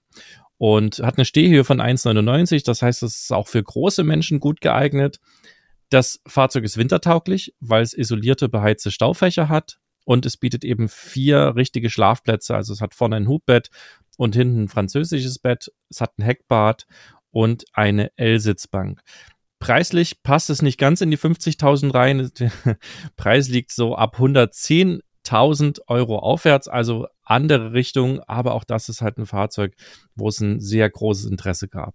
und 0.57 1.01
hat 1.01 1.19
eine 1.19 1.27
Stehhöhe 1.27 1.65
von 1.65 1.83
1,99. 1.83 2.65
Das 2.65 2.81
heißt, 2.81 3.03
es 3.03 3.25
ist 3.25 3.33
auch 3.33 3.49
für 3.49 3.63
große 3.63 4.03
Menschen 4.03 4.41
gut 4.41 4.63
geeignet. 4.63 5.21
Das 5.91 6.21
Fahrzeug 6.27 6.65
ist 6.65 6.79
wintertauglich, 6.79 7.55
weil 7.61 7.83
es 7.83 7.93
isolierte 7.93 8.49
beheizte 8.49 8.91
Staufächer 8.91 9.51
hat 9.51 9.79
und 10.07 10.25
es 10.25 10.37
bietet 10.37 10.65
eben 10.65 10.89
vier 10.89 11.55
richtige 11.57 11.91
Schlafplätze. 11.91 12.55
Also 12.55 12.73
es 12.73 12.81
hat 12.81 12.95
vorne 12.95 13.17
ein 13.17 13.29
Hubbett 13.29 13.71
und 14.17 14.35
hinten 14.35 14.65
ein 14.65 14.69
französisches 14.69 15.39
Bett. 15.39 15.73
Es 15.89 16.01
hat 16.01 16.19
ein 16.19 16.23
Heckbad 16.23 16.87
und 17.31 17.65
eine 17.73 18.11
L-Sitzbank. 18.17 19.01
Preislich 19.59 20.23
passt 20.23 20.51
es 20.51 20.63
nicht 20.63 20.79
ganz 20.79 21.01
in 21.01 21.11
die 21.11 21.19
50.000 21.19 21.95
rein. 21.95 22.31
Der 22.39 22.51
Preis 23.17 23.49
liegt 23.49 23.73
so 23.73 23.95
ab 23.95 24.17
110.000 24.19 25.81
Euro 25.87 26.19
aufwärts, 26.19 26.69
also 26.69 27.07
andere 27.23 27.73
Richtung. 27.73 28.21
Aber 28.21 28.55
auch 28.55 28.65
das 28.65 28.89
ist 28.89 29.01
halt 29.01 29.19
ein 29.19 29.27
Fahrzeug, 29.27 29.75
wo 30.15 30.29
es 30.29 30.41
ein 30.41 30.61
sehr 30.61 30.89
großes 30.89 31.31
Interesse 31.31 31.69
gab. 31.69 31.95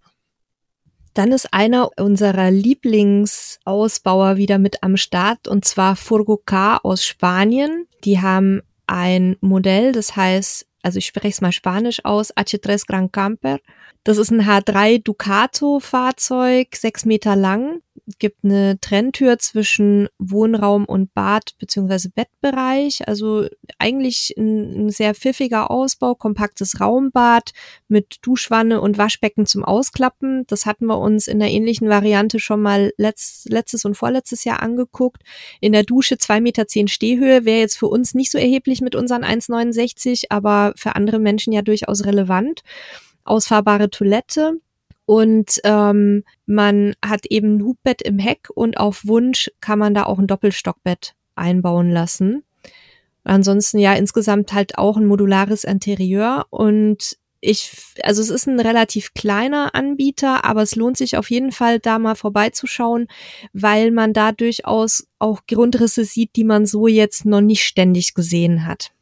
Dann 1.14 1.30
ist 1.30 1.52
einer 1.52 1.90
unserer 1.98 2.50
Lieblingsausbauer 2.50 4.38
wieder 4.38 4.58
mit 4.58 4.82
am 4.82 4.96
Start 4.96 5.46
und 5.46 5.64
zwar 5.64 5.94
Furgocar 5.94 6.84
aus 6.84 7.04
Spanien. 7.04 7.86
Die 8.04 8.20
haben 8.20 8.62
ein 8.86 9.36
Modell, 9.40 9.92
das 9.92 10.16
heißt, 10.16 10.66
also 10.82 10.98
ich 10.98 11.06
spreche 11.06 11.28
es 11.28 11.40
mal 11.40 11.52
Spanisch 11.52 12.04
aus, 12.04 12.34
H3 12.36 12.86
Gran 12.86 13.12
Camper. 13.12 13.58
Das 14.04 14.18
ist 14.18 14.30
ein 14.30 14.42
H3 14.42 15.02
Ducato 15.02 15.80
Fahrzeug, 15.80 16.74
sechs 16.74 17.04
Meter 17.04 17.36
lang 17.36 17.80
gibt 18.18 18.44
eine 18.44 18.78
Trenntür 18.80 19.38
zwischen 19.38 20.08
Wohnraum 20.18 20.84
und 20.84 21.14
Bad 21.14 21.52
bzw. 21.58 22.08
Bettbereich. 22.14 23.06
Also 23.06 23.46
eigentlich 23.78 24.34
ein, 24.36 24.86
ein, 24.86 24.90
sehr 24.90 25.14
pfiffiger 25.14 25.70
Ausbau, 25.70 26.14
kompaktes 26.14 26.80
Raumbad 26.80 27.52
mit 27.88 28.16
Duschwanne 28.22 28.80
und 28.80 28.98
Waschbecken 28.98 29.46
zum 29.46 29.64
Ausklappen. 29.64 30.44
Das 30.48 30.66
hatten 30.66 30.86
wir 30.86 30.98
uns 30.98 31.28
in 31.28 31.38
der 31.38 31.50
ähnlichen 31.50 31.88
Variante 31.88 32.40
schon 32.40 32.60
mal 32.60 32.92
letzt, 32.96 33.48
letztes 33.48 33.84
und 33.84 33.96
vorletztes 33.96 34.44
Jahr 34.44 34.62
angeguckt. 34.62 35.22
In 35.60 35.72
der 35.72 35.84
Dusche 35.84 36.18
zwei 36.18 36.40
Meter 36.40 36.66
zehn 36.66 36.88
Stehhöhe 36.88 37.44
wäre 37.44 37.60
jetzt 37.60 37.78
für 37.78 37.86
uns 37.86 38.14
nicht 38.14 38.32
so 38.32 38.38
erheblich 38.38 38.80
mit 38.80 38.96
unseren 38.96 39.24
1,69, 39.24 40.24
aber 40.30 40.72
für 40.76 40.96
andere 40.96 41.20
Menschen 41.20 41.52
ja 41.52 41.62
durchaus 41.62 42.04
relevant. 42.04 42.62
Ausfahrbare 43.24 43.90
Toilette, 43.90 44.58
und 45.06 45.60
ähm, 45.64 46.24
man 46.46 46.94
hat 47.04 47.26
eben 47.26 47.56
ein 47.56 47.64
Hubbett 47.64 48.02
im 48.02 48.18
Heck 48.18 48.48
und 48.54 48.78
auf 48.78 49.06
Wunsch 49.06 49.50
kann 49.60 49.78
man 49.78 49.94
da 49.94 50.04
auch 50.04 50.18
ein 50.18 50.26
Doppelstockbett 50.26 51.14
einbauen 51.34 51.90
lassen. 51.90 52.44
Ansonsten 53.24 53.78
ja 53.78 53.94
insgesamt 53.94 54.52
halt 54.52 54.78
auch 54.78 54.96
ein 54.96 55.06
modulares 55.06 55.64
Interieur 55.64 56.46
und 56.50 57.16
ich, 57.44 57.72
also 58.04 58.22
es 58.22 58.30
ist 58.30 58.46
ein 58.46 58.60
relativ 58.60 59.14
kleiner 59.14 59.74
Anbieter, 59.74 60.44
aber 60.44 60.62
es 60.62 60.76
lohnt 60.76 60.96
sich 60.96 61.16
auf 61.16 61.28
jeden 61.28 61.50
Fall 61.50 61.80
da 61.80 61.98
mal 61.98 62.14
vorbeizuschauen, 62.14 63.08
weil 63.52 63.90
man 63.90 64.12
da 64.12 64.30
durchaus 64.30 65.08
auch 65.18 65.40
Grundrisse 65.48 66.04
sieht, 66.04 66.36
die 66.36 66.44
man 66.44 66.66
so 66.66 66.86
jetzt 66.86 67.24
noch 67.24 67.40
nicht 67.40 67.64
ständig 67.64 68.14
gesehen 68.14 68.64
hat. 68.64 68.92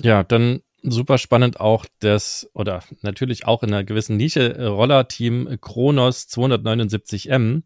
Ja, 0.00 0.22
dann 0.22 0.60
super 0.90 1.18
spannend 1.18 1.60
auch 1.60 1.86
das, 2.00 2.50
oder 2.54 2.82
natürlich 3.02 3.46
auch 3.46 3.62
in 3.62 3.72
einer 3.72 3.84
gewissen 3.84 4.16
Nische, 4.16 4.54
äh, 4.54 4.64
Rollerteam 4.66 5.58
Kronos 5.60 6.28
279M 6.28 7.62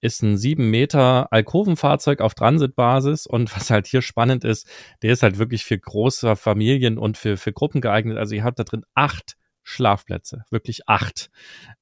ist 0.00 0.22
ein 0.22 0.36
7 0.36 0.70
Meter 0.70 1.32
Alkovenfahrzeug 1.32 2.20
auf 2.20 2.34
Transitbasis 2.34 3.26
und 3.26 3.54
was 3.56 3.70
halt 3.70 3.86
hier 3.86 4.02
spannend 4.02 4.44
ist, 4.44 4.68
der 5.02 5.12
ist 5.12 5.22
halt 5.22 5.38
wirklich 5.38 5.64
für 5.64 5.78
große 5.78 6.36
Familien 6.36 6.98
und 6.98 7.16
für, 7.16 7.36
für 7.36 7.52
Gruppen 7.52 7.80
geeignet. 7.80 8.18
Also 8.18 8.34
ihr 8.34 8.44
habt 8.44 8.58
da 8.58 8.64
drin 8.64 8.84
acht 8.94 9.36
Schlafplätze, 9.68 10.44
wirklich 10.50 10.88
acht. 10.88 11.28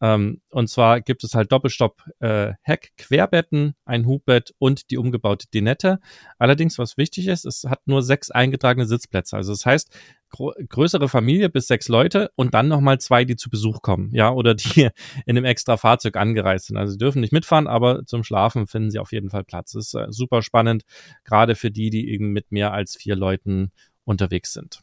Ähm, 0.01 0.41
und 0.49 0.69
zwar 0.69 1.03
gibt 1.03 1.23
es 1.23 1.35
halt 1.35 1.53
Doppelstopp 1.53 2.03
äh, 2.19 2.55
Querbetten, 2.97 3.75
ein 3.85 4.07
Hubbett 4.07 4.55
und 4.59 4.91
die 4.91 4.97
umgebaute 4.97 5.49
Dinette. 5.53 6.01
Allerdings, 6.39 6.79
was 6.79 6.97
wichtig 6.97 7.27
ist, 7.29 7.45
es 7.45 7.65
hat 7.69 7.81
nur 7.85 8.03
sechs 8.03 8.31
eingetragene 8.31 8.87
Sitzplätze. 8.87 9.37
Also 9.37 9.53
das 9.53 9.67
heißt, 9.67 9.95
größere 10.31 11.11
Familie 11.11 11.51
bis 11.51 11.69
sechs 11.69 11.89
Leute 11.89 12.31
und 12.37 12.55
dann 12.55 12.69
nochmal 12.69 12.99
zwei, 13.01 13.27
die 13.27 13.37
zu 13.37 13.51
Besuch 13.51 13.83
kommen, 13.83 14.15
ja, 14.15 14.33
oder 14.33 14.55
die 14.55 14.89
in 15.27 15.37
einem 15.37 15.45
extra 15.45 15.77
Fahrzeug 15.77 16.17
angereist 16.17 16.69
sind. 16.69 16.79
Also 16.79 16.93
sie 16.93 16.99
dürfen 16.99 17.21
nicht 17.21 17.35
mitfahren, 17.35 17.67
aber 17.67 18.07
zum 18.07 18.25
Schlafen 18.25 18.67
finden 18.67 18.91
sie 18.91 18.99
auf 18.99 19.13
jeden 19.13 19.29
Fall 19.29 19.45
Platz. 19.45 19.73
Das 19.73 19.89
ist 19.89 19.95
äh, 19.95 20.07
super 20.09 20.41
spannend, 20.41 20.85
gerade 21.25 21.55
für 21.55 21.71
die, 21.71 21.91
die 21.91 22.09
eben 22.09 22.33
mit 22.33 22.51
mehr 22.51 22.73
als 22.73 22.97
vier 22.97 23.15
Leuten 23.15 23.73
unterwegs 24.05 24.55
sind. 24.55 24.81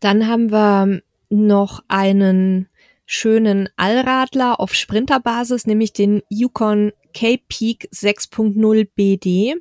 Dann 0.00 0.28
haben 0.28 0.52
wir 0.52 1.00
noch 1.30 1.82
einen 1.88 2.68
schönen 3.06 3.68
Allradler 3.76 4.60
auf 4.60 4.74
Sprinterbasis, 4.74 5.66
nämlich 5.66 5.92
den 5.92 6.22
Yukon 6.28 6.92
K-Peak 7.12 7.88
6.0 7.92 8.88
BD. 8.94 9.56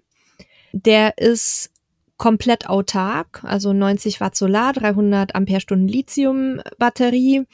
Der 0.71 1.17
ist 1.17 1.71
komplett 2.17 2.69
autark, 2.69 3.43
also 3.43 3.73
90 3.73 4.21
Watt 4.21 4.35
Solar, 4.35 4.73
300 4.73 5.35
Ampere-Stunden 5.35 5.87
Lithium-Batterie. 5.87 7.45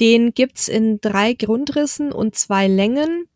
Den 0.00 0.34
gibt's 0.34 0.68
in 0.68 1.00
drei 1.00 1.32
Grundrissen 1.32 2.12
und 2.12 2.34
zwei 2.34 2.66
Längen. 2.68 3.28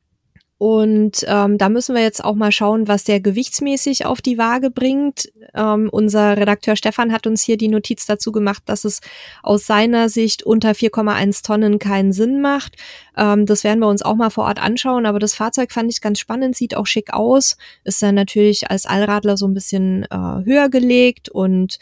Und 0.60 1.24
ähm, 1.26 1.56
da 1.56 1.70
müssen 1.70 1.94
wir 1.94 2.02
jetzt 2.02 2.22
auch 2.22 2.34
mal 2.34 2.52
schauen, 2.52 2.86
was 2.86 3.04
der 3.04 3.18
gewichtsmäßig 3.18 4.04
auf 4.04 4.20
die 4.20 4.36
Waage 4.36 4.70
bringt. 4.70 5.32
Ähm, 5.54 5.88
unser 5.90 6.36
Redakteur 6.36 6.76
Stefan 6.76 7.14
hat 7.14 7.26
uns 7.26 7.40
hier 7.40 7.56
die 7.56 7.68
Notiz 7.68 8.04
dazu 8.04 8.30
gemacht, 8.30 8.64
dass 8.66 8.84
es 8.84 9.00
aus 9.42 9.64
seiner 9.64 10.10
Sicht 10.10 10.42
unter 10.42 10.72
4,1 10.72 11.46
Tonnen 11.46 11.78
keinen 11.78 12.12
Sinn 12.12 12.42
macht. 12.42 12.76
Ähm, 13.16 13.46
das 13.46 13.64
werden 13.64 13.80
wir 13.80 13.88
uns 13.88 14.02
auch 14.02 14.16
mal 14.16 14.28
vor 14.28 14.44
Ort 14.44 14.60
anschauen. 14.60 15.06
Aber 15.06 15.18
das 15.18 15.32
Fahrzeug 15.32 15.72
fand 15.72 15.90
ich 15.90 16.02
ganz 16.02 16.18
spannend, 16.18 16.54
sieht 16.54 16.76
auch 16.76 16.86
schick 16.86 17.14
aus. 17.14 17.56
Ist 17.84 18.02
dann 18.02 18.14
natürlich 18.14 18.70
als 18.70 18.84
Allradler 18.84 19.38
so 19.38 19.48
ein 19.48 19.54
bisschen 19.54 20.02
äh, 20.10 20.44
höher 20.44 20.68
gelegt 20.68 21.30
und 21.30 21.78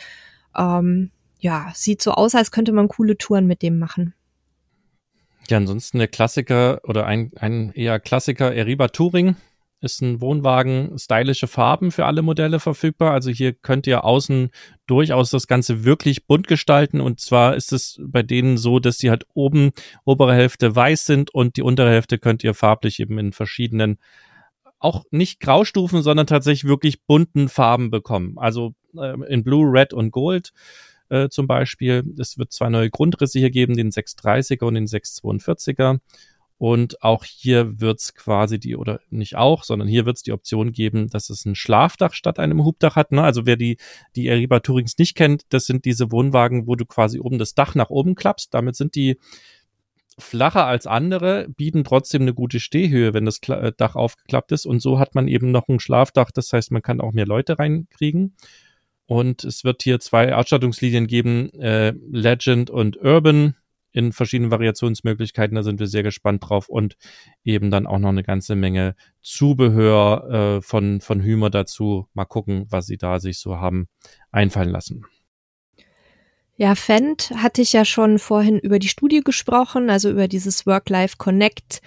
ähm, 0.56 1.10
ja, 1.40 1.72
sieht 1.74 2.00
so 2.00 2.12
aus, 2.12 2.36
als 2.36 2.52
könnte 2.52 2.70
man 2.70 2.86
coole 2.86 3.18
Touren 3.18 3.48
mit 3.48 3.62
dem 3.62 3.80
machen. 3.80 4.14
Ja, 5.50 5.56
ansonsten 5.56 5.98
der 5.98 6.08
Klassiker 6.08 6.80
oder 6.84 7.06
ein, 7.06 7.32
ein 7.36 7.72
eher 7.72 8.00
Klassiker, 8.00 8.54
Eriba 8.54 8.88
Touring 8.88 9.36
ist 9.80 10.02
ein 10.02 10.20
Wohnwagen, 10.20 10.98
stylische 10.98 11.46
Farben 11.46 11.92
für 11.92 12.04
alle 12.06 12.22
Modelle 12.22 12.58
verfügbar. 12.58 13.12
Also 13.12 13.30
hier 13.30 13.52
könnt 13.52 13.86
ihr 13.86 14.04
außen 14.04 14.50
durchaus 14.86 15.30
das 15.30 15.46
Ganze 15.46 15.84
wirklich 15.84 16.26
bunt 16.26 16.48
gestalten. 16.48 17.00
Und 17.00 17.20
zwar 17.20 17.54
ist 17.54 17.72
es 17.72 18.00
bei 18.02 18.22
denen 18.22 18.58
so, 18.58 18.80
dass 18.80 18.98
die 18.98 19.10
halt 19.10 19.24
oben, 19.34 19.70
obere 20.04 20.34
Hälfte 20.34 20.74
weiß 20.74 21.06
sind 21.06 21.32
und 21.32 21.56
die 21.56 21.62
untere 21.62 21.90
Hälfte 21.90 22.18
könnt 22.18 22.42
ihr 22.42 22.54
farblich 22.54 22.98
eben 22.98 23.18
in 23.18 23.32
verschiedenen, 23.32 23.98
auch 24.80 25.04
nicht 25.10 25.40
Graustufen, 25.40 26.02
sondern 26.02 26.26
tatsächlich 26.26 26.68
wirklich 26.68 27.04
bunten 27.04 27.48
Farben 27.48 27.90
bekommen. 27.90 28.34
Also 28.36 28.74
äh, 28.96 29.14
in 29.28 29.44
Blue, 29.44 29.70
Red 29.72 29.92
und 29.92 30.10
Gold 30.10 30.52
äh, 31.10 31.28
zum 31.28 31.46
Beispiel. 31.46 32.04
Es 32.18 32.38
wird 32.38 32.52
zwei 32.52 32.68
neue 32.68 32.90
Grundrisse 32.90 33.38
hier 33.38 33.50
geben, 33.50 33.76
den 33.76 33.90
630er 33.90 34.64
und 34.64 34.74
den 34.74 34.86
642er. 34.86 36.00
Und 36.58 37.02
auch 37.04 37.24
hier 37.24 37.80
wird's 37.80 38.14
quasi 38.14 38.58
die, 38.58 38.76
oder 38.76 39.00
nicht 39.10 39.36
auch, 39.36 39.62
sondern 39.62 39.86
hier 39.86 40.06
wird's 40.06 40.24
die 40.24 40.32
Option 40.32 40.72
geben, 40.72 41.08
dass 41.08 41.30
es 41.30 41.44
ein 41.44 41.54
Schlafdach 41.54 42.12
statt 42.12 42.40
einem 42.40 42.64
Hubdach 42.64 42.96
hat. 42.96 43.12
Ne? 43.12 43.22
Also 43.22 43.46
wer 43.46 43.56
die, 43.56 43.78
die 44.16 44.26
Eriba 44.26 44.58
Tourings 44.58 44.98
nicht 44.98 45.14
kennt, 45.14 45.44
das 45.50 45.66
sind 45.66 45.84
diese 45.84 46.10
Wohnwagen, 46.10 46.66
wo 46.66 46.74
du 46.74 46.84
quasi 46.84 47.20
oben 47.20 47.38
das 47.38 47.54
Dach 47.54 47.76
nach 47.76 47.90
oben 47.90 48.16
klappst. 48.16 48.52
Damit 48.52 48.74
sind 48.74 48.96
die 48.96 49.18
flacher 50.18 50.66
als 50.66 50.88
andere, 50.88 51.48
bieten 51.48 51.84
trotzdem 51.84 52.22
eine 52.22 52.34
gute 52.34 52.58
Stehhöhe, 52.58 53.14
wenn 53.14 53.24
das 53.24 53.38
äh, 53.48 53.72
Dach 53.76 53.94
aufgeklappt 53.94 54.50
ist. 54.50 54.66
Und 54.66 54.80
so 54.80 54.98
hat 54.98 55.14
man 55.14 55.28
eben 55.28 55.52
noch 55.52 55.68
ein 55.68 55.78
Schlafdach. 55.78 56.32
Das 56.32 56.52
heißt, 56.52 56.72
man 56.72 56.82
kann 56.82 57.00
auch 57.00 57.12
mehr 57.12 57.26
Leute 57.26 57.60
reinkriegen. 57.60 58.34
Und 59.08 59.42
es 59.42 59.64
wird 59.64 59.82
hier 59.82 60.00
zwei 60.00 60.34
Ausstattungslinien 60.34 61.06
geben, 61.06 61.50
äh, 61.54 61.94
Legend 62.10 62.68
und 62.68 62.98
Urban 62.98 63.56
in 63.90 64.12
verschiedenen 64.12 64.50
Variationsmöglichkeiten. 64.50 65.54
Da 65.54 65.62
sind 65.62 65.80
wir 65.80 65.86
sehr 65.86 66.02
gespannt 66.02 66.44
drauf 66.46 66.68
und 66.68 66.98
eben 67.42 67.70
dann 67.70 67.86
auch 67.86 67.98
noch 67.98 68.10
eine 68.10 68.22
ganze 68.22 68.54
Menge 68.54 68.96
Zubehör 69.22 70.58
äh, 70.58 70.62
von, 70.62 71.00
von 71.00 71.22
Hümer 71.22 71.48
dazu. 71.48 72.06
Mal 72.12 72.26
gucken, 72.26 72.66
was 72.68 72.84
sie 72.86 72.98
da 72.98 73.18
sich 73.18 73.38
so 73.38 73.56
haben 73.56 73.88
einfallen 74.30 74.68
lassen. 74.68 75.06
Ja, 76.56 76.74
Fendt 76.74 77.30
hatte 77.34 77.62
ich 77.62 77.72
ja 77.72 77.86
schon 77.86 78.18
vorhin 78.18 78.58
über 78.58 78.78
die 78.78 78.88
Studie 78.88 79.22
gesprochen, 79.22 79.88
also 79.88 80.10
über 80.10 80.28
dieses 80.28 80.66
Work-Life-Connect 80.66 81.80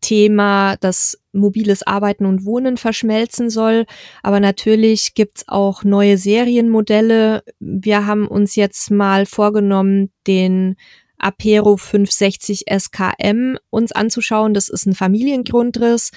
Thema, 0.00 0.76
dass 0.76 1.22
mobiles 1.38 1.86
Arbeiten 1.86 2.26
und 2.26 2.44
Wohnen 2.44 2.76
verschmelzen 2.76 3.50
soll. 3.50 3.86
Aber 4.22 4.40
natürlich 4.40 5.14
gibt's 5.14 5.44
auch 5.48 5.84
neue 5.84 6.18
Serienmodelle. 6.18 7.42
Wir 7.60 8.06
haben 8.06 8.28
uns 8.28 8.56
jetzt 8.56 8.90
mal 8.90 9.26
vorgenommen, 9.26 10.10
den 10.26 10.76
Apero 11.18 11.76
560 11.76 12.64
SKM 12.70 13.56
uns 13.70 13.92
anzuschauen. 13.92 14.54
Das 14.54 14.68
ist 14.68 14.86
ein 14.86 14.94
Familiengrundriss. 14.94 16.12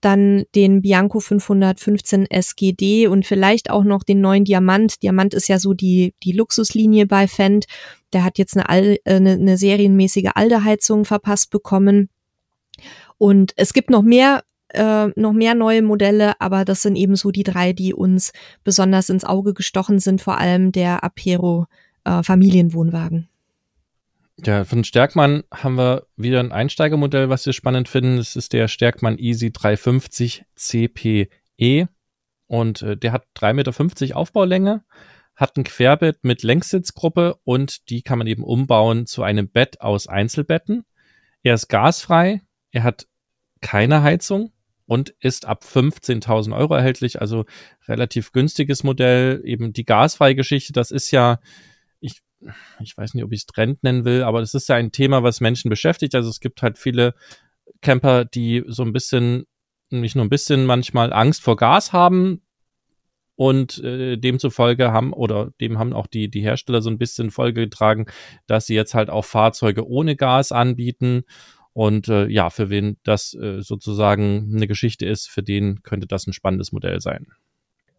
Dann 0.00 0.44
den 0.56 0.82
Bianco 0.82 1.20
515 1.20 2.26
SGD 2.28 3.06
und 3.06 3.24
vielleicht 3.24 3.70
auch 3.70 3.84
noch 3.84 4.02
den 4.02 4.20
neuen 4.20 4.44
Diamant. 4.44 5.00
Diamant 5.02 5.32
ist 5.32 5.48
ja 5.48 5.60
so 5.60 5.74
die, 5.74 6.12
die 6.24 6.32
Luxuslinie 6.32 7.06
bei 7.06 7.28
Fendt. 7.28 7.66
Der 8.12 8.24
hat 8.24 8.36
jetzt 8.36 8.56
eine, 8.56 8.68
Al 8.68 8.98
äh, 9.04 9.14
eine, 9.14 9.32
eine 9.32 9.56
serienmäßige 9.56 10.30
Aldeheizung 10.34 11.04
verpasst 11.04 11.50
bekommen. 11.50 12.08
Und 13.16 13.52
es 13.56 13.72
gibt 13.72 13.90
noch 13.90 14.02
mehr 14.02 14.42
äh, 14.74 15.08
noch 15.16 15.32
mehr 15.32 15.54
neue 15.54 15.82
Modelle, 15.82 16.40
aber 16.40 16.64
das 16.64 16.82
sind 16.82 16.96
eben 16.96 17.16
so 17.16 17.30
die 17.30 17.42
drei, 17.42 17.72
die 17.72 17.94
uns 17.94 18.32
besonders 18.64 19.08
ins 19.08 19.24
Auge 19.24 19.54
gestochen 19.54 19.98
sind, 19.98 20.20
vor 20.20 20.38
allem 20.38 20.72
der 20.72 21.04
Apero 21.04 21.66
äh, 22.04 22.22
Familienwohnwagen. 22.22 23.28
Ja, 24.44 24.64
von 24.64 24.82
Stärkmann 24.82 25.44
haben 25.52 25.76
wir 25.76 26.06
wieder 26.16 26.40
ein 26.40 26.52
Einsteigermodell, 26.52 27.28
was 27.28 27.46
wir 27.46 27.52
spannend 27.52 27.88
finden. 27.88 28.16
Das 28.16 28.34
ist 28.34 28.52
der 28.52 28.66
Stärkmann 28.66 29.18
Easy 29.18 29.52
350 29.52 30.44
CPE 30.56 31.88
und 32.46 32.82
äh, 32.82 32.96
der 32.96 33.12
hat 33.12 33.26
3,50 33.36 33.52
Meter 33.52 34.16
Aufbaulänge, 34.16 34.84
hat 35.36 35.56
ein 35.56 35.64
Querbett 35.64 36.24
mit 36.24 36.42
Längssitzgruppe 36.42 37.36
und 37.44 37.88
die 37.88 38.02
kann 38.02 38.18
man 38.18 38.26
eben 38.26 38.42
umbauen 38.42 39.06
zu 39.06 39.22
einem 39.22 39.48
Bett 39.48 39.80
aus 39.80 40.06
Einzelbetten. 40.06 40.84
Er 41.42 41.54
ist 41.54 41.68
gasfrei, 41.68 42.42
er 42.72 42.82
hat 42.84 43.06
keine 43.60 44.02
Heizung 44.02 44.52
und 44.86 45.14
ist 45.20 45.46
ab 45.46 45.64
15.000 45.64 46.56
Euro 46.56 46.74
erhältlich, 46.74 47.20
also 47.20 47.44
relativ 47.88 48.32
günstiges 48.32 48.84
Modell. 48.84 49.40
Eben 49.44 49.72
die 49.72 49.84
gasfreie 49.84 50.34
Geschichte, 50.34 50.72
das 50.72 50.90
ist 50.90 51.10
ja, 51.10 51.40
ich, 52.00 52.22
ich 52.80 52.96
weiß 52.96 53.14
nicht, 53.14 53.24
ob 53.24 53.32
ich 53.32 53.40
es 53.40 53.46
Trend 53.46 53.82
nennen 53.82 54.04
will, 54.04 54.22
aber 54.22 54.40
das 54.40 54.54
ist 54.54 54.68
ja 54.68 54.76
ein 54.76 54.92
Thema, 54.92 55.22
was 55.22 55.40
Menschen 55.40 55.68
beschäftigt. 55.68 56.14
Also 56.14 56.28
es 56.30 56.40
gibt 56.40 56.62
halt 56.62 56.78
viele 56.78 57.14
Camper, 57.80 58.24
die 58.24 58.64
so 58.66 58.82
ein 58.82 58.92
bisschen, 58.92 59.46
nicht 59.90 60.16
nur 60.16 60.24
ein 60.24 60.30
bisschen, 60.30 60.66
manchmal 60.66 61.12
Angst 61.12 61.42
vor 61.42 61.56
Gas 61.56 61.92
haben, 61.92 62.42
und 63.34 63.82
äh, 63.82 64.16
demzufolge 64.18 64.92
haben 64.92 65.12
oder 65.12 65.52
dem 65.60 65.78
haben 65.78 65.92
auch 65.92 66.06
die 66.06 66.30
die 66.30 66.42
Hersteller 66.42 66.82
so 66.82 66.90
ein 66.90 66.98
bisschen 66.98 67.30
Folge 67.30 67.62
getragen, 67.62 68.06
dass 68.46 68.66
sie 68.66 68.74
jetzt 68.74 68.94
halt 68.94 69.10
auch 69.10 69.24
Fahrzeuge 69.24 69.86
ohne 69.86 70.16
Gas 70.16 70.52
anbieten 70.52 71.24
und 71.72 72.08
äh, 72.08 72.26
ja, 72.26 72.50
für 72.50 72.70
wen 72.70 72.98
das 73.02 73.34
äh, 73.34 73.62
sozusagen 73.62 74.52
eine 74.54 74.66
Geschichte 74.66 75.06
ist, 75.06 75.28
für 75.28 75.42
den 75.42 75.82
könnte 75.82 76.06
das 76.06 76.26
ein 76.26 76.32
spannendes 76.32 76.72
Modell 76.72 77.00
sein. 77.00 77.26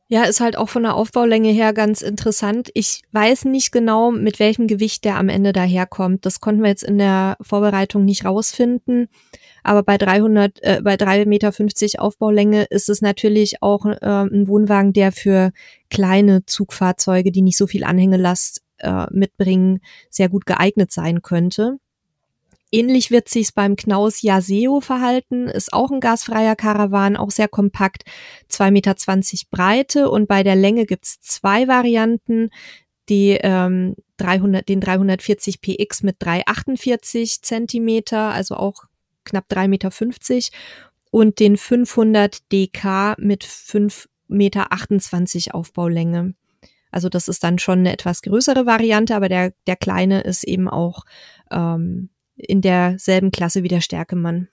Ja, 0.09 0.25
ist 0.25 0.41
halt 0.41 0.57
auch 0.57 0.69
von 0.69 0.83
der 0.83 0.95
Aufbaulänge 0.95 1.49
her 1.49 1.73
ganz 1.73 2.01
interessant. 2.01 2.69
Ich 2.73 3.01
weiß 3.13 3.45
nicht 3.45 3.71
genau, 3.71 4.11
mit 4.11 4.39
welchem 4.39 4.67
Gewicht 4.67 5.05
der 5.05 5.17
am 5.17 5.29
Ende 5.29 5.53
daherkommt. 5.53 6.25
Das 6.25 6.39
konnten 6.39 6.61
wir 6.61 6.69
jetzt 6.69 6.83
in 6.83 6.97
der 6.97 7.37
Vorbereitung 7.41 8.05
nicht 8.05 8.25
rausfinden. 8.25 9.07
Aber 9.63 9.81
bei 9.81 9.97
300, 9.97 10.59
äh, 10.61 10.81
bei 10.83 10.95
3,50 10.95 11.25
Meter 11.25 12.03
Aufbaulänge 12.03 12.65
ist 12.65 12.89
es 12.89 13.01
natürlich 13.01 13.63
auch 13.63 13.85
äh, 13.85 13.97
ein 14.01 14.47
Wohnwagen, 14.47 14.93
der 14.93 15.13
für 15.13 15.51
kleine 15.89 16.45
Zugfahrzeuge, 16.45 17.31
die 17.31 17.41
nicht 17.41 17.57
so 17.57 17.65
viel 17.65 17.85
Anhängelast 17.85 18.61
äh, 18.79 19.07
mitbringen, 19.09 19.79
sehr 20.09 20.27
gut 20.29 20.45
geeignet 20.45 20.91
sein 20.91 21.21
könnte. 21.21 21.77
Ähnlich 22.73 23.11
wird 23.11 23.29
sich's 23.29 23.51
beim 23.51 23.75
Knaus 23.75 24.23
Yaseo 24.23 24.81
verhalten, 24.81 25.47
ist 25.47 25.73
auch 25.73 25.91
ein 25.91 25.99
gasfreier 25.99 26.55
Karawan, 26.55 27.15
auch 27.15 27.29
sehr 27.29 27.47
kompakt, 27.47 28.01
2,20 28.49 28.71
Meter 28.71 28.95
Breite. 29.51 30.09
Und 30.09 30.27
bei 30.27 30.41
der 30.41 30.55
Länge 30.55 30.87
gibt's 30.87 31.21
zwei 31.21 31.67
Varianten, 31.67 32.49
die 33.09 33.37
ähm, 33.39 33.95
300, 34.17 34.67
den 34.67 34.81
340 34.81 35.61
PX 35.61 36.01
mit 36.01 36.15
348 36.17 37.43
Zentimeter, 37.43 38.31
also 38.31 38.55
auch 38.55 38.85
knapp 39.23 39.45
3,50 39.51 39.67
Meter 39.67 39.91
und 41.11 41.39
den 41.39 41.57
500 41.57 42.51
DK 42.51 43.15
mit 43.19 43.45
5,28 43.45 44.07
Meter 44.29 45.53
Aufbaulänge. 45.53 46.33
Also 46.89 47.07
das 47.07 47.27
ist 47.27 47.43
dann 47.43 47.59
schon 47.59 47.79
eine 47.79 47.93
etwas 47.93 48.23
größere 48.23 48.65
Variante, 48.65 49.15
aber 49.15 49.29
der, 49.29 49.53
der 49.67 49.75
kleine 49.75 50.21
ist 50.21 50.43
eben 50.43 50.67
auch 50.67 51.03
ähm, 51.51 52.09
in 52.35 52.61
derselben 52.61 53.31
Klasse 53.31 53.63
wie 53.63 53.67
der 53.67 53.81
Stärkemann. 53.81 54.49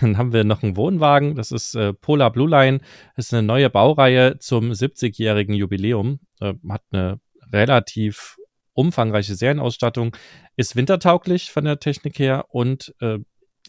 Dann 0.00 0.16
haben 0.16 0.32
wir 0.32 0.44
noch 0.44 0.62
einen 0.62 0.76
Wohnwagen, 0.76 1.34
das 1.34 1.52
ist 1.52 1.74
äh, 1.74 1.92
Polar 1.92 2.30
Blue 2.30 2.48
Line. 2.48 2.78
Das 3.16 3.26
ist 3.26 3.34
eine 3.34 3.46
neue 3.46 3.68
Baureihe 3.68 4.38
zum 4.38 4.70
70-jährigen 4.70 5.54
Jubiläum. 5.54 6.20
Äh, 6.40 6.54
hat 6.68 6.82
eine 6.92 7.20
relativ 7.52 8.36
umfangreiche 8.72 9.34
Serienausstattung, 9.34 10.16
ist 10.56 10.76
wintertauglich 10.76 11.50
von 11.50 11.64
der 11.64 11.80
Technik 11.80 12.18
her 12.18 12.46
und 12.48 12.94
äh, 13.00 13.18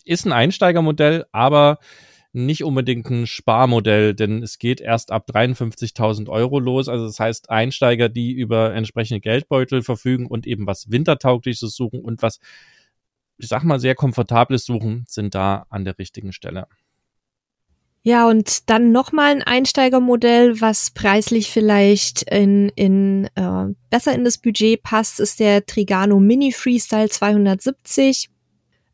ist 0.06 0.26
ein 0.26 0.34
Einsteigermodell, 0.34 1.26
aber 1.32 1.80
nicht 2.34 2.64
unbedingt 2.64 3.10
ein 3.10 3.26
Sparmodell, 3.26 4.14
denn 4.14 4.44
es 4.44 4.60
geht 4.60 4.80
erst 4.80 5.12
ab 5.12 5.28
53.000 5.32 6.30
Euro 6.30 6.60
los. 6.60 6.88
Also 6.88 7.08
das 7.08 7.20
heißt, 7.20 7.50
Einsteiger, 7.50 8.10
die 8.10 8.32
über 8.32 8.74
entsprechende 8.76 9.22
Geldbeutel 9.22 9.82
verfügen 9.82 10.28
und 10.28 10.46
eben 10.46 10.68
was 10.68 10.92
Wintertaugliches 10.92 11.74
suchen 11.76 12.02
und 12.02 12.22
was, 12.22 12.40
ich 13.38 13.48
sag 13.48 13.64
mal, 13.64 13.80
sehr 13.80 13.96
Komfortables 13.96 14.66
suchen, 14.66 15.06
sind 15.08 15.36
da 15.36 15.66
an 15.70 15.86
der 15.86 15.98
richtigen 15.98 16.34
Stelle. 16.34 16.68
Ja, 18.04 18.26
und 18.30 18.70
dann 18.70 18.94
nochmal 18.94 19.32
ein 19.32 19.44
Einsteigermodell, 19.44 20.62
was 20.62 20.92
preislich 20.92 21.52
vielleicht 21.52 22.24
in, 22.24 22.70
in 22.70 23.26
äh, 23.36 23.74
besser 23.90 24.14
in 24.14 24.24
das 24.24 24.38
Budget 24.38 24.82
passt, 24.82 25.20
ist 25.20 25.42
der 25.42 25.66
Trigano 25.66 26.18
Mini 26.20 26.54
Freestyle 26.54 27.10
270. 27.10 28.30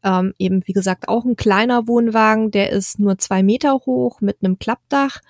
Ähm, 0.04 0.34
eben, 0.40 0.64
wie 0.66 0.74
gesagt, 0.74 1.10
auch 1.10 1.26
ein 1.26 1.36
kleiner 1.36 1.88
Wohnwagen, 1.88 2.50
der 2.50 2.72
ist 2.72 3.00
nur 3.00 3.20
zwei 3.20 3.44
Meter 3.44 3.74
hoch 3.86 4.20
mit 4.20 4.38
einem 4.42 4.58
Klappdach. 4.58 5.22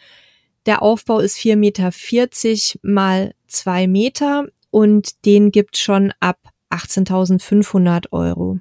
Der 0.65 0.81
Aufbau 0.81 1.19
ist 1.19 1.37
vier 1.37 1.57
Meter 1.57 1.91
vierzig 1.91 2.79
mal 2.83 3.33
zwei 3.47 3.87
Meter 3.87 4.47
und 4.71 5.25
den 5.25 5.51
gibt 5.51 5.77
schon 5.77 6.13
ab 6.21 6.39
18.500 6.71 8.11
Euro. 8.11 8.59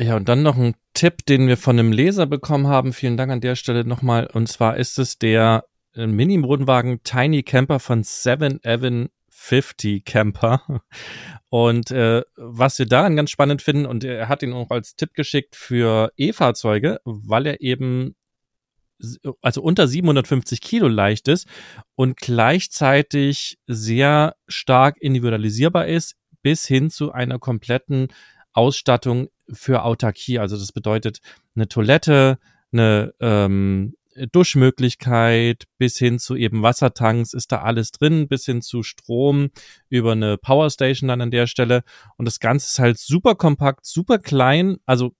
Ja, 0.00 0.16
und 0.16 0.28
dann 0.28 0.44
noch 0.44 0.56
ein 0.56 0.74
Tipp, 0.94 1.26
den 1.26 1.48
wir 1.48 1.56
von 1.56 1.76
einem 1.78 1.90
Leser 1.90 2.26
bekommen 2.26 2.68
haben. 2.68 2.92
Vielen 2.92 3.16
Dank 3.16 3.32
an 3.32 3.40
der 3.40 3.56
Stelle 3.56 3.84
nochmal. 3.84 4.28
Und 4.32 4.48
zwar 4.48 4.76
ist 4.76 4.98
es 4.98 5.18
der 5.18 5.64
äh, 5.94 6.06
Mini-Wohnwagen 6.06 7.02
Tiny 7.02 7.42
Camper 7.42 7.80
von 7.80 8.04
7-Eleven50 8.04 10.04
Camper. 10.04 10.62
Und 11.50 11.90
äh, 11.90 12.22
was 12.36 12.78
wir 12.78 12.86
daran 12.86 13.16
ganz 13.16 13.30
spannend 13.30 13.62
finden, 13.62 13.86
und 13.86 14.04
er 14.04 14.28
hat 14.28 14.42
ihn 14.42 14.52
auch 14.52 14.70
als 14.70 14.96
Tipp 14.96 15.14
geschickt 15.14 15.56
für 15.56 16.12
E-Fahrzeuge, 16.16 17.00
weil 17.04 17.46
er 17.46 17.62
eben 17.62 18.14
also 19.40 19.62
unter 19.62 19.88
750 19.88 20.60
Kilo 20.60 20.88
leicht 20.88 21.28
ist 21.28 21.48
und 21.94 22.18
gleichzeitig 22.18 23.58
sehr 23.66 24.34
stark 24.46 24.98
individualisierbar 25.00 25.86
ist, 25.86 26.16
bis 26.42 26.66
hin 26.66 26.90
zu 26.90 27.12
einer 27.12 27.38
kompletten 27.38 28.08
Ausstattung 28.52 29.28
für 29.52 29.84
Autarkie. 29.84 30.38
Also 30.38 30.56
das 30.56 30.72
bedeutet 30.72 31.20
eine 31.54 31.68
Toilette, 31.68 32.38
eine 32.72 33.14
ähm, 33.20 33.94
Duschmöglichkeit 34.26 35.64
bis 35.78 35.96
hin 35.98 36.18
zu 36.18 36.34
eben 36.34 36.62
Wassertanks 36.62 37.32
ist 37.32 37.52
da 37.52 37.62
alles 37.62 37.92
drin, 37.92 38.28
bis 38.28 38.44
hin 38.44 38.62
zu 38.62 38.82
Strom 38.82 39.50
über 39.88 40.12
eine 40.12 40.36
Powerstation 40.38 41.08
dann 41.08 41.20
an 41.20 41.30
der 41.30 41.46
Stelle. 41.46 41.82
Und 42.16 42.26
das 42.26 42.40
Ganze 42.40 42.66
ist 42.66 42.78
halt 42.78 42.98
super 42.98 43.34
kompakt, 43.34 43.86
super 43.86 44.18
klein. 44.18 44.78
Also 44.86 45.14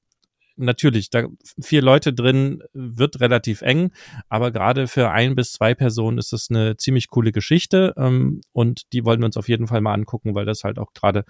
natürlich, 0.57 1.11
da 1.11 1.26
vier 1.61 1.83
Leute 1.83 2.12
drin 2.12 2.62
wird 2.72 3.20
relativ 3.20 3.62
eng, 3.62 3.93
aber 4.29 4.51
gerade 4.51 4.89
für 4.89 5.11
ein 5.11 5.37
bis 5.37 5.53
zwei 5.53 5.74
Personen 5.74 6.18
ist 6.18 6.33
das 6.33 6.49
eine 6.51 6.76
ziemlich 6.76 7.09
coole 7.09 7.33
Geschichte. 7.33 7.95
Ähm, 7.97 8.41
und 8.53 8.93
die 8.93 9.05
wollen 9.05 9.20
wir 9.20 9.26
uns 9.26 9.37
auf 9.37 9.49
jeden 9.49 9.68
Fall 9.68 9.81
mal 9.81 9.95
angucken, 9.95 10.35
weil 10.35 10.47
das 10.47 10.64
halt 10.64 10.79
auch 10.79 10.93
gerade 10.93 11.24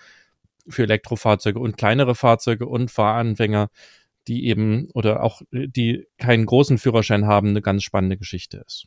für 0.69 0.83
Elektrofahrzeuge 0.85 1.59
und 1.59 1.77
kleinere 1.77 2.15
Fahrzeuge 2.15 2.67
und 2.67 2.91
Fahranfänger, 2.91 3.69
die 4.27 4.47
eben 4.47 4.89
oder 4.95 5.23
auch 5.23 5.43
die 5.53 6.07
keinen 6.19 6.47
großen 6.47 6.79
Führerschein 6.79 7.27
haben, 7.27 7.49
eine 7.49 7.63
ganz 7.63 7.83
spannende 7.83 8.17
Geschichte 8.17 8.63
ist. 8.67 8.87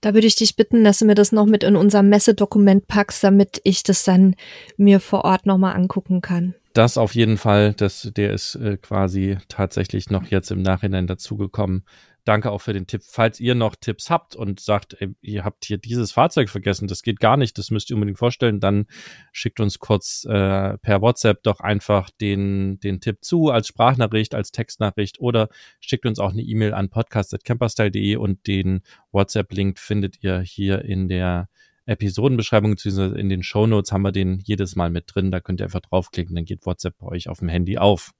Da 0.00 0.14
würde 0.14 0.26
ich 0.26 0.34
dich 0.34 0.56
bitten, 0.56 0.82
dass 0.82 0.98
du 0.98 1.04
mir 1.04 1.14
das 1.14 1.30
noch 1.30 1.44
mit 1.44 1.62
in 1.62 1.76
unser 1.76 2.02
Messedokument 2.02 2.86
packst, 2.86 3.22
damit 3.22 3.60
ich 3.64 3.82
das 3.82 4.04
dann 4.04 4.34
mir 4.78 4.98
vor 4.98 5.24
Ort 5.24 5.44
nochmal 5.44 5.76
angucken 5.76 6.22
kann. 6.22 6.54
Das 6.72 6.96
auf 6.96 7.14
jeden 7.14 7.36
Fall, 7.36 7.74
das, 7.74 8.10
der 8.16 8.32
ist 8.32 8.54
äh, 8.54 8.76
quasi 8.76 9.36
tatsächlich 9.48 10.08
noch 10.08 10.26
jetzt 10.26 10.50
im 10.50 10.62
Nachhinein 10.62 11.06
dazugekommen. 11.06 11.84
Danke 12.24 12.50
auch 12.50 12.60
für 12.60 12.72
den 12.72 12.86
Tipp. 12.86 13.02
Falls 13.04 13.40
ihr 13.40 13.54
noch 13.54 13.74
Tipps 13.76 14.10
habt 14.10 14.36
und 14.36 14.60
sagt, 14.60 14.96
ey, 15.00 15.08
ihr 15.20 15.44
habt 15.44 15.64
hier 15.64 15.78
dieses 15.78 16.12
Fahrzeug 16.12 16.48
vergessen, 16.50 16.88
das 16.88 17.02
geht 17.02 17.20
gar 17.20 17.36
nicht, 17.36 17.56
das 17.58 17.70
müsst 17.70 17.90
ihr 17.90 17.96
unbedingt 17.96 18.18
vorstellen, 18.18 18.60
dann 18.60 18.86
schickt 19.32 19.60
uns 19.60 19.78
kurz 19.78 20.24
äh, 20.26 20.78
per 20.78 21.00
WhatsApp 21.00 21.42
doch 21.42 21.60
einfach 21.60 22.10
den, 22.20 22.78
den 22.80 23.00
Tipp 23.00 23.18
zu, 23.22 23.48
als 23.50 23.68
Sprachnachricht, 23.68 24.34
als 24.34 24.52
Textnachricht 24.52 25.20
oder 25.20 25.48
schickt 25.80 26.06
uns 26.06 26.18
auch 26.18 26.32
eine 26.32 26.42
E-Mail 26.42 26.74
an 26.74 26.90
podcast.camperstyle.de 26.90 28.16
und 28.16 28.46
den 28.46 28.82
WhatsApp-Link 29.12 29.78
findet 29.78 30.22
ihr 30.22 30.40
hier 30.40 30.84
in 30.84 31.08
der 31.08 31.48
Episodenbeschreibung 31.86 32.72
bzw. 32.72 33.18
in 33.18 33.28
den 33.28 33.42
Shownotes 33.42 33.92
haben 33.92 34.02
wir 34.02 34.12
den 34.12 34.38
jedes 34.44 34.76
Mal 34.76 34.90
mit 34.90 35.04
drin. 35.12 35.30
Da 35.30 35.40
könnt 35.40 35.60
ihr 35.60 35.64
einfach 35.64 35.80
draufklicken, 35.80 36.34
dann 36.34 36.44
geht 36.44 36.66
WhatsApp 36.66 36.98
bei 36.98 37.06
euch 37.06 37.28
auf 37.28 37.40
dem 37.40 37.48
Handy 37.48 37.78
auf. 37.78 38.12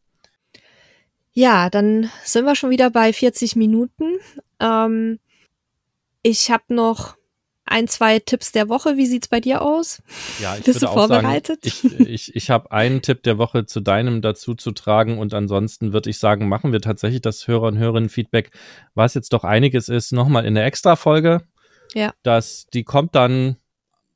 Ja, 1.32 1.70
dann 1.70 2.10
sind 2.24 2.44
wir 2.44 2.56
schon 2.56 2.70
wieder 2.70 2.90
bei 2.90 3.12
40 3.12 3.56
Minuten. 3.56 4.18
Ähm, 4.58 5.18
ich 6.22 6.50
habe 6.50 6.74
noch 6.74 7.16
ein, 7.70 7.86
zwei 7.86 8.18
Tipps 8.18 8.50
der 8.52 8.68
Woche. 8.68 8.96
Wie 8.96 9.06
sieht's 9.06 9.28
bei 9.28 9.40
dir 9.40 9.62
aus? 9.62 10.02
Ja, 10.40 10.56
ich 10.56 10.64
Bist 10.64 10.82
würde 10.82 10.92
du 10.92 10.92
vorbereitet? 10.92 11.64
Sagen, 11.64 11.94
ich 12.00 12.08
ich, 12.28 12.36
ich 12.36 12.50
habe 12.50 12.72
einen 12.72 13.00
Tipp 13.00 13.22
der 13.22 13.38
Woche 13.38 13.64
zu 13.64 13.80
deinem 13.80 14.22
dazu 14.22 14.54
zu 14.54 14.72
tragen 14.72 15.18
und 15.18 15.32
ansonsten 15.32 15.92
würde 15.92 16.10
ich 16.10 16.18
sagen, 16.18 16.48
machen 16.48 16.72
wir 16.72 16.80
tatsächlich 16.80 17.22
das 17.22 17.46
Hörer- 17.46 17.68
und 17.68 17.78
Hörerinnen-Feedback, 17.78 18.50
was 18.94 19.14
jetzt 19.14 19.32
doch 19.32 19.44
einiges 19.44 19.88
ist, 19.88 20.12
nochmal 20.12 20.44
in 20.44 20.56
der 20.56 20.66
Extra-Folge. 20.66 21.42
Ja. 21.94 22.12
Das, 22.22 22.66
die 22.74 22.84
kommt 22.84 23.14
dann 23.14 23.56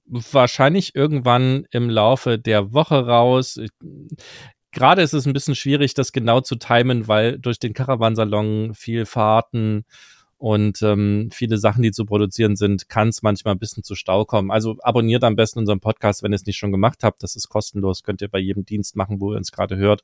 wahrscheinlich 0.06 0.94
irgendwann 0.94 1.66
im 1.70 1.88
Laufe 1.88 2.38
der 2.38 2.72
Woche 2.72 3.06
raus 3.06 3.58
gerade 4.74 5.02
ist 5.02 5.14
es 5.14 5.26
ein 5.26 5.32
bisschen 5.32 5.54
schwierig, 5.54 5.94
das 5.94 6.12
genau 6.12 6.40
zu 6.40 6.56
timen, 6.56 7.08
weil 7.08 7.38
durch 7.38 7.58
den 7.58 7.72
Caravansalon 7.72 8.74
viel 8.74 9.06
Fahrten 9.06 9.84
und 10.36 10.82
ähm, 10.82 11.30
viele 11.32 11.56
Sachen, 11.56 11.82
die 11.82 11.92
zu 11.92 12.04
produzieren 12.04 12.56
sind, 12.56 12.88
kann 12.88 13.08
es 13.08 13.22
manchmal 13.22 13.54
ein 13.54 13.58
bisschen 13.58 13.82
zu 13.82 13.94
Stau 13.94 14.24
kommen. 14.24 14.50
Also 14.50 14.76
abonniert 14.82 15.24
am 15.24 15.36
besten 15.36 15.60
unseren 15.60 15.80
Podcast, 15.80 16.22
wenn 16.22 16.32
ihr 16.32 16.36
es 16.36 16.44
nicht 16.44 16.58
schon 16.58 16.72
gemacht 16.72 17.02
habt. 17.02 17.22
Das 17.22 17.34
ist 17.36 17.48
kostenlos, 17.48 18.02
könnt 18.02 18.20
ihr 18.20 18.28
bei 18.28 18.40
jedem 18.40 18.66
Dienst 18.66 18.96
machen, 18.96 19.20
wo 19.20 19.32
ihr 19.32 19.38
uns 19.38 19.52
gerade 19.52 19.76
hört. 19.76 20.02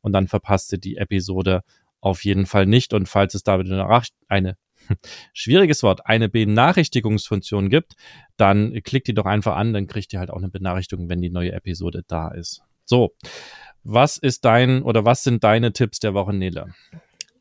Und 0.00 0.12
dann 0.12 0.28
verpasst 0.28 0.72
ihr 0.72 0.78
die 0.78 0.96
Episode 0.96 1.62
auf 2.00 2.24
jeden 2.24 2.46
Fall 2.46 2.64
nicht. 2.64 2.94
Und 2.94 3.08
falls 3.08 3.34
es 3.34 3.42
da 3.42 3.58
wieder 3.58 4.02
eine 4.28 4.56
schwieriges 5.34 5.82
Wort, 5.82 6.06
eine 6.06 6.28
Benachrichtigungsfunktion 6.28 7.68
gibt, 7.68 7.94
dann 8.36 8.72
klickt 8.84 9.08
die 9.08 9.14
doch 9.14 9.26
einfach 9.26 9.56
an, 9.56 9.72
dann 9.72 9.88
kriegt 9.88 10.12
ihr 10.12 10.20
halt 10.20 10.30
auch 10.30 10.38
eine 10.38 10.48
Benachrichtigung, 10.48 11.08
wenn 11.08 11.20
die 11.20 11.30
neue 11.30 11.52
Episode 11.52 12.02
da 12.06 12.28
ist. 12.28 12.62
So, 12.84 13.14
was 13.84 14.16
ist 14.16 14.44
dein 14.44 14.82
oder 14.82 15.04
was 15.04 15.22
sind 15.22 15.44
deine 15.44 15.72
Tipps 15.72 15.98
der 16.00 16.14
Woche, 16.14 16.32
Nele? 16.32 16.74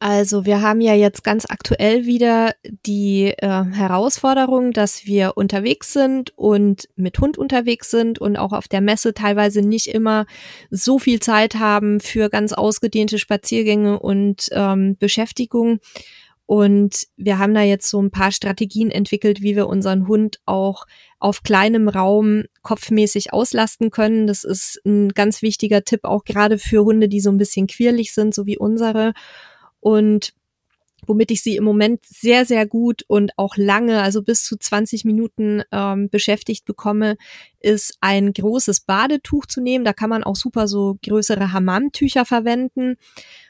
Also 0.04 0.46
wir 0.46 0.64
haben 0.64 0.82
ja 0.82 0.96
jetzt 0.96 1.24
ganz 1.24 1.46
aktuell 1.48 2.08
wieder 2.08 2.56
die 2.88 3.36
äh, 3.38 3.64
Herausforderung, 3.66 4.72
dass 4.72 5.06
wir 5.06 5.34
unterwegs 5.36 5.94
sind 5.94 6.36
und 6.36 6.90
mit 6.96 7.20
Hund 7.20 7.38
unterwegs 7.38 7.92
sind 7.92 8.18
und 8.18 8.36
auch 8.36 8.52
auf 8.52 8.68
der 8.68 8.82
Messe 8.82 9.14
teilweise 9.14 9.62
nicht 9.62 9.86
immer 9.86 10.26
so 10.72 10.98
viel 10.98 11.20
Zeit 11.20 11.54
haben 11.60 12.00
für 12.00 12.30
ganz 12.30 12.52
ausgedehnte 12.52 13.20
Spaziergänge 13.20 14.00
und 14.00 14.50
ähm, 14.54 14.98
Beschäftigung. 14.98 15.80
Und 16.52 17.08
wir 17.16 17.40
haben 17.40 17.54
da 17.54 17.62
jetzt 17.62 17.90
so 17.90 18.02
ein 18.02 18.12
paar 18.12 18.34
Strategien 18.34 18.92
entwickelt, 18.92 19.42
wie 19.42 19.56
wir 19.56 19.68
unseren 19.68 20.10
Hund 20.10 20.42
auch 20.46 20.86
auf 21.18 21.44
kleinem 21.44 21.88
Raum 21.88 22.44
kopfmäßig 22.62 23.32
auslasten 23.32 23.90
können. 23.90 24.28
Das 24.28 24.44
ist 24.44 24.82
ein 24.86 25.14
ganz 25.14 25.42
wichtiger 25.42 25.86
Tipp, 25.86 26.02
auch 26.04 26.26
gerade 26.26 26.58
für 26.58 26.84
Hunde, 26.84 27.08
die 27.08 27.22
so 27.22 27.30
ein 27.30 27.38
bisschen 27.38 27.68
quirlig 27.68 28.14
sind, 28.14 28.36
so 28.36 28.46
wie 28.48 28.58
unsere. 28.58 29.14
Und 29.80 30.34
womit 31.08 31.32
ich 31.32 31.42
sie 31.42 31.56
im 31.56 31.64
Moment 31.64 32.04
sehr, 32.06 32.46
sehr 32.46 32.66
gut 32.66 33.06
und 33.08 33.32
auch 33.38 33.56
lange, 33.56 34.02
also 34.02 34.22
bis 34.22 34.44
zu 34.44 34.58
20 34.58 35.06
Minuten 35.06 35.64
ähm, 35.72 36.10
beschäftigt 36.10 36.66
bekomme, 36.66 37.16
ist 37.62 37.96
ein 38.02 38.34
großes 38.34 38.82
Badetuch 38.82 39.46
zu 39.46 39.62
nehmen. 39.62 39.86
Da 39.86 39.94
kann 39.94 40.10
man 40.10 40.26
auch 40.26 40.36
super 40.36 40.68
so 40.68 40.98
größere 41.02 41.54
Hammamtücher 41.54 42.26
verwenden. 42.26 42.98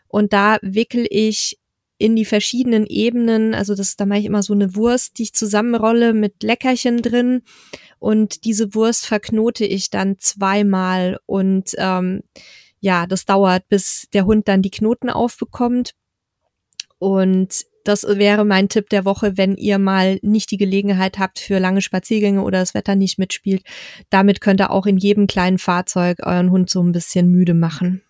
Und 0.08 0.34
da 0.34 0.60
wickel 0.62 1.08
ich 1.10 1.58
in 2.02 2.16
die 2.16 2.26
verschiedenen 2.26 2.86
Ebenen. 2.88 3.54
Also 3.54 3.76
das, 3.76 3.96
da 3.96 4.06
mache 4.06 4.20
ich 4.20 4.26
immer 4.26 4.42
so 4.42 4.54
eine 4.54 4.76
Wurst, 4.76 5.20
die 5.20 5.24
ich 5.24 5.34
zusammenrolle 5.34 6.14
mit 6.14 6.42
Leckerchen 6.42 7.02
drin. 7.02 7.44
Und 8.00 8.46
diese 8.46 8.74
Wurst 8.74 9.06
verknote 9.06 9.66
ich 9.66 9.92
dann 9.92 10.18
zweimal. 10.18 11.20
Und 11.28 11.76
ähm, 11.78 12.24
ja, 12.80 13.06
das 13.06 13.26
dauert, 13.26 13.70
bis 13.70 14.08
der 14.14 14.26
Hund 14.26 14.48
dann 14.48 14.64
die 14.64 14.72
Knoten 14.72 15.12
aufbekommt. 15.12 15.94
Und 16.98 17.66
das 17.84 18.04
wäre 18.04 18.46
mein 18.46 18.70
Tipp 18.70 18.90
der 18.90 19.06
Woche, 19.06 19.38
wenn 19.38 19.56
ihr 19.56 19.78
mal 19.78 20.20
nicht 20.24 20.50
die 20.52 20.58
Gelegenheit 20.58 21.20
habt 21.20 21.40
für 21.40 21.60
lange 21.60 21.82
Spaziergänge 21.82 22.42
oder 22.42 22.60
das 22.60 22.74
Wetter 22.74 22.96
nicht 22.96 23.20
mitspielt. 23.20 23.64
Damit 24.10 24.42
könnt 24.42 24.62
ihr 24.62 24.72
auch 24.72 24.88
in 24.88 24.98
jedem 24.98 25.28
kleinen 25.28 25.60
Fahrzeug 25.60 26.20
euren 26.24 26.50
Hund 26.50 26.70
so 26.70 26.82
ein 26.82 26.92
bisschen 26.92 27.30
müde 27.30 27.54
machen. 27.54 28.02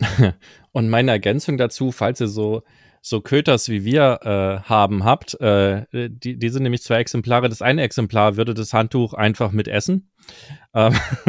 Und 0.72 0.88
meine 0.88 1.12
Ergänzung 1.12 1.56
dazu, 1.56 1.92
falls 1.92 2.20
ihr 2.20 2.28
so 2.28 2.62
so 3.06 3.20
Köters 3.20 3.68
wie 3.68 3.84
wir 3.84 4.20
äh, 4.22 4.66
haben 4.66 5.04
habt, 5.04 5.38
äh, 5.38 5.84
die, 5.92 6.38
die 6.38 6.48
sind 6.48 6.62
nämlich 6.62 6.82
zwei 6.82 6.96
Exemplare. 6.96 7.50
Das 7.50 7.60
eine 7.60 7.82
Exemplar 7.82 8.36
würde 8.36 8.54
das 8.54 8.72
Handtuch 8.72 9.12
einfach 9.12 9.52
mit 9.52 9.68
essen. 9.68 10.10
Ähm, 10.76 10.92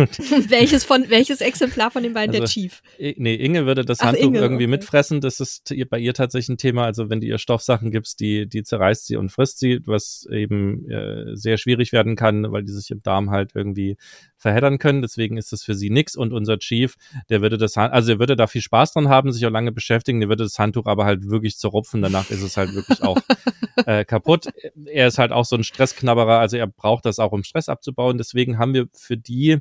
welches 0.50 0.84
von 0.84 1.06
welches 1.10 1.40
Exemplar 1.40 1.92
von 1.92 2.02
den 2.02 2.14
beiden 2.14 2.32
also, 2.32 2.42
der 2.42 2.50
Chief? 2.50 2.82
Nee, 2.98 3.36
Inge 3.36 3.68
würde 3.68 3.86
das 3.86 4.00
Ach, 4.00 4.08
Handtuch 4.08 4.26
Inge, 4.26 4.40
irgendwie 4.40 4.64
okay. 4.64 4.72
mitfressen. 4.72 5.22
Das 5.22 5.40
ist 5.40 5.72
bei 5.90 6.00
ihr 6.00 6.16
tatsächlich 6.16 6.50
ein 6.50 6.58
Thema. 6.58 6.86
Also 6.86 7.12
wenn 7.12 7.22
du 7.22 7.28
ihr 7.28 7.38
Stoffsachen 7.38 7.92
gibst, 7.92 8.20
die, 8.20 8.50
die 8.50 8.64
zerreißt 8.64 9.06
sie 9.06 9.18
und 9.18 9.30
frisst 9.30 9.60
sie, 9.60 9.82
was 9.86 10.28
eben 10.32 10.90
äh, 10.90 11.36
sehr 11.36 11.58
schwierig 11.58 11.92
werden 11.92 12.16
kann, 12.16 12.52
weil 12.52 12.64
die 12.64 12.72
sich 12.72 12.90
im 12.90 13.04
Darm 13.04 13.30
halt 13.30 13.52
irgendwie 13.54 13.98
verheddern 14.38 14.80
können. 14.80 15.04
Deswegen 15.04 15.38
ist 15.38 15.52
das 15.52 15.64
für 15.64 15.76
sie 15.76 15.92
nix. 15.92 16.16
Und 16.16 16.34
unser 16.34 16.58
Chief, 16.58 16.96
der 17.30 17.42
würde 17.42 17.60
das, 17.60 17.78
also 17.78 18.14
er 18.14 18.20
würde 18.20 18.36
da 18.36 18.48
viel 18.48 18.62
Spaß 18.62 18.94
dran 18.94 19.10
haben, 19.10 19.32
sich 19.32 19.46
auch 19.46 19.52
lange 19.52 19.72
beschäftigen. 19.72 20.22
Der 20.22 20.30
würde 20.30 20.44
das 20.44 20.58
Handtuch 20.58 20.88
aber 20.88 21.06
halt 21.06 21.30
wirklich 21.30 21.58
zerrupfen. 21.58 22.02
Danach 22.02 22.32
ist 22.32 22.42
es 22.42 22.58
halt 22.58 22.74
wirklich 22.74 23.04
auch 23.04 23.20
äh, 23.86 24.06
kaputt. 24.06 24.48
Er 24.86 25.08
ist 25.08 25.20
halt 25.20 25.32
auch 25.32 25.46
so 25.46 25.56
ein 25.56 25.64
Stressknabberer. 25.64 26.40
Also 26.40 26.58
er 26.58 26.68
braucht 26.68 27.06
das 27.06 27.20
auch, 27.20 27.32
um 27.32 27.44
Stress 27.44 27.70
abzubauen. 27.70 28.18
Deswegen 28.18 28.58
haben 28.58 28.74
wir 28.74 28.85
für 28.94 29.18
die 29.18 29.60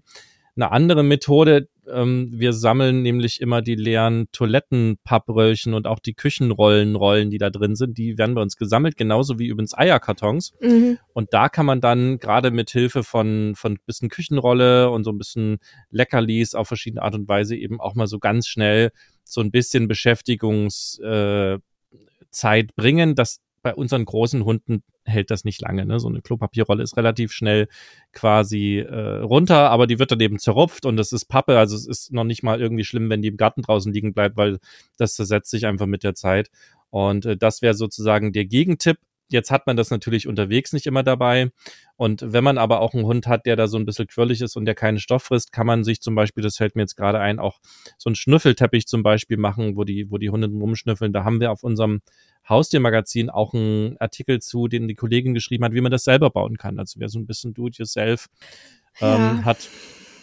eine 0.57 0.71
andere 0.71 1.03
Methode. 1.03 1.69
Ähm, 1.91 2.31
wir 2.33 2.53
sammeln 2.53 3.03
nämlich 3.03 3.41
immer 3.41 3.61
die 3.61 3.75
leeren 3.75 4.29
Toilettenpappröllchen 4.33 5.75
und 5.75 5.87
auch 5.87 5.99
die 5.99 6.15
Küchenrollenrollen, 6.15 7.31
die 7.31 7.39
da 7.39 7.51
drin 7.51 7.75
sind. 7.77 7.99
Die 7.99 8.17
werden 8.17 8.35
bei 8.35 8.41
uns 8.43 8.57
gesammelt, 8.57 8.97
genauso 8.97 9.39
wie 9.39 9.49
übrigens 9.49 9.77
Eierkartons. 9.77 10.53
Mhm. 10.61 10.99
Und 11.13 11.35
da 11.35 11.49
kann 11.49 11.67
man 11.67 11.81
dann 11.81 12.19
gerade 12.19 12.51
mit 12.51 12.71
Hilfe 12.71 13.03
von, 13.03 13.55
von 13.57 13.73
ein 13.73 13.79
bisschen 13.85 14.09
Küchenrolle 14.09 14.91
und 14.91 15.05
so 15.05 15.11
ein 15.11 15.19
bisschen 15.19 15.59
Leckerlis 15.91 16.55
auf 16.55 16.69
verschiedene 16.69 17.03
Art 17.03 17.15
und 17.15 17.29
Weise 17.29 17.57
eben 17.57 17.81
auch 17.81 17.95
mal 17.95 18.07
so 18.07 18.19
ganz 18.19 18.47
schnell 18.47 18.91
so 19.25 19.41
ein 19.41 19.51
bisschen 19.51 19.89
Beschäftigungszeit 19.89 21.61
äh, 22.33 22.73
bringen, 22.77 23.15
dass 23.15 23.41
bei 23.65 23.75
unseren 23.75 24.05
großen 24.05 24.45
Hunden 24.45 24.85
hält 25.05 25.31
das 25.31 25.45
nicht 25.45 25.63
lange. 25.63 25.87
Ne? 25.87 25.99
So 25.99 26.09
eine 26.09 26.21
Klopapierrolle 26.21 26.83
ist 26.83 26.97
relativ 26.99 27.33
schnell 27.33 27.67
quasi 28.13 28.79
äh, 28.79 29.21
runter, 29.21 29.71
aber 29.71 29.87
die 29.87 29.99
wird 29.99 30.13
dann 30.13 30.21
eben 30.21 30.39
zerrupft 30.39 30.85
und 30.85 30.97
das 30.97 31.13
ist 31.13 31.25
Pappe. 31.25 31.59
Also 31.59 31.75
es 31.75 31.87
ist 31.87 32.13
noch 32.13 32.25
nicht 32.25 32.43
mal 32.43 32.61
irgendwie 32.61 32.85
schlimm, 32.85 33.09
wenn 33.09 33.23
die 33.23 33.29
im 33.29 33.39
Garten 33.39 33.63
draußen 33.63 33.93
liegen 33.93 34.13
bleibt, 34.13 34.37
weil 34.37 34.59
das 34.99 35.15
zersetzt 35.15 35.51
sich 35.51 35.67
einfach 35.67 35.87
mit 35.87 36.05
der 36.05 36.15
Zeit. 36.15 36.51
Und 36.91 37.25
äh, 37.25 37.37
das 37.39 37.63
wäre 37.63 37.75
sozusagen 37.75 38.33
der 38.33 38.45
Gegentipp. 38.45 38.99
Jetzt 39.29 39.51
hat 39.51 39.67
man 39.67 39.77
das 39.77 39.91
natürlich 39.91 40.29
unterwegs 40.29 40.73
nicht 40.73 40.87
immer 40.87 41.03
dabei. 41.03 41.51
Und 41.97 42.33
wenn 42.33 42.45
man 42.45 42.59
aber 42.59 42.81
auch 42.81 42.95
einen 42.95 43.05
Hund 43.05 43.27
hat, 43.27 43.47
der 43.47 43.57
da 43.57 43.69
so 43.69 43.79
ein 43.79 43.87
bisschen 43.87 44.07
quirlig 44.07 44.41
ist 44.41 44.57
und 44.57 44.65
der 44.65 44.75
keinen 44.75 44.99
Stoff 44.99 45.25
frisst, 45.25 45.53
kann 45.53 45.67
man 45.67 45.85
sich 45.85 46.01
zum 46.01 46.15
Beispiel, 46.15 46.43
das 46.43 46.57
fällt 46.57 46.77
mir 46.77 46.83
jetzt 46.83 46.97
gerade 46.97 47.21
ein, 47.21 47.39
auch 47.39 47.61
so 47.99 48.09
einen 48.09 48.17
Schnüffelteppich 48.17 48.87
zum 48.87 49.03
Beispiel 49.03 49.37
machen, 49.37 49.77
wo 49.77 49.85
die, 49.85 50.11
wo 50.11 50.19
die 50.19 50.31
Hunde 50.31 50.49
rumschnüffeln. 50.49 51.13
Da 51.13 51.25
haben 51.25 51.41
wir 51.41 51.53
auf 51.53 51.63
unserem 51.63 52.01
Haustiermagazin 52.49 53.31
auch 53.31 53.55
einen 53.55 53.97
Artikel 53.99 54.41
zu, 54.41 54.69
den 54.69 54.89
die 54.89 54.95
Kollegin 54.95 55.35
geschrieben 55.35 55.65
hat, 55.65 55.73
wie 55.73 55.81
man 55.81 55.93
das 55.93 56.05
selber 56.05 56.31
bauen 56.31 56.59
kann. 56.59 56.79
Also 56.79 57.01
wer 57.01 57.09
so 57.09 57.19
ein 57.19 57.27
bisschen 57.27 57.55
do-it-yourself 57.55 58.27
ähm, 59.01 59.09
ja. 59.09 59.45
hat, 59.45 59.69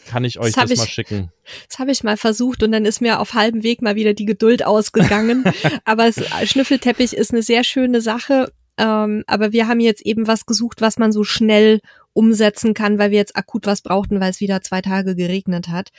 kann 0.07 0.23
ich 0.25 0.39
euch 0.39 0.53
das, 0.53 0.63
das 0.63 0.71
ich, 0.71 0.77
mal 0.77 0.87
schicken. 0.87 1.31
Das 1.67 1.79
habe 1.79 1.91
ich 1.91 2.03
mal 2.03 2.17
versucht 2.17 2.63
und 2.63 2.71
dann 2.71 2.85
ist 2.85 3.01
mir 3.01 3.19
auf 3.19 3.33
halbem 3.33 3.63
Weg 3.63 3.81
mal 3.81 3.95
wieder 3.95 4.13
die 4.13 4.25
Geduld 4.25 4.65
ausgegangen. 4.65 5.45
aber 5.85 6.07
es, 6.07 6.21
Schnüffelteppich 6.49 7.13
ist 7.13 7.31
eine 7.31 7.41
sehr 7.41 7.63
schöne 7.63 8.01
Sache 8.01 8.51
ähm, 8.81 9.23
aber 9.27 9.51
wir 9.51 9.67
haben 9.67 9.79
jetzt 9.79 10.01
eben 10.01 10.25
was 10.25 10.47
gesucht, 10.47 10.81
was 10.81 10.97
man 10.97 11.11
so 11.11 11.23
schnell 11.23 11.81
umsetzen 12.13 12.73
kann, 12.73 12.97
weil 12.97 13.11
wir 13.11 13.19
jetzt 13.19 13.35
akut 13.35 13.67
was 13.67 13.83
brauchten, 13.83 14.19
weil 14.19 14.31
es 14.31 14.39
wieder 14.39 14.61
zwei 14.61 14.81
Tage 14.81 15.15
geregnet 15.15 15.67
hat. 15.67 15.91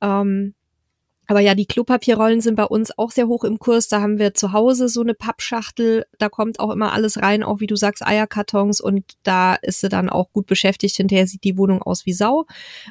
Ähm, 0.00 0.54
aber 1.32 1.40
ja, 1.40 1.54
die 1.54 1.64
Klopapierrollen 1.64 2.42
sind 2.42 2.56
bei 2.56 2.66
uns 2.66 2.98
auch 2.98 3.10
sehr 3.10 3.26
hoch 3.26 3.42
im 3.44 3.58
Kurs. 3.58 3.88
Da 3.88 4.02
haben 4.02 4.18
wir 4.18 4.34
zu 4.34 4.52
Hause 4.52 4.90
so 4.90 5.00
eine 5.00 5.14
Pappschachtel. 5.14 6.04
Da 6.18 6.28
kommt 6.28 6.60
auch 6.60 6.70
immer 6.70 6.92
alles 6.92 7.22
rein, 7.22 7.42
auch 7.42 7.60
wie 7.60 7.66
du 7.66 7.74
sagst, 7.74 8.06
Eierkartons. 8.06 8.82
Und 8.82 9.14
da 9.22 9.54
ist 9.54 9.80
sie 9.80 9.88
dann 9.88 10.10
auch 10.10 10.30
gut 10.34 10.46
beschäftigt. 10.46 10.94
Hinterher 10.94 11.26
sieht 11.26 11.42
die 11.44 11.56
Wohnung 11.56 11.80
aus 11.80 12.04
wie 12.04 12.12
Sau. 12.12 12.44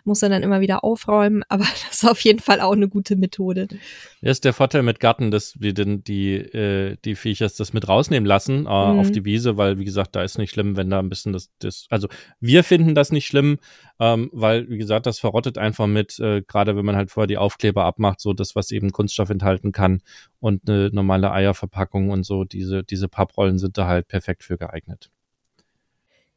Muss 0.05 0.23
er 0.23 0.29
dann 0.29 0.41
immer 0.41 0.59
wieder 0.59 0.83
aufräumen. 0.83 1.43
Aber 1.49 1.65
das 1.65 2.01
ist 2.01 2.09
auf 2.09 2.19
jeden 2.21 2.39
Fall 2.39 2.61
auch 2.61 2.71
eine 2.71 2.89
gute 2.89 3.15
Methode. 3.15 3.67
Ja, 4.21 4.31
ist 4.31 4.43
der 4.43 4.53
Vorteil 4.53 4.81
mit 4.81 4.99
Garten, 4.99 5.29
dass 5.29 5.53
wir 5.59 5.75
denn 5.75 6.03
die, 6.03 6.33
äh, 6.33 6.97
die 7.05 7.13
Viechers 7.13 7.53
das 7.53 7.73
mit 7.73 7.87
rausnehmen 7.87 8.25
lassen 8.25 8.65
äh, 8.65 8.93
mhm. 8.93 8.99
auf 8.99 9.11
die 9.11 9.23
Wiese, 9.23 9.57
weil, 9.57 9.77
wie 9.77 9.85
gesagt, 9.85 10.15
da 10.15 10.23
ist 10.23 10.39
nicht 10.39 10.49
schlimm, 10.49 10.77
wenn 10.77 10.89
da 10.89 10.97
ein 10.97 11.09
bisschen 11.09 11.31
das, 11.31 11.51
das 11.59 11.85
also 11.91 12.07
wir 12.39 12.63
finden 12.63 12.95
das 12.95 13.11
nicht 13.11 13.27
schlimm, 13.27 13.59
ähm, 13.99 14.31
weil, 14.33 14.67
wie 14.67 14.79
gesagt, 14.79 15.05
das 15.05 15.19
verrottet 15.19 15.59
einfach 15.59 15.85
mit, 15.85 16.19
äh, 16.19 16.41
gerade 16.41 16.75
wenn 16.75 16.85
man 16.85 16.95
halt 16.95 17.11
vorher 17.11 17.27
die 17.27 17.37
Aufkleber 17.37 17.85
abmacht, 17.85 18.19
so 18.19 18.30
das, 18.33 18.55
was 18.55 18.71
eben 18.71 18.91
Kunststoff 18.91 19.29
enthalten 19.29 19.71
kann 19.71 20.01
und 20.39 20.67
eine 20.69 20.89
normale 20.91 21.31
Eierverpackung 21.31 22.09
und 22.09 22.23
so, 22.23 22.43
diese, 22.43 22.83
diese 22.83 23.07
Papprollen 23.07 23.59
sind 23.59 23.77
da 23.77 23.87
halt 23.87 24.07
perfekt 24.07 24.43
für 24.43 24.57
geeignet. 24.57 25.11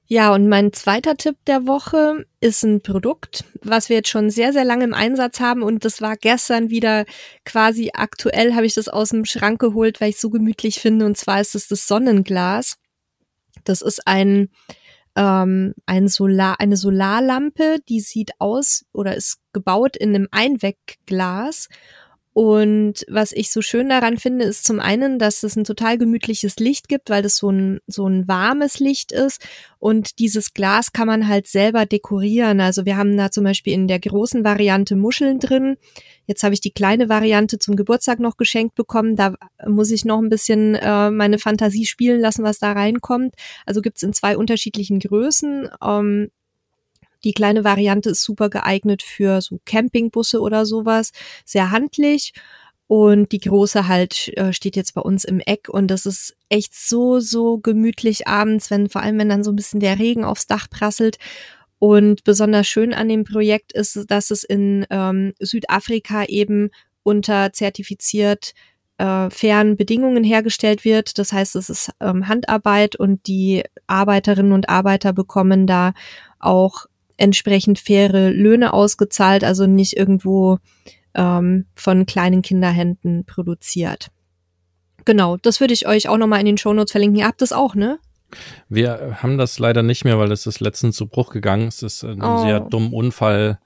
Ja, 0.07 0.35
und 0.35 0.49
mein 0.49 0.73
zweiter 0.75 1.17
Tipp 1.17 1.37
der 1.47 1.67
Woche 1.67 2.27
ist 2.41 2.63
ein 2.63 2.83
Produkt, 2.83 3.45
was 3.63 3.89
wir 3.89 3.97
jetzt 3.97 4.11
schon 4.11 4.29
sehr, 4.29 4.53
sehr 4.53 4.65
lange 4.65 4.85
im 4.85 4.93
Einsatz 4.93 5.41
haben 5.41 5.63
und 5.63 5.87
das 5.87 6.03
war 6.03 6.17
gestern 6.17 6.69
wieder 6.69 7.07
quasi 7.47 7.91
aktuell, 7.95 8.55
habe 8.55 8.67
ich 8.67 8.75
das 8.75 8.89
aus 8.89 9.09
dem 9.11 9.25
Schrank 9.25 9.61
geholt, 9.61 10.03
weil 10.03 10.11
ich 10.11 10.17
es 10.17 10.21
so 10.21 10.29
gemütlich 10.29 10.79
finde 10.79 11.07
und 11.07 11.17
zwar 11.17 11.41
ist 11.41 11.55
es 11.55 11.69
das 11.69 11.87
Sonnenglas. 11.87 12.77
Das 13.65 13.81
ist 13.81 14.07
ein 14.07 14.51
ähm, 15.17 15.75
ein 15.87 16.09
Solar, 16.09 16.61
eine 16.61 16.77
Solarlampe, 16.77 17.79
die 17.89 18.01
sieht 18.01 18.33
aus 18.41 18.85
oder 18.93 19.15
ist 19.15 19.39
gebaut 19.53 19.97
in 19.97 20.15
einem 20.15 20.29
Einwegglas. 20.31 21.69
Und 22.35 23.07
was 23.09 23.31
ich 23.31 23.53
so 23.53 23.63
schön 23.63 23.89
daran 23.89 24.19
finde, 24.19 24.45
ist 24.45 24.65
zum 24.65 24.81
einen, 24.81 25.21
dass 25.21 25.45
es 25.45 25.55
ein 25.55 25.63
total 25.63 25.99
gemütliches 25.99 26.57
Licht 26.57 26.89
gibt, 26.89 27.09
weil 27.09 27.23
das 27.23 27.37
so 27.37 27.49
ein, 27.49 27.79
so 27.87 28.09
ein 28.09 28.27
warmes 28.27 28.81
Licht 28.81 29.13
ist. 29.13 29.41
Und 29.79 30.19
dieses 30.19 30.53
Glas 30.53 30.93
kann 30.93 31.07
man 31.07 31.29
halt 31.29 31.47
selber 31.47 31.87
dekorieren. 31.87 32.61
Also 32.61 32.87
wir 32.87 32.97
haben 32.97 33.17
da 33.17 33.31
zum 33.31 33.45
Beispiel 33.45 33.73
in 33.73 33.87
der 33.87 34.01
großen 34.01 34.45
Variante 34.45 34.97
Muscheln 34.97 35.39
drin. 35.39 35.77
Jetzt 36.27 36.43
habe 36.43 36.55
ich 36.55 36.61
die 36.61 36.73
kleine 36.73 37.09
Variante 37.09 37.61
zum 37.61 37.77
Geburtstag 37.77 38.19
noch 38.19 38.37
geschenkt 38.37 38.75
bekommen. 38.75 39.15
Da 39.15 39.35
muss 39.65 39.93
ich 39.93 40.05
noch 40.05 40.19
ein 40.19 40.29
bisschen 40.29 40.75
äh, 40.75 41.13
meine 41.13 41.39
Fantasie 41.39 41.87
spielen 41.87 42.21
lassen, 42.21 42.43
was 42.43 42.59
da 42.59 42.73
reinkommt. 42.73 43.37
Also 43.65 43.81
gibt's 43.81 44.03
in 44.03 44.13
zwei 44.13 44.37
unterschiedlichen 44.37 44.99
Größen. 44.99 45.69
Ähm, 45.81 46.31
die 47.25 47.33
kleine 47.33 47.65
Variante 47.65 48.11
ist 48.11 48.23
super 48.23 48.51
geeignet 48.51 49.03
für 49.03 49.41
so 49.41 49.59
Campingbusse 49.65 50.41
oder 50.41 50.67
sowas. 50.67 51.13
Sehr 51.45 51.71
handlich. 51.71 52.33
Und 52.87 53.33
die 53.33 53.39
große 53.39 53.89
halt 53.89 54.29
äh, 54.37 54.53
steht 54.53 54.77
jetzt 54.77 54.95
bei 54.95 55.01
uns 55.01 55.25
im 55.25 55.41
Eck 55.41 55.69
und 55.71 55.89
das 55.89 56.05
ist 56.05 56.37
echt 56.51 56.75
so, 56.75 57.19
so 57.19 57.59
gemütlich 57.59 58.29
abends, 58.29 58.71
wenn, 58.71 58.91
vor 58.91 59.03
allem 59.03 59.19
wenn 59.19 59.31
dann 59.31 59.43
so 59.43 59.51
ein 59.53 59.57
bisschen 59.57 59.81
der 59.81 59.99
Regen 59.99 60.25
aufs 60.25 60.47
Dach 60.47 60.69
prasselt. 60.69 61.17
Und 61.79 62.25
besonders 62.25 62.67
schön 62.67 62.95
an 62.95 63.09
dem 63.09 63.25
Projekt 63.25 63.73
ist, 63.73 64.05
dass 64.09 64.31
es 64.31 64.45
in 64.45 64.87
ähm, 64.91 65.33
Südafrika 65.41 66.25
eben 66.25 66.71
unter 67.03 67.53
zertifiziert 67.53 68.53
äh, 68.99 69.29
fairen 69.31 69.77
Bedingungen 69.77 70.25
hergestellt 70.25 70.85
wird. 70.85 71.19
Das 71.19 71.33
heißt, 71.33 71.57
es 71.57 71.69
ist 71.69 71.91
ähm, 72.01 72.29
Handarbeit 72.29 72.97
und 72.97 73.27
die 73.27 73.65
Arbeiterinnen 73.87 74.53
und 74.53 74.69
Arbeiter 74.69 75.13
bekommen 75.13 75.67
da 75.67 75.95
auch 76.39 76.87
entsprechend 77.17 77.79
faire 77.79 78.31
Löhne 78.31 78.73
ausgezahlt, 78.73 79.45
also 79.45 79.67
nicht 79.67 79.97
irgendwo 79.97 80.59
ähm, 81.15 81.67
von 81.75 82.07
kleinen 82.07 82.43
Kinderhänden 82.43 83.25
produziert. 83.25 84.09
Genau, 85.05 85.37
das 85.37 85.61
würde 85.61 85.75
ich 85.75 85.87
euch 85.87 86.09
auch 86.09 86.17
nochmal 86.17 86.41
in 86.41 86.47
den 86.47 86.59
Shownotes 86.59 86.93
verlinken. 86.93 87.19
Ihr 87.19 87.27
habt 87.27 87.43
das 87.43 87.53
auch, 87.53 87.75
ne? 87.75 87.99
Wir 88.69 89.19
haben 89.23 89.39
das 89.39 89.59
leider 89.59 89.83
nicht 89.83 90.05
mehr, 90.05 90.19
weil 90.19 90.33
es 90.33 90.47
ist 90.47 90.61
letztens 90.61 90.97
zu 90.97 91.07
Bruch 91.07 91.31
gegangen. 91.31 91.69
Es 91.69 91.83
ist 91.83 92.05
ein 92.05 92.23
oh. 92.23 92.43
sehr 92.43 92.61
dummer 92.61 92.93
Unfall 92.93 93.59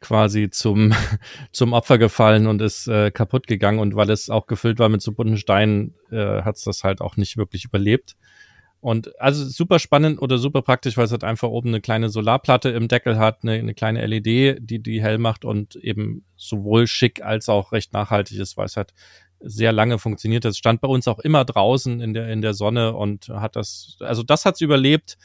quasi 0.00 0.50
zum, 0.50 0.92
zum 1.52 1.72
Opfer 1.72 1.98
gefallen 1.98 2.46
und 2.46 2.60
ist 2.60 2.88
äh, 2.88 3.10
kaputt 3.10 3.46
gegangen. 3.46 3.78
Und 3.78 3.94
weil 3.94 4.10
es 4.10 4.28
auch 4.28 4.46
gefüllt 4.46 4.78
war 4.78 4.88
mit 4.88 5.00
so 5.00 5.12
bunten 5.12 5.38
Steinen, 5.38 5.94
äh, 6.10 6.42
hat 6.42 6.56
es 6.56 6.64
das 6.64 6.84
halt 6.84 7.00
auch 7.00 7.16
nicht 7.16 7.36
wirklich 7.36 7.64
überlebt. 7.64 8.16
Und 8.82 9.20
also 9.20 9.44
super 9.44 9.78
spannend 9.78 10.20
oder 10.20 10.38
super 10.38 10.60
praktisch, 10.60 10.96
weil 10.96 11.04
es 11.04 11.12
halt 11.12 11.22
einfach 11.22 11.48
oben 11.48 11.68
eine 11.68 11.80
kleine 11.80 12.08
Solarplatte 12.08 12.70
im 12.70 12.88
Deckel 12.88 13.16
hat, 13.16 13.44
eine, 13.44 13.52
eine 13.52 13.74
kleine 13.74 14.04
LED, 14.04 14.58
die 14.60 14.82
die 14.82 15.00
hell 15.00 15.18
macht 15.18 15.44
und 15.44 15.76
eben 15.76 16.24
sowohl 16.36 16.88
schick 16.88 17.22
als 17.22 17.48
auch 17.48 17.70
recht 17.70 17.92
nachhaltig 17.92 18.40
ist, 18.40 18.56
weil 18.56 18.66
es 18.66 18.76
halt 18.76 18.92
sehr 19.38 19.70
lange 19.70 20.00
funktioniert. 20.00 20.44
Das 20.44 20.58
stand 20.58 20.80
bei 20.80 20.88
uns 20.88 21.06
auch 21.06 21.20
immer 21.20 21.44
draußen 21.44 22.00
in 22.00 22.12
der, 22.12 22.28
in 22.28 22.42
der 22.42 22.54
Sonne 22.54 22.96
und 22.96 23.28
hat 23.28 23.54
das, 23.54 23.98
also 24.00 24.24
das 24.24 24.44
hat's 24.44 24.60
überlebt. 24.60 25.16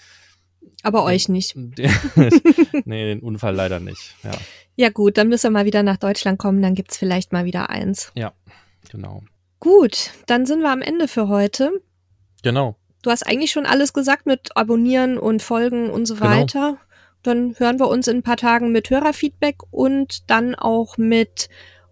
Aber 0.84 1.04
euch 1.04 1.28
nicht. 1.28 1.56
nee, 2.86 3.06
den 3.06 3.22
Unfall 3.22 3.56
leider 3.56 3.80
nicht. 3.80 4.14
Ja. 4.24 4.34
ja, 4.76 4.90
gut, 4.90 5.18
dann 5.18 5.30
müssen 5.30 5.48
wir 5.48 5.60
mal 5.60 5.66
wieder 5.66 5.82
nach 5.82 5.98
Deutschland 5.98 6.38
kommen, 6.38 6.62
dann 6.62 6.76
gibt's 6.76 6.96
vielleicht 6.96 7.34
mal 7.34 7.46
wieder 7.46 7.72
eins. 7.72 8.12
Ja, 8.14 8.34
genau. 8.92 9.24
Gut, 9.60 10.12
dann 10.28 10.46
sind 10.46 10.62
wir 10.62 10.72
am 10.72 10.84
Ende 10.84 11.08
für 11.08 11.28
heute. 11.28 11.72
Genau. 12.44 12.76
Du 13.08 13.12
hast 13.12 13.26
eigentlich 13.26 13.52
schon 13.52 13.66
alles 13.66 13.94
gesagt 13.94 14.26
mit 14.26 14.58
Abonnieren 14.58 15.18
und 15.18 15.42
Folgen 15.42 15.90
und 15.90 16.06
so 16.06 16.16
genau. 16.16 16.30
weiter. 16.30 16.78
Dann 17.24 17.56
hören 17.58 17.80
wir 17.80 17.88
uns 17.88 18.10
in 18.10 18.18
ein 18.18 18.22
paar 18.22 18.36
Tagen 18.36 18.74
mit 18.74 18.90
Hörerfeedback 18.90 19.60
und 19.72 20.30
dann 20.30 20.56
auch 20.56 20.98
mit 20.98 21.48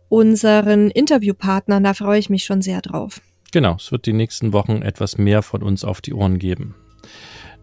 unseren 0.10 0.92
Interviewpartnern. 0.92 1.86
Da 1.86 1.94
freue 1.94 2.20
ich 2.20 2.30
mich 2.30 2.44
schon 2.44 2.62
sehr 2.62 2.82
drauf. 2.82 3.22
Genau, 3.54 3.76
es 3.76 3.94
wird 3.94 4.08
die 4.08 4.12
nächsten 4.12 4.52
Wochen 4.52 4.82
etwas 4.82 5.18
mehr 5.18 5.42
von 5.42 5.64
uns 5.64 5.86
auf 5.86 6.02
die 6.02 6.14
Ohren 6.14 6.38
geben. 6.38 6.76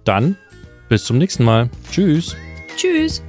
Dann 0.05 0.39
bis 0.89 1.05
zum 1.05 1.19
nächsten 1.19 1.45
Mal. 1.45 1.69
Tschüss. 1.91 2.35
Tschüss. 2.79 3.23